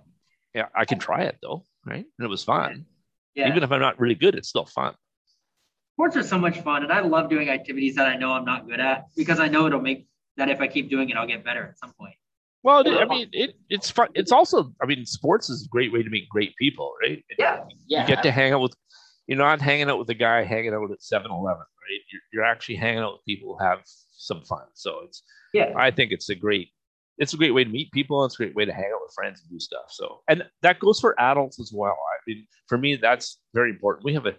Yeah, 0.54 0.68
I 0.76 0.86
can 0.86 1.00
try 1.00 1.24
it 1.24 1.38
though, 1.42 1.64
right? 1.86 2.06
And 2.18 2.26
it 2.26 2.30
was 2.30 2.44
fun. 2.44 2.86
Yeah. 3.36 3.50
Even 3.50 3.64
if 3.64 3.72
I'm 3.72 3.82
not 3.82 4.00
really 4.00 4.16
good, 4.16 4.36
it's 4.36 4.50
still 4.50 4.66
fun. 4.66 4.96
Sports 5.94 6.16
are 6.16 6.24
so 6.24 6.38
much 6.38 6.60
fun, 6.62 6.84
and 6.84 6.92
I 6.92 7.02
love 7.02 7.30
doing 7.30 7.50
activities 7.50 7.96
that 7.96 8.08
I 8.08 8.16
know 8.16 8.32
I'm 8.32 8.46
not 8.46 8.68
good 8.68 8.80
at 8.80 9.06
because 9.16 9.40
I 9.40 9.48
know 9.48 9.66
it'll 9.68 9.82
make 9.82 10.08
that 10.38 10.50
if 10.50 10.62
I 10.62 10.68
keep 10.68 10.90
doing 10.90 11.10
it, 11.10 11.18
I'll 11.18 11.28
get 11.28 11.44
better 11.44 11.66
at 11.66 11.78
some 11.80 11.94
point. 12.00 12.14
Well, 12.68 12.84
I 12.86 13.06
mean, 13.06 13.30
it, 13.32 13.56
it's 13.70 13.90
fun. 13.90 14.10
It's 14.14 14.34
also, 14.34 14.74
I 14.82 14.86
mean, 14.86 15.06
sports 15.06 15.50
is 15.50 15.64
a 15.64 15.70
great 15.70 15.94
way 15.94 16.04
to 16.04 16.10
meet 16.10 16.28
great 16.28 16.54
people, 16.58 16.94
right? 17.02 17.24
Yeah. 17.40 17.64
Yeah. 17.88 18.02
You 18.02 18.08
get 18.08 18.22
to 18.24 18.32
hang 18.32 18.52
out 18.52 18.60
with, 18.60 18.74
you're 19.26 19.38
not 19.38 19.62
hanging 19.62 19.90
out 19.90 20.00
with 20.00 20.10
a 20.10 20.14
guy 20.14 20.44
hanging 20.44 20.74
out 20.74 20.92
at 20.92 21.02
7 21.02 21.32
Eleven, 21.32 21.60
right? 21.60 22.02
You're, 22.12 22.22
you're 22.34 22.44
actually 22.44 22.76
hanging 22.76 23.00
out 23.00 23.14
with 23.14 23.22
people 23.26 23.56
who 23.58 23.66
have 23.66 23.80
some 24.18 24.42
fun. 24.42 24.66
So 24.74 25.00
it's, 25.06 25.24
Yeah. 25.54 25.72
I 25.78 25.92
think 25.92 26.12
it's 26.12 26.28
a 26.28 26.36
great, 26.36 26.68
it's 27.18 27.34
a 27.34 27.38
great 27.38 27.52
way 27.52 27.64
to 27.64 27.70
meet 27.70 27.90
people. 27.94 28.26
It's 28.26 28.36
a 28.36 28.44
great 28.44 28.54
way 28.54 28.66
to 28.66 28.74
hang 28.74 28.92
out 28.94 29.00
with 29.02 29.14
friends 29.16 29.40
and 29.40 29.50
do 29.50 29.62
stuff. 29.62 29.86
So, 29.88 30.20
and 30.28 30.44
that 30.62 30.80
goes 30.80 31.00
for 31.00 31.18
adults 31.22 31.62
as 31.62 31.72
well. 31.74 31.94
I 31.96 32.18
mean, 32.28 32.48
for 32.68 32.78
me, 32.78 32.98
that's 32.98 33.40
very 33.54 33.70
important. 33.70 34.04
We 34.04 34.14
have 34.14 34.26
a, 34.26 34.34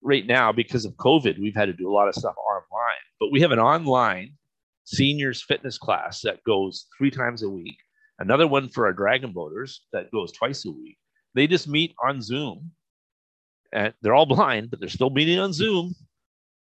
right 0.00 0.24
now, 0.24 0.52
because 0.52 0.84
of 0.84 0.92
COVID, 0.92 1.40
we've 1.40 1.56
had 1.56 1.66
to 1.66 1.72
do 1.72 1.90
a 1.90 1.92
lot 1.92 2.06
of 2.06 2.14
stuff 2.14 2.36
online, 2.36 3.02
but 3.18 3.32
we 3.32 3.40
have 3.40 3.50
an 3.50 3.58
online 3.58 4.34
seniors 4.84 5.42
fitness 5.42 5.78
class 5.78 6.20
that 6.22 6.42
goes 6.44 6.86
three 6.96 7.10
times 7.10 7.42
a 7.42 7.48
week. 7.48 7.76
Another 8.18 8.46
one 8.46 8.68
for 8.68 8.86
our 8.86 8.92
dragon 8.92 9.32
boaters 9.32 9.82
that 9.92 10.10
goes 10.12 10.32
twice 10.32 10.64
a 10.64 10.70
week. 10.70 10.96
They 11.34 11.46
just 11.46 11.66
meet 11.66 11.94
on 12.04 12.22
Zoom 12.22 12.70
and 13.72 13.92
they're 14.02 14.14
all 14.14 14.26
blind, 14.26 14.70
but 14.70 14.78
they're 14.78 14.88
still 14.88 15.10
meeting 15.10 15.38
on 15.38 15.52
Zoom 15.52 15.94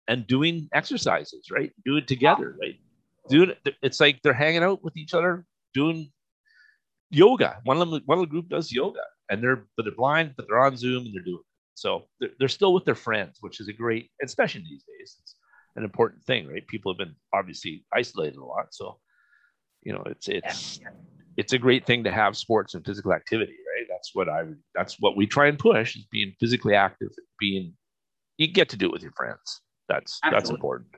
and 0.08 0.26
doing 0.26 0.68
exercises, 0.74 1.50
right? 1.50 1.72
Do 1.84 1.96
it 1.96 2.06
together, 2.06 2.56
right? 2.60 2.76
Doing 3.28 3.54
it, 3.64 3.74
it's 3.82 4.00
like 4.00 4.20
they're 4.22 4.32
hanging 4.34 4.62
out 4.62 4.84
with 4.84 4.96
each 4.96 5.14
other, 5.14 5.44
doing 5.74 6.10
yoga. 7.10 7.58
One 7.64 7.80
of 7.80 7.90
them, 7.90 8.02
one 8.06 8.18
of 8.18 8.22
the 8.22 8.30
group 8.30 8.48
does 8.48 8.72
yoga, 8.72 9.02
and 9.30 9.42
they're 9.42 9.66
but 9.76 9.84
they're 9.84 9.94
blind, 9.94 10.34
but 10.36 10.46
they're 10.48 10.60
on 10.60 10.76
Zoom 10.76 11.06
and 11.06 11.14
they're 11.14 11.22
doing 11.22 11.40
it. 11.40 11.46
So 11.74 12.04
they're, 12.20 12.30
they're 12.38 12.48
still 12.48 12.74
with 12.74 12.84
their 12.84 12.94
friends, 12.94 13.38
which 13.40 13.60
is 13.60 13.68
a 13.68 13.72
great, 13.72 14.10
especially 14.22 14.62
these 14.62 14.84
days, 14.84 15.16
it's 15.22 15.34
an 15.78 15.84
important 15.84 16.24
thing, 16.24 16.48
right? 16.48 16.66
People 16.66 16.92
have 16.92 16.98
been 16.98 17.14
obviously 17.32 17.84
isolated 17.92 18.36
a 18.36 18.44
lot, 18.44 18.66
so 18.72 18.98
you 19.82 19.92
know 19.92 20.02
it's 20.06 20.28
it's 20.28 20.80
it's 21.36 21.52
a 21.52 21.58
great 21.58 21.86
thing 21.86 22.04
to 22.04 22.10
have 22.10 22.36
sports 22.36 22.74
and 22.74 22.84
physical 22.84 23.12
activity, 23.12 23.56
right? 23.76 23.86
That's 23.88 24.10
what 24.14 24.28
I 24.28 24.44
that's 24.74 24.96
what 25.00 25.16
we 25.16 25.26
try 25.26 25.48
and 25.48 25.58
push 25.58 25.96
is 25.96 26.04
being 26.10 26.34
physically 26.40 26.74
active, 26.74 27.10
being 27.38 27.74
you 28.36 28.48
get 28.48 28.68
to 28.70 28.76
do 28.76 28.86
it 28.86 28.92
with 28.92 29.02
your 29.02 29.12
friends. 29.12 29.60
That's 29.88 30.20
that's 30.30 30.50
important. 30.50 30.88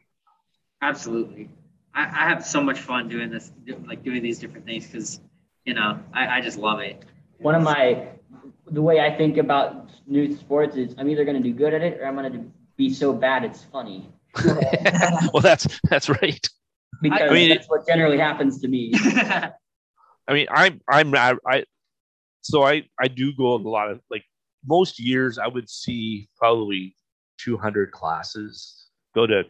Absolutely. 0.82 1.50
I, 1.94 2.02
I 2.04 2.28
have 2.28 2.44
so 2.44 2.62
much 2.62 2.78
fun 2.78 3.08
doing 3.08 3.30
this, 3.30 3.52
like 3.86 4.02
doing 4.02 4.22
these 4.22 4.38
different 4.38 4.66
things 4.66 4.86
because, 4.86 5.20
you 5.64 5.74
know, 5.74 5.98
I, 6.12 6.38
I 6.38 6.40
just 6.40 6.58
love 6.58 6.80
it. 6.80 7.04
One 7.38 7.54
of 7.54 7.62
my, 7.62 8.08
the 8.70 8.82
way 8.82 9.00
I 9.00 9.16
think 9.16 9.36
about 9.38 9.90
new 10.06 10.36
sports 10.36 10.76
is 10.76 10.94
I'm 10.98 11.08
either 11.08 11.24
going 11.24 11.36
to 11.36 11.42
do 11.42 11.54
good 11.54 11.74
at 11.74 11.82
it 11.82 12.00
or 12.00 12.06
I'm 12.06 12.14
going 12.14 12.32
to 12.32 12.44
be 12.76 12.92
so 12.92 13.12
bad 13.12 13.44
it's 13.44 13.64
funny. 13.64 14.08
Well, 15.32 15.42
that's 15.42 15.80
that's 15.88 16.08
right. 16.08 16.46
Because 17.02 17.30
I 17.30 17.34
mean, 17.34 17.48
that's 17.48 17.68
what 17.68 17.86
generally 17.86 18.18
happens 18.18 18.60
to 18.60 18.68
me. 18.68 18.92
I 20.28 20.32
mean, 20.32 20.46
I'm 20.50 20.80
I'm 20.88 21.14
I, 21.14 21.34
I 21.46 21.64
so 22.42 22.62
I 22.62 22.84
I 23.00 23.08
do 23.08 23.32
go 23.34 23.54
a 23.54 23.56
lot 23.56 23.90
of 23.90 24.00
like 24.10 24.24
most 24.66 25.00
years 25.00 25.38
I 25.38 25.46
would 25.46 25.68
see 25.68 26.28
probably 26.36 26.94
200 27.38 27.90
classes. 27.92 28.86
Go 29.14 29.26
to 29.26 29.44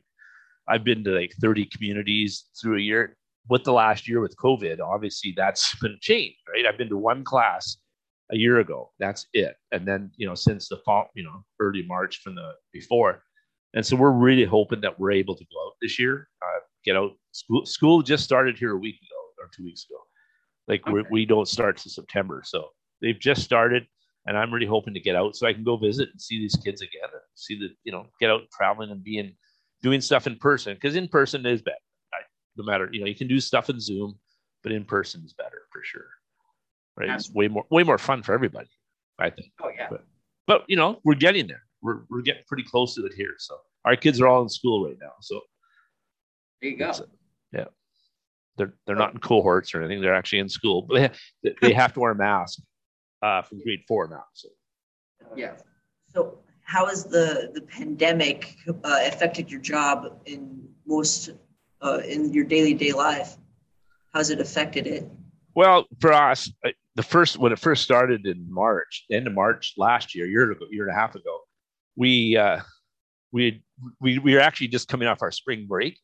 I've 0.69 0.85
been 0.85 1.03
to 1.05 1.11
like 1.11 1.33
30 1.41 1.67
communities 1.67 2.47
through 2.61 2.79
a 2.79 2.81
year. 2.81 3.17
With 3.49 3.65
the 3.65 3.73
last 3.73 4.09
year 4.09 4.21
with 4.21 4.37
COVID, 4.37 4.81
obviously 4.81 5.35
that's 5.37 5.75
been 5.81 5.99
changed, 6.01 6.39
right? 6.53 6.67
I've 6.67 6.79
been 6.79 6.89
to 6.91 6.97
one 6.97 7.25
class 7.25 7.77
a 8.31 8.37
year 8.37 8.61
ago. 8.61 8.93
That's 8.99 9.27
it. 9.33 9.57
And 9.73 9.87
then 9.87 10.13
you 10.17 10.27
know 10.27 10.35
since 10.35 10.69
the 10.69 10.79
fall, 10.79 11.11
you 11.15 11.25
know, 11.25 11.45
early 11.59 11.83
March 11.83 12.21
from 12.23 12.37
the 12.37 12.53
before, 12.73 13.23
and 13.75 13.85
so 13.85 13.97
we're 13.97 14.11
really 14.11 14.45
hoping 14.45 14.81
that 14.81 14.99
we're 14.99 15.13
able 15.13 15.37
to 15.37 15.45
go 15.45 15.67
out 15.67 15.75
this 15.81 15.99
year. 15.99 16.29
Uh, 16.43 16.61
get 16.85 16.97
out. 16.97 17.13
School 17.33 17.65
school 17.65 18.03
just 18.03 18.25
started 18.25 18.59
here 18.59 18.73
a 18.73 18.77
week 18.77 18.97
ago 18.97 19.45
or 19.45 19.51
two 19.55 19.65
weeks 19.65 19.87
ago. 19.89 20.01
Like 20.67 20.87
okay. 20.87 21.09
we 21.11 21.25
don't 21.25 21.49
start 21.49 21.77
to 21.79 21.91
September, 21.91 22.43
so 22.45 22.69
they've 23.01 23.19
just 23.19 23.43
started, 23.43 23.87
and 24.27 24.37
I'm 24.37 24.53
really 24.53 24.67
hoping 24.67 24.95
to 24.95 25.01
get 25.01 25.17
out 25.17 25.37
so 25.37 25.47
I 25.47 25.53
can 25.53 25.65
go 25.65 25.77
visit 25.77 26.09
and 26.11 26.21
see 26.21 26.39
these 26.39 26.57
kids 26.65 26.81
again, 26.81 27.09
and 27.13 27.21
see 27.35 27.59
the 27.59 27.69
you 27.85 27.93
know 27.93 28.07
get 28.21 28.31
out 28.31 28.43
traveling 28.53 28.91
and 28.91 29.03
being 29.03 29.35
doing 29.83 30.01
stuff 30.01 30.27
in 30.27 30.37
person 30.37 30.75
because 30.75 30.97
in 30.97 31.09
person 31.09 31.47
is 31.47 31.63
better. 31.63 31.77
I, 32.13 32.19
no 32.57 32.65
matter 32.65 32.89
you 32.93 33.01
know 33.01 33.07
you 33.07 33.15
can 33.15 33.29
do 33.29 33.41
stuff 33.41 33.71
in 33.71 33.81
Zoom, 33.81 34.19
but 34.63 34.73
in 34.73 34.85
person 34.85 35.23
is 35.25 35.33
better 35.33 35.63
for 35.73 35.83
sure. 35.85 36.09
Right? 36.97 37.11
It's 37.11 37.33
way 37.33 37.49
more 37.49 37.65
way 37.71 37.85
more 37.85 37.99
fun 37.99 38.23
for 38.23 38.33
everybody. 38.33 38.69
I 39.19 39.31
think. 39.31 39.53
Oh 39.63 39.71
yeah. 39.77 39.89
But, 39.91 40.05
but 40.47 40.65
you 40.67 40.77
know 40.77 41.01
we're 41.05 41.15
getting 41.15 41.47
there. 41.47 41.63
We're 41.83 42.03
we're 42.11 42.23
getting 42.23 42.43
pretty 42.47 42.65
close 42.65 42.95
to 42.95 43.07
it 43.07 43.13
here. 43.15 43.35
So 43.39 43.57
our 43.85 43.97
kids 43.97 44.21
are 44.21 44.27
all 44.27 44.43
in 44.43 44.49
school 44.49 44.87
right 44.87 44.97
now. 45.01 45.13
So 45.21 45.41
there 46.61 46.71
you 46.71 46.77
go. 46.77 46.93
Yeah. 47.53 47.67
They're 48.57 48.75
they're 48.87 48.97
not 48.97 49.15
in 49.15 49.21
cohorts 49.21 49.75
or 49.75 49.83
anything. 49.83 50.03
They're 50.03 50.15
actually 50.15 50.41
in 50.41 50.49
school, 50.49 50.83
but 50.83 50.95
they 50.95 51.03
have, 51.03 51.19
they 51.63 51.73
have 51.73 51.93
to 51.95 52.01
wear 52.01 52.13
a 52.13 52.15
mask 52.15 52.61
uh, 53.23 53.43
from 53.43 53.63
grade 53.63 53.81
four 53.89 54.09
now. 54.09 54.25
So 54.35 54.49
yeah. 55.37 55.55
So 56.09 56.39
how 56.63 56.87
has 56.87 57.05
the 57.05 57.51
the 57.55 57.63
pandemic 57.63 58.57
uh, 58.69 59.01
affected 59.07 59.51
your 59.51 59.61
job 59.61 60.21
in 60.27 60.69
most 60.87 61.31
uh, 61.81 62.01
in 62.07 62.33
your 62.33 62.45
daily 62.45 62.75
day 62.75 62.93
life? 62.93 63.37
How's 64.13 64.31
it 64.31 64.41
affected 64.41 64.87
it? 64.87 65.09
Well, 65.55 65.87
for 66.01 66.13
us, 66.13 66.51
the 66.97 67.03
first 67.03 67.39
when 67.39 67.53
it 67.53 67.59
first 67.59 67.83
started 67.83 68.27
in 68.27 68.47
March, 68.53 69.05
end 69.11 69.27
of 69.27 69.33
March 69.33 69.75
last 69.77 70.15
year, 70.15 70.27
year 70.27 70.51
ago, 70.51 70.67
year 70.71 70.87
and 70.89 70.97
a 70.97 70.99
half 70.99 71.15
ago, 71.15 71.41
we 72.01 72.35
uh, 72.35 72.61
we 73.31 73.63
we 74.01 74.19
we 74.19 74.33
were 74.33 74.41
actually 74.41 74.69
just 74.69 74.89
coming 74.89 75.07
off 75.07 75.21
our 75.21 75.31
spring 75.31 75.67
break, 75.69 76.01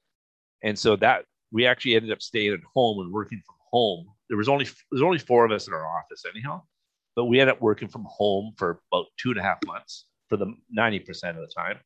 and 0.62 0.78
so 0.78 0.94
that 0.96 1.24
we 1.50 1.66
actually 1.66 1.96
ended 1.96 2.12
up 2.12 2.20
staying 2.20 2.52
at 2.52 2.60
home 2.74 3.00
and 3.00 3.10
working 3.10 3.42
from 3.46 3.56
home. 3.72 4.06
There 4.28 4.36
was 4.36 4.48
only 4.48 4.68
there's 4.92 5.02
only 5.02 5.18
four 5.18 5.46
of 5.46 5.52
us 5.52 5.66
in 5.66 5.72
our 5.72 5.86
office 5.86 6.24
anyhow, 6.30 6.62
but 7.16 7.24
we 7.24 7.40
ended 7.40 7.56
up 7.56 7.62
working 7.62 7.88
from 7.88 8.04
home 8.06 8.52
for 8.58 8.82
about 8.92 9.06
two 9.18 9.30
and 9.30 9.40
a 9.40 9.42
half 9.42 9.56
months 9.64 10.04
for 10.28 10.36
the 10.36 10.54
ninety 10.70 10.98
percent 10.98 11.38
of 11.38 11.48
the 11.48 11.54
time. 11.54 11.78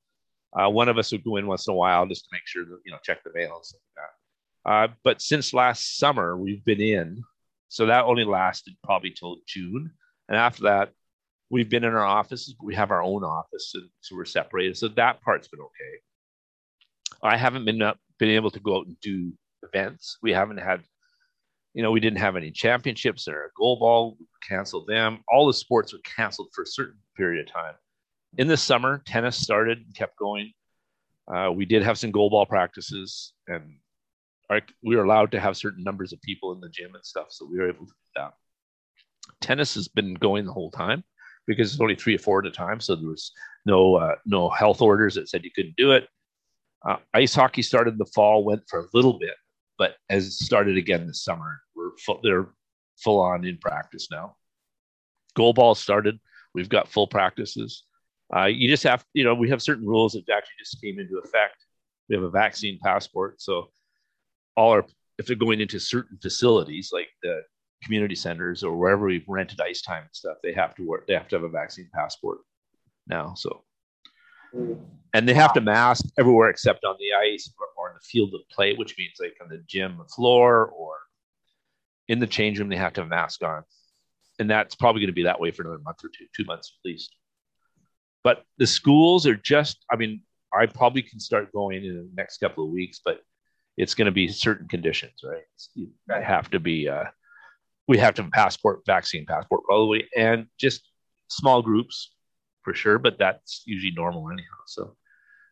Uh, 0.52 0.68
one 0.68 0.88
of 0.88 0.98
us 0.98 1.12
would 1.12 1.22
go 1.22 1.36
in 1.36 1.46
once 1.46 1.68
in 1.68 1.72
a 1.72 1.76
while 1.76 2.04
just 2.04 2.24
to 2.24 2.30
make 2.32 2.46
sure 2.46 2.64
that 2.64 2.80
you 2.84 2.90
know 2.90 2.98
check 3.04 3.22
the 3.22 3.30
mail 3.32 3.54
and 3.54 3.64
stuff 3.64 3.80
like 3.96 4.04
that. 4.04 4.70
Uh, 4.70 4.94
but 5.04 5.22
since 5.22 5.54
last 5.54 5.98
summer, 5.98 6.36
we've 6.36 6.64
been 6.64 6.80
in, 6.80 7.22
so 7.68 7.86
that 7.86 8.06
only 8.06 8.24
lasted 8.24 8.74
probably 8.82 9.10
till 9.10 9.36
June, 9.46 9.92
and 10.28 10.36
after 10.36 10.64
that, 10.64 10.90
we've 11.50 11.68
been 11.68 11.84
in 11.84 11.94
our 11.94 12.04
offices. 12.04 12.54
But 12.58 12.66
we 12.66 12.74
have 12.76 12.90
our 12.90 13.02
own 13.02 13.24
office, 13.24 13.74
so 14.00 14.16
we're 14.16 14.24
separated. 14.24 14.76
So 14.76 14.88
that 14.88 15.20
part's 15.22 15.48
been 15.48 15.60
okay. 15.60 16.00
I 17.22 17.36
haven't 17.36 17.64
been 17.64 17.82
up, 17.82 17.98
been 18.18 18.30
able 18.30 18.50
to 18.52 18.60
go 18.60 18.78
out 18.78 18.86
and 18.86 18.98
do 19.00 19.32
events. 19.62 20.16
We 20.22 20.32
haven't 20.32 20.58
had, 20.58 20.82
you 21.74 21.82
know, 21.82 21.90
we 21.90 22.00
didn't 22.00 22.20
have 22.20 22.36
any 22.36 22.50
championships 22.50 23.28
or 23.28 23.52
goalball. 23.60 24.16
We 24.18 24.26
canceled 24.48 24.86
them. 24.86 25.18
All 25.28 25.46
the 25.46 25.52
sports 25.52 25.92
were 25.92 25.98
canceled 26.16 26.48
for 26.54 26.62
a 26.62 26.66
certain 26.66 26.98
period 27.16 27.46
of 27.46 27.52
time. 27.52 27.74
In 28.38 28.46
the 28.46 28.56
summer, 28.56 29.02
tennis 29.04 29.36
started 29.36 29.78
and 29.78 29.94
kept 29.94 30.16
going. 30.16 30.52
Uh, 31.32 31.50
we 31.52 31.64
did 31.64 31.82
have 31.82 31.98
some 31.98 32.12
goalball 32.12 32.48
practices, 32.48 33.34
and 33.46 33.78
our, 34.48 34.60
we 34.82 34.96
were 34.96 35.04
allowed 35.04 35.30
to 35.32 35.40
have 35.40 35.56
certain 35.56 35.84
numbers 35.84 36.12
of 36.12 36.20
people 36.22 36.52
in 36.52 36.60
the 36.60 36.68
gym 36.68 36.94
and 36.94 37.04
stuff, 37.04 37.26
so 37.30 37.46
we 37.48 37.58
were 37.58 37.68
able 37.68 37.86
to 37.86 37.92
do 37.92 37.92
that. 38.16 38.32
Tennis 39.40 39.74
has 39.74 39.86
been 39.86 40.14
going 40.14 40.44
the 40.44 40.52
whole 40.52 40.70
time 40.70 41.04
because 41.50 41.72
it's 41.72 41.80
only 41.80 41.94
three 41.94 42.14
or 42.14 42.18
four 42.18 42.40
at 42.40 42.46
a 42.46 42.50
time. 42.50 42.80
So 42.80 42.96
there 42.96 43.08
was 43.08 43.32
no 43.66 43.96
uh, 43.96 44.14
no 44.24 44.48
health 44.48 44.80
orders 44.80 45.14
that 45.14 45.28
said 45.28 45.44
you 45.44 45.50
couldn't 45.54 45.76
do 45.76 45.92
it. 45.92 46.08
Uh, 46.86 46.96
ice 47.12 47.34
hockey 47.34 47.62
started 47.62 47.92
in 47.92 47.98
the 47.98 48.06
fall, 48.06 48.44
went 48.44 48.62
for 48.68 48.80
a 48.80 48.86
little 48.94 49.18
bit, 49.18 49.34
but 49.78 49.96
has 50.08 50.38
started 50.38 50.76
again 50.76 51.06
this 51.06 51.24
summer. 51.24 51.60
We're 51.74 51.96
full, 51.98 52.20
they're 52.22 52.48
full 52.96 53.20
on 53.20 53.44
in 53.44 53.58
practice 53.58 54.08
now. 54.10 54.36
Goalball 55.36 55.76
started. 55.76 56.18
We've 56.54 56.68
got 56.68 56.88
full 56.88 57.06
practices. 57.06 57.84
Uh, 58.34 58.46
you 58.46 58.68
just 58.68 58.84
have, 58.84 59.04
you 59.12 59.24
know, 59.24 59.34
we 59.34 59.50
have 59.50 59.60
certain 59.60 59.86
rules 59.86 60.12
that 60.12 60.20
actually 60.20 60.54
just 60.58 60.80
came 60.80 60.98
into 60.98 61.18
effect. 61.18 61.56
We 62.08 62.16
have 62.16 62.24
a 62.24 62.30
vaccine 62.30 62.78
passport, 62.82 63.40
so 63.40 63.70
all 64.56 64.70
our 64.72 64.84
if 65.18 65.26
they're 65.26 65.36
going 65.36 65.60
into 65.60 65.78
certain 65.78 66.18
facilities 66.22 66.90
like 66.92 67.08
the 67.22 67.42
community 67.82 68.14
centers 68.14 68.62
or 68.62 68.76
wherever 68.76 69.06
we've 69.06 69.24
rented 69.28 69.60
ice 69.60 69.82
time 69.82 70.02
and 70.02 70.14
stuff, 70.14 70.36
they 70.42 70.52
have 70.52 70.74
to 70.76 70.86
work. 70.86 71.06
They 71.06 71.14
have 71.14 71.28
to 71.28 71.36
have 71.36 71.44
a 71.44 71.48
vaccine 71.48 71.88
passport 71.92 72.38
now. 73.06 73.34
So, 73.34 73.64
and 75.14 75.28
they 75.28 75.34
have 75.34 75.52
to 75.54 75.60
mask 75.60 76.04
everywhere 76.18 76.50
except 76.50 76.84
on 76.84 76.96
the 76.98 77.12
ice 77.14 77.52
or, 77.58 77.66
or 77.76 77.90
in 77.90 77.94
the 77.94 78.06
field 78.06 78.34
of 78.34 78.40
play, 78.50 78.74
which 78.74 78.96
means 78.98 79.14
like 79.20 79.36
on 79.42 79.48
the 79.48 79.62
gym 79.66 80.00
floor 80.14 80.66
or 80.66 80.94
in 82.08 82.18
the 82.18 82.26
change 82.26 82.58
room, 82.58 82.68
they 82.68 82.76
have 82.76 82.92
to 82.94 83.02
have 83.02 83.08
mask 83.08 83.42
on. 83.42 83.62
And 84.38 84.50
that's 84.50 84.74
probably 84.74 85.00
going 85.00 85.08
to 85.08 85.14
be 85.14 85.24
that 85.24 85.40
way 85.40 85.50
for 85.50 85.62
another 85.62 85.82
month 85.82 86.04
or 86.04 86.08
two, 86.08 86.26
two 86.36 86.44
months 86.44 86.72
at 86.78 86.88
least. 86.88 87.14
But 88.24 88.44
the 88.58 88.66
schools 88.66 89.26
are 89.26 89.36
just, 89.36 89.78
I 89.90 89.96
mean, 89.96 90.22
I 90.52 90.66
probably 90.66 91.02
can 91.02 91.20
start 91.20 91.52
going 91.52 91.84
in 91.84 91.94
the 91.94 92.10
next 92.14 92.38
couple 92.38 92.64
of 92.64 92.70
weeks, 92.70 93.00
but 93.04 93.20
it's 93.76 93.94
going 93.94 94.06
to 94.06 94.12
be 94.12 94.28
certain 94.28 94.68
conditions, 94.68 95.20
right? 95.24 95.44
You 95.74 95.88
have 96.08 96.50
to 96.50 96.60
be, 96.60 96.88
uh, 96.88 97.04
we 97.90 97.98
have 97.98 98.14
to 98.14 98.22
have 98.22 98.28
a 98.28 98.30
passport, 98.30 98.82
vaccine 98.86 99.26
passport 99.26 99.64
probably, 99.64 100.06
and 100.16 100.46
just 100.58 100.88
small 101.26 101.60
groups 101.60 102.12
for 102.62 102.72
sure. 102.72 103.00
But 103.00 103.18
that's 103.18 103.62
usually 103.66 103.92
normal 103.96 104.30
anyhow. 104.30 104.58
So 104.66 104.96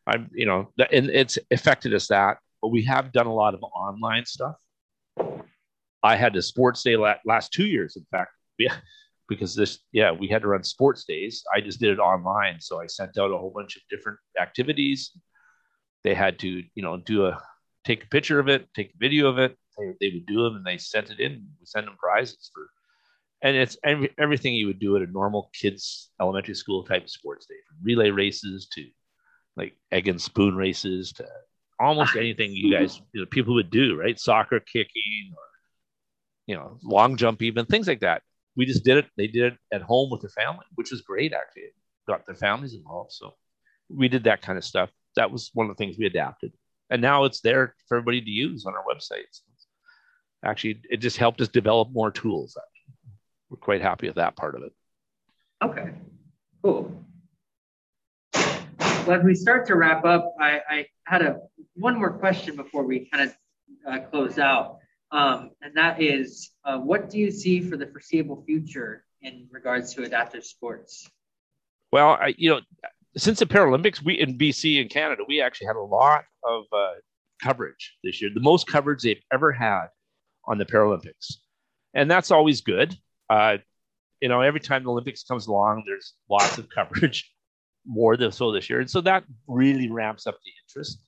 I'm, 0.07 0.31
you 0.33 0.47
know, 0.47 0.71
and 0.93 1.11
it's 1.11 1.37
affected 1.51 1.93
us 1.95 2.07
that. 2.07 2.39
But 2.63 2.69
we 2.69 2.85
have 2.85 3.11
done 3.11 3.27
a 3.27 3.35
lot 3.35 3.55
of 3.55 3.63
online 3.65 4.25
stuff. 4.25 4.55
I 6.05 6.15
had 6.15 6.37
a 6.37 6.43
sports 6.43 6.85
day 6.85 6.97
last 6.97 7.53
two 7.53 7.67
years, 7.67 7.97
in 7.97 8.07
fact, 8.13 8.31
yeah, 8.59 8.77
because 9.29 9.57
this, 9.57 9.81
yeah, 9.91 10.13
we 10.13 10.29
had 10.29 10.43
to 10.43 10.49
run 10.49 10.63
sports 10.63 11.05
days. 11.05 11.43
I 11.53 11.61
just 11.61 11.81
did 11.81 11.91
it 11.91 11.99
online, 11.99 12.61
so 12.61 12.81
I 12.81 12.87
sent 12.87 13.19
out 13.19 13.33
a 13.33 13.37
whole 13.37 13.53
bunch 13.53 13.75
of 13.75 13.83
different 13.91 14.19
activities. 14.41 15.11
They 16.05 16.15
had 16.15 16.39
to, 16.39 16.49
you 16.49 16.83
know, 16.85 16.99
do 16.99 17.27
a 17.27 17.43
take 17.85 18.05
a 18.05 18.09
picture 18.09 18.39
of 18.39 18.47
it, 18.47 18.69
take 18.75 18.91
a 18.91 18.99
video 18.99 19.29
of 19.29 19.39
it, 19.39 19.57
they, 19.79 19.95
they 20.01 20.15
would 20.15 20.27
do 20.27 20.43
them 20.43 20.57
and 20.57 20.65
they 20.65 20.79
sent 20.79 21.11
it 21.11 21.21
in. 21.21 21.47
We 21.61 21.67
send 21.67 21.87
them 21.87 21.97
prizes 21.99 22.51
for, 22.53 22.69
and 23.43 23.57
it's 23.57 23.77
every, 23.85 24.11
everything 24.19 24.55
you 24.55 24.67
would 24.67 24.81
do 24.81 24.97
at 24.97 25.03
a 25.03 25.07
normal 25.07 25.51
kids 25.55 26.11
elementary 26.21 26.55
school 26.55 26.85
type 26.85 27.09
sports 27.09 27.47
day, 27.47 27.55
from 27.69 27.79
relay 27.83 28.11
races 28.11 28.69
to 28.75 28.87
like 29.57 29.75
egg 29.93 30.09
and 30.09 30.21
spoon 30.21 30.57
races 30.57 31.13
to 31.15 31.27
almost 31.81 32.13
ah. 32.17 32.19
anything 32.19 32.53
you 32.53 32.73
guys 32.73 33.01
you 33.13 33.21
know, 33.21 33.27
people 33.27 33.55
would 33.55 33.71
do, 33.71 33.97
right? 33.97 34.19
Soccer, 34.19 34.61
kicking, 34.61 35.33
or 35.33 35.43
you 36.47 36.57
know, 36.57 36.79
long 36.83 37.17
jump, 37.17 37.43
even 37.43 37.67
things 37.67 37.87
like 37.87 38.01
that. 38.01 38.23
We 38.57 38.67
just 38.67 38.85
did 38.85 38.97
it. 38.97 39.07
They 39.17 39.27
did 39.27 39.53
it 39.53 39.59
at 39.73 39.83
home 39.83 40.11
with 40.11 40.23
their 40.23 40.31
family, 40.31 40.65
which 40.75 40.91
was 40.91 41.03
great. 41.03 41.33
Actually, 41.33 41.63
it 41.63 41.75
got 42.09 42.27
their 42.27 42.35
families 42.35 42.75
involved. 42.75 43.13
So 43.13 43.35
we 43.89 44.09
did 44.09 44.25
that 44.25 44.43
kind 44.43 44.59
of 44.59 44.65
stuff. 44.65 44.91
That 45.17 45.31
was 45.31 45.51
one 45.55 45.69
of 45.69 45.77
the 45.77 45.83
things 45.83 45.97
we 45.99 46.07
adapted, 46.07 46.53
and 46.91 47.03
now 47.03 47.25
it's 47.25 47.41
there 47.41 47.75
for 47.89 47.99
everybody 47.99 48.21
to 48.21 48.31
use 48.31 48.67
on 48.67 48.75
our 48.75 48.85
websites 48.85 49.41
actually 50.45 50.81
it 50.91 50.99
just 50.99 51.17
helped 51.17 51.41
us 51.41 51.49
develop 51.49 51.91
more 51.93 52.11
tools. 52.11 52.57
We're 53.51 53.57
quite 53.57 53.81
happy 53.81 54.07
with 54.07 54.17
that 54.17 54.37
part 54.37 54.55
of 54.55 54.63
it. 54.63 54.73
Okay, 55.63 55.91
cool. 56.63 57.05
Well, 58.35 59.19
as 59.19 59.25
we 59.25 59.35
start 59.35 59.67
to 59.69 59.75
wrap 59.75 60.05
up, 60.05 60.35
I, 60.39 60.61
I 60.69 60.87
had 61.05 61.23
a 61.23 61.41
one 61.75 61.99
more 61.99 62.13
question 62.13 62.57
before 62.57 62.85
we 62.85 63.09
kind 63.11 63.31
of 63.31 63.37
uh, 63.91 63.99
close 64.11 64.39
out, 64.39 64.79
um, 65.11 65.51
and 65.63 65.75
that 65.75 66.03
is, 66.03 66.51
uh, 66.65 66.79
what 66.79 67.09
do 67.09 67.19
you 67.19 67.31
see 67.31 67.61
for 67.61 67.77
the 67.77 67.87
foreseeable 67.87 68.45
future 68.45 69.05
in 69.23 69.49
regards 69.51 69.95
to 69.95 70.03
adaptive 70.05 70.45
sports? 70.45 71.09
Well, 71.91 72.11
I, 72.11 72.35
you 72.37 72.51
know, 72.51 72.61
since 73.17 73.39
the 73.39 73.47
Paralympics, 73.47 74.05
we 74.05 74.21
in 74.21 74.37
BC 74.37 74.81
and 74.81 74.91
Canada, 74.91 75.23
we 75.27 75.41
actually 75.41 75.69
had 75.69 75.77
a 75.77 75.81
lot 75.81 76.25
of 76.45 76.65
uh, 76.73 76.93
coverage 77.43 77.97
this 78.05 78.21
year, 78.21 78.31
the 78.33 78.41
most 78.41 78.67
coverage 78.67 79.03
they've 79.03 79.23
ever 79.33 79.53
had 79.53 79.87
on 80.49 80.59
the 80.59 80.65
Paralympics, 80.65 81.37
and 81.95 82.11
that's 82.11 82.31
always 82.31 82.61
good. 82.61 82.97
Uh, 83.31 83.59
you 84.21 84.29
know, 84.29 84.41
every 84.41 84.61
time 84.61 84.83
the 84.83 84.91
Olympics 84.91 85.23
comes 85.23 85.47
along, 85.47 85.85
there's 85.87 86.15
lots 86.29 86.59
of 86.59 86.69
coverage, 86.75 87.33
more 87.87 88.17
than 88.17 88.33
so 88.33 88.53
this 88.53 88.69
year, 88.69 88.81
and 88.81 88.91
so 88.91 89.01
that 89.03 89.25
really 89.47 89.91
ramps 89.91 90.27
up 90.27 90.39
the 90.45 90.53
interest. 90.65 91.01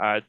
Uh, 0.00 0.20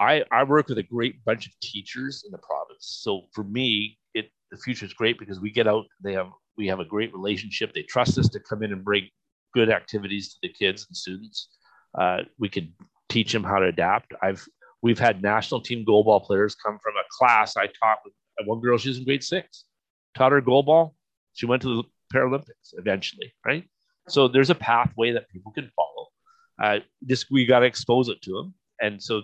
I 0.00 0.24
I 0.30 0.44
work 0.44 0.68
with 0.68 0.78
a 0.78 0.82
great 0.82 1.24
bunch 1.24 1.46
of 1.46 1.52
teachers 1.60 2.24
in 2.24 2.32
the 2.32 2.38
province, 2.38 2.98
so 3.02 3.22
for 3.32 3.44
me, 3.44 3.98
it 4.14 4.30
the 4.50 4.56
future 4.56 4.86
is 4.86 4.94
great 4.94 5.18
because 5.18 5.40
we 5.40 5.50
get 5.50 5.66
out. 5.66 5.86
They 6.02 6.12
have 6.14 6.30
we 6.56 6.66
have 6.68 6.80
a 6.80 6.84
great 6.84 7.12
relationship. 7.12 7.72
They 7.72 7.82
trust 7.82 8.18
us 8.18 8.28
to 8.30 8.40
come 8.40 8.62
in 8.62 8.72
and 8.72 8.84
bring 8.84 9.08
good 9.54 9.70
activities 9.70 10.30
to 10.30 10.38
the 10.42 10.52
kids 10.52 10.86
and 10.88 10.96
students. 10.96 11.48
Uh, 11.98 12.18
we 12.38 12.48
can 12.48 12.74
teach 13.08 13.32
them 13.32 13.44
how 13.44 13.58
to 13.58 13.66
adapt. 13.66 14.12
I've 14.22 14.44
We've 14.82 14.98
had 14.98 15.22
national 15.22 15.60
team 15.60 15.84
goalball 15.84 16.24
players 16.24 16.54
come 16.54 16.78
from 16.82 16.94
a 16.96 17.04
class 17.10 17.56
I 17.56 17.66
taught 17.66 17.98
with 18.04 18.14
one 18.44 18.60
girl. 18.60 18.78
She's 18.78 18.98
in 18.98 19.04
grade 19.04 19.24
six. 19.24 19.64
Taught 20.14 20.32
her 20.32 20.42
goalball. 20.42 20.92
She 21.34 21.46
went 21.46 21.62
to 21.62 21.82
the 21.82 21.84
Paralympics 22.14 22.74
eventually, 22.74 23.32
right? 23.44 23.64
So 24.08 24.28
there's 24.28 24.50
a 24.50 24.54
pathway 24.54 25.12
that 25.12 25.28
people 25.28 25.52
can 25.52 25.70
follow. 25.76 26.08
Uh, 26.62 26.80
this 27.02 27.26
we 27.30 27.44
got 27.46 27.60
to 27.60 27.66
expose 27.66 28.08
it 28.08 28.20
to 28.22 28.32
them, 28.32 28.54
and 28.80 29.00
so 29.00 29.22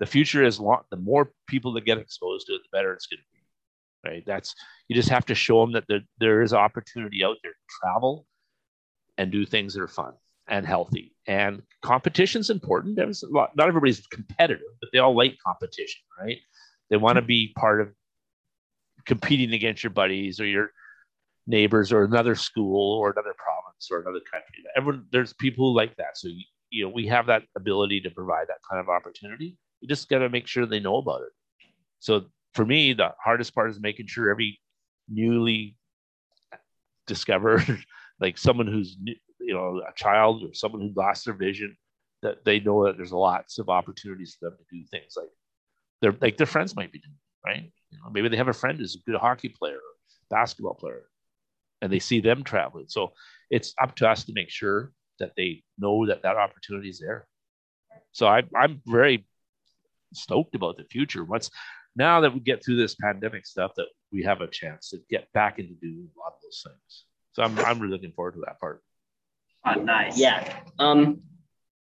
the 0.00 0.06
future 0.06 0.42
is 0.42 0.58
long, 0.58 0.82
the 0.90 0.96
more 0.96 1.32
people 1.46 1.72
that 1.74 1.84
get 1.84 1.98
exposed 1.98 2.46
to 2.46 2.54
it, 2.54 2.62
the 2.62 2.76
better 2.76 2.92
it's 2.92 3.06
going 3.06 3.20
to 3.20 3.24
be. 3.32 4.10
Right? 4.10 4.24
That's 4.26 4.54
you 4.88 4.96
just 4.96 5.08
have 5.08 5.24
to 5.26 5.34
show 5.34 5.60
them 5.60 5.72
that 5.72 5.84
there, 5.88 6.00
there 6.18 6.42
is 6.42 6.52
opportunity 6.52 7.24
out 7.24 7.36
there 7.42 7.52
to 7.52 7.58
travel 7.80 8.26
and 9.16 9.30
do 9.30 9.46
things 9.46 9.74
that 9.74 9.82
are 9.82 9.88
fun 9.88 10.12
and 10.52 10.66
healthy. 10.66 11.14
And 11.26 11.62
competition's 11.82 12.50
important. 12.50 12.98
Lot, 13.30 13.56
not 13.56 13.68
everybody's 13.68 14.06
competitive, 14.06 14.66
but 14.80 14.90
they 14.92 14.98
all 14.98 15.16
like 15.16 15.38
competition, 15.44 16.02
right? 16.20 16.38
They 16.90 16.98
want 16.98 17.16
to 17.16 17.22
be 17.22 17.54
part 17.56 17.80
of 17.80 17.88
competing 19.06 19.54
against 19.54 19.82
your 19.82 19.90
buddies 19.90 20.38
or 20.40 20.46
your 20.46 20.70
neighbors 21.46 21.90
or 21.90 22.04
another 22.04 22.34
school 22.34 22.98
or 22.98 23.10
another 23.10 23.34
province 23.36 23.88
or 23.90 24.00
another 24.00 24.20
country. 24.30 24.62
Everyone, 24.76 25.06
there's 25.10 25.32
people 25.32 25.70
who 25.70 25.76
like 25.76 25.96
that. 25.96 26.18
So 26.18 26.28
you 26.70 26.84
know, 26.84 26.90
we 26.90 27.06
have 27.06 27.26
that 27.26 27.44
ability 27.56 28.02
to 28.02 28.10
provide 28.10 28.48
that 28.48 28.58
kind 28.68 28.78
of 28.78 28.90
opportunity. 28.90 29.56
You 29.80 29.88
just 29.88 30.10
got 30.10 30.18
to 30.18 30.28
make 30.28 30.46
sure 30.46 30.66
they 30.66 30.80
know 30.80 30.98
about 30.98 31.22
it. 31.22 31.32
So 32.00 32.26
for 32.52 32.66
me, 32.66 32.92
the 32.92 33.14
hardest 33.24 33.54
part 33.54 33.70
is 33.70 33.80
making 33.80 34.06
sure 34.06 34.30
every 34.30 34.60
newly 35.08 35.76
discovered, 37.06 37.84
like 38.20 38.36
someone 38.36 38.66
who's 38.66 38.98
you 39.44 39.54
know 39.54 39.82
a 39.86 39.92
child 39.94 40.42
or 40.42 40.54
someone 40.54 40.80
who 40.80 40.92
lost 40.94 41.24
their 41.24 41.34
vision, 41.34 41.76
that 42.22 42.44
they 42.44 42.60
know 42.60 42.84
that 42.86 42.96
there's 42.96 43.12
lots 43.12 43.58
of 43.58 43.68
opportunities 43.68 44.36
for 44.38 44.50
them 44.50 44.58
to 44.58 44.76
do 44.76 44.84
things 44.90 45.14
like 45.16 45.28
their 46.00 46.14
like 46.20 46.36
their 46.36 46.46
friends 46.46 46.76
might 46.76 46.92
be 46.92 46.98
doing, 46.98 47.18
right? 47.44 47.72
You 47.90 47.98
know, 47.98 48.10
maybe 48.10 48.28
they 48.28 48.36
have 48.36 48.48
a 48.48 48.52
friend 48.52 48.78
who's 48.78 48.96
a 48.96 49.10
good 49.10 49.20
hockey 49.20 49.48
player, 49.48 49.80
basketball 50.30 50.74
player, 50.74 51.04
and 51.80 51.92
they 51.92 51.98
see 51.98 52.20
them 52.20 52.44
traveling. 52.44 52.86
So 52.88 53.12
it's 53.50 53.74
up 53.80 53.94
to 53.96 54.08
us 54.08 54.24
to 54.24 54.32
make 54.32 54.50
sure 54.50 54.92
that 55.18 55.32
they 55.36 55.62
know 55.78 56.06
that 56.06 56.22
that 56.22 56.36
opportunity 56.36 56.88
is 56.88 57.00
there. 57.00 57.26
So 58.12 58.26
I, 58.26 58.42
I'm 58.56 58.82
very 58.86 59.26
stoked 60.12 60.54
about 60.54 60.76
the 60.76 60.84
future. 60.84 61.24
Once 61.24 61.50
now 61.96 62.20
that 62.20 62.32
we 62.32 62.40
get 62.40 62.64
through 62.64 62.76
this 62.76 62.94
pandemic 62.94 63.46
stuff, 63.46 63.72
that 63.76 63.86
we 64.10 64.22
have 64.22 64.40
a 64.40 64.46
chance 64.46 64.90
to 64.90 64.98
get 65.10 65.30
back 65.32 65.58
into 65.58 65.74
doing 65.74 66.08
a 66.14 66.18
lot 66.18 66.32
of 66.34 66.42
those 66.42 66.64
things. 66.66 67.04
So 67.32 67.42
I'm, 67.42 67.58
I'm 67.60 67.78
really 67.78 67.92
looking 67.92 68.12
forward 68.12 68.34
to 68.34 68.40
that 68.46 68.60
part. 68.60 68.82
Oh, 69.64 69.74
nice. 69.74 70.18
Yeah. 70.18 70.60
Um, 70.78 71.20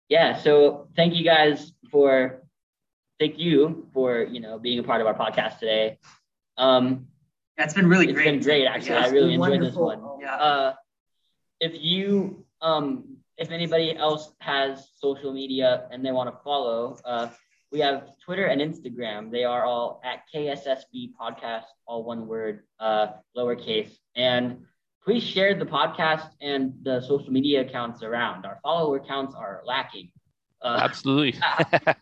yeah. 0.08 0.36
So 0.38 0.88
thank 0.96 1.14
you 1.14 1.24
guys 1.24 1.72
for, 1.90 2.42
thank 3.18 3.38
you 3.38 3.88
for, 3.92 4.22
you 4.22 4.40
know, 4.40 4.58
being 4.58 4.78
a 4.78 4.82
part 4.82 5.00
of 5.00 5.06
our 5.06 5.14
podcast 5.14 5.58
today. 5.58 5.98
Um, 6.56 7.06
That's 7.56 7.74
been 7.74 7.88
really 7.88 8.06
it's 8.06 8.14
great. 8.14 8.24
been 8.24 8.40
great, 8.40 8.66
actually. 8.66 8.96
Yeah, 8.96 9.04
I 9.04 9.08
really 9.08 9.36
been 9.36 9.52
enjoyed 9.52 9.62
this 9.62 9.74
one. 9.74 10.02
Yeah. 10.20 10.34
Uh, 10.34 10.74
if 11.60 11.72
you, 11.74 12.44
um, 12.60 13.16
if 13.38 13.50
anybody 13.50 13.96
else 13.96 14.32
has 14.40 14.88
social 14.96 15.32
media 15.32 15.86
and 15.90 16.04
they 16.04 16.12
want 16.12 16.28
to 16.30 16.42
follow, 16.42 16.98
uh, 17.04 17.28
we 17.72 17.78
have 17.80 18.08
Twitter 18.24 18.46
and 18.46 18.60
Instagram. 18.60 19.30
They 19.30 19.44
are 19.44 19.64
all 19.64 20.00
at 20.04 20.22
KSSB 20.34 21.12
Podcast, 21.20 21.64
all 21.86 22.02
one 22.02 22.26
word, 22.26 22.64
uh, 22.80 23.08
lowercase. 23.36 23.92
And 24.16 24.64
please 25.10 25.24
share 25.24 25.58
the 25.58 25.66
podcast 25.66 26.28
and 26.40 26.72
the 26.84 27.00
social 27.00 27.32
media 27.32 27.62
accounts 27.62 28.04
around. 28.04 28.46
Our 28.46 28.60
follower 28.62 29.00
counts 29.00 29.34
are 29.34 29.60
lacking. 29.66 30.12
Uh, 30.62 30.78
Absolutely. 30.80 31.34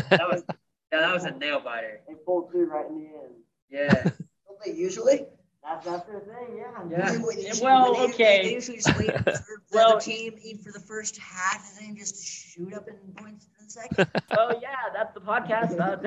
That 0.10 0.28
was 0.30 0.44
yeah, 0.92 1.00
that 1.02 1.14
was 1.14 1.26
a 1.26 1.32
nail 1.32 1.60
biter. 1.60 2.02
They 2.08 2.14
pulled 2.16 2.52
through 2.52 2.68
right 2.70 2.88
in 2.90 2.96
the 2.96 3.06
end. 3.06 3.34
Yeah. 3.70 4.04
Don't 4.04 4.58
they 4.66 4.72
usually? 4.72 5.26
That's 5.64 5.86
that's 5.86 6.06
their 6.08 6.22
thing, 6.22 6.56
yeah. 6.58 6.72
Yeah. 6.90 7.12
They- 7.12 7.18
they 7.18 7.48
usually- 7.48 7.62
Well, 7.62 7.94
they- 7.94 8.14
okay. 8.14 8.42
They 8.44 8.54
usually 8.54 8.78
just 8.78 8.98
wait 8.98 9.12
for 9.12 9.62
Well- 9.74 9.92
other 9.94 10.00
team 10.00 10.36
eat 10.42 10.62
for 10.62 10.72
the 10.72 10.80
first 10.80 11.18
half 11.18 11.78
and 11.80 11.90
then 11.90 11.96
just 11.98 12.26
shoot 12.26 12.74
up 12.74 12.88
in 12.88 12.96
points 13.22 13.48
in 13.60 13.66
the 13.66 13.72
second. 13.72 14.10
Oh 14.38 14.54
yeah, 14.62 14.76
that's 14.94 15.14
the 15.14 15.20
podcast. 15.22 15.78
Uh, 15.80 15.98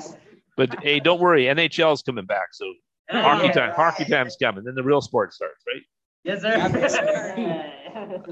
thanks. 0.00 0.16
But 0.56 0.82
hey, 0.82 1.00
don't 1.00 1.20
worry. 1.20 1.44
NHL's 1.44 2.00
coming 2.02 2.24
back, 2.24 2.46
so 2.52 2.64
hockey 3.10 3.50
time. 3.52 3.72
Hockey 3.74 4.04
time's 4.06 4.36
coming. 4.40 4.64
Then 4.64 4.74
the 4.74 4.82
real 4.82 5.02
sport 5.02 5.34
starts, 5.34 5.62
right? 5.66 5.82
Yes, 6.24 6.40
Yes, 6.42 6.94
sir. 6.94 7.34
sir. 7.34 8.22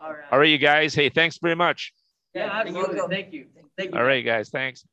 All 0.00 0.12
right. 0.12 0.24
All 0.32 0.38
right, 0.38 0.48
you 0.48 0.56
guys. 0.58 0.94
Hey, 0.94 1.10
thanks 1.10 1.36
very 1.38 1.54
much. 1.54 1.92
Yeah, 2.36 2.50
absolutely. 2.52 3.00
Thank 3.08 3.32
you. 3.32 3.46
Thank 3.78 3.92
you. 3.92 3.98
All 3.98 4.04
right, 4.04 4.24
guys. 4.24 4.50
Thanks. 4.50 4.84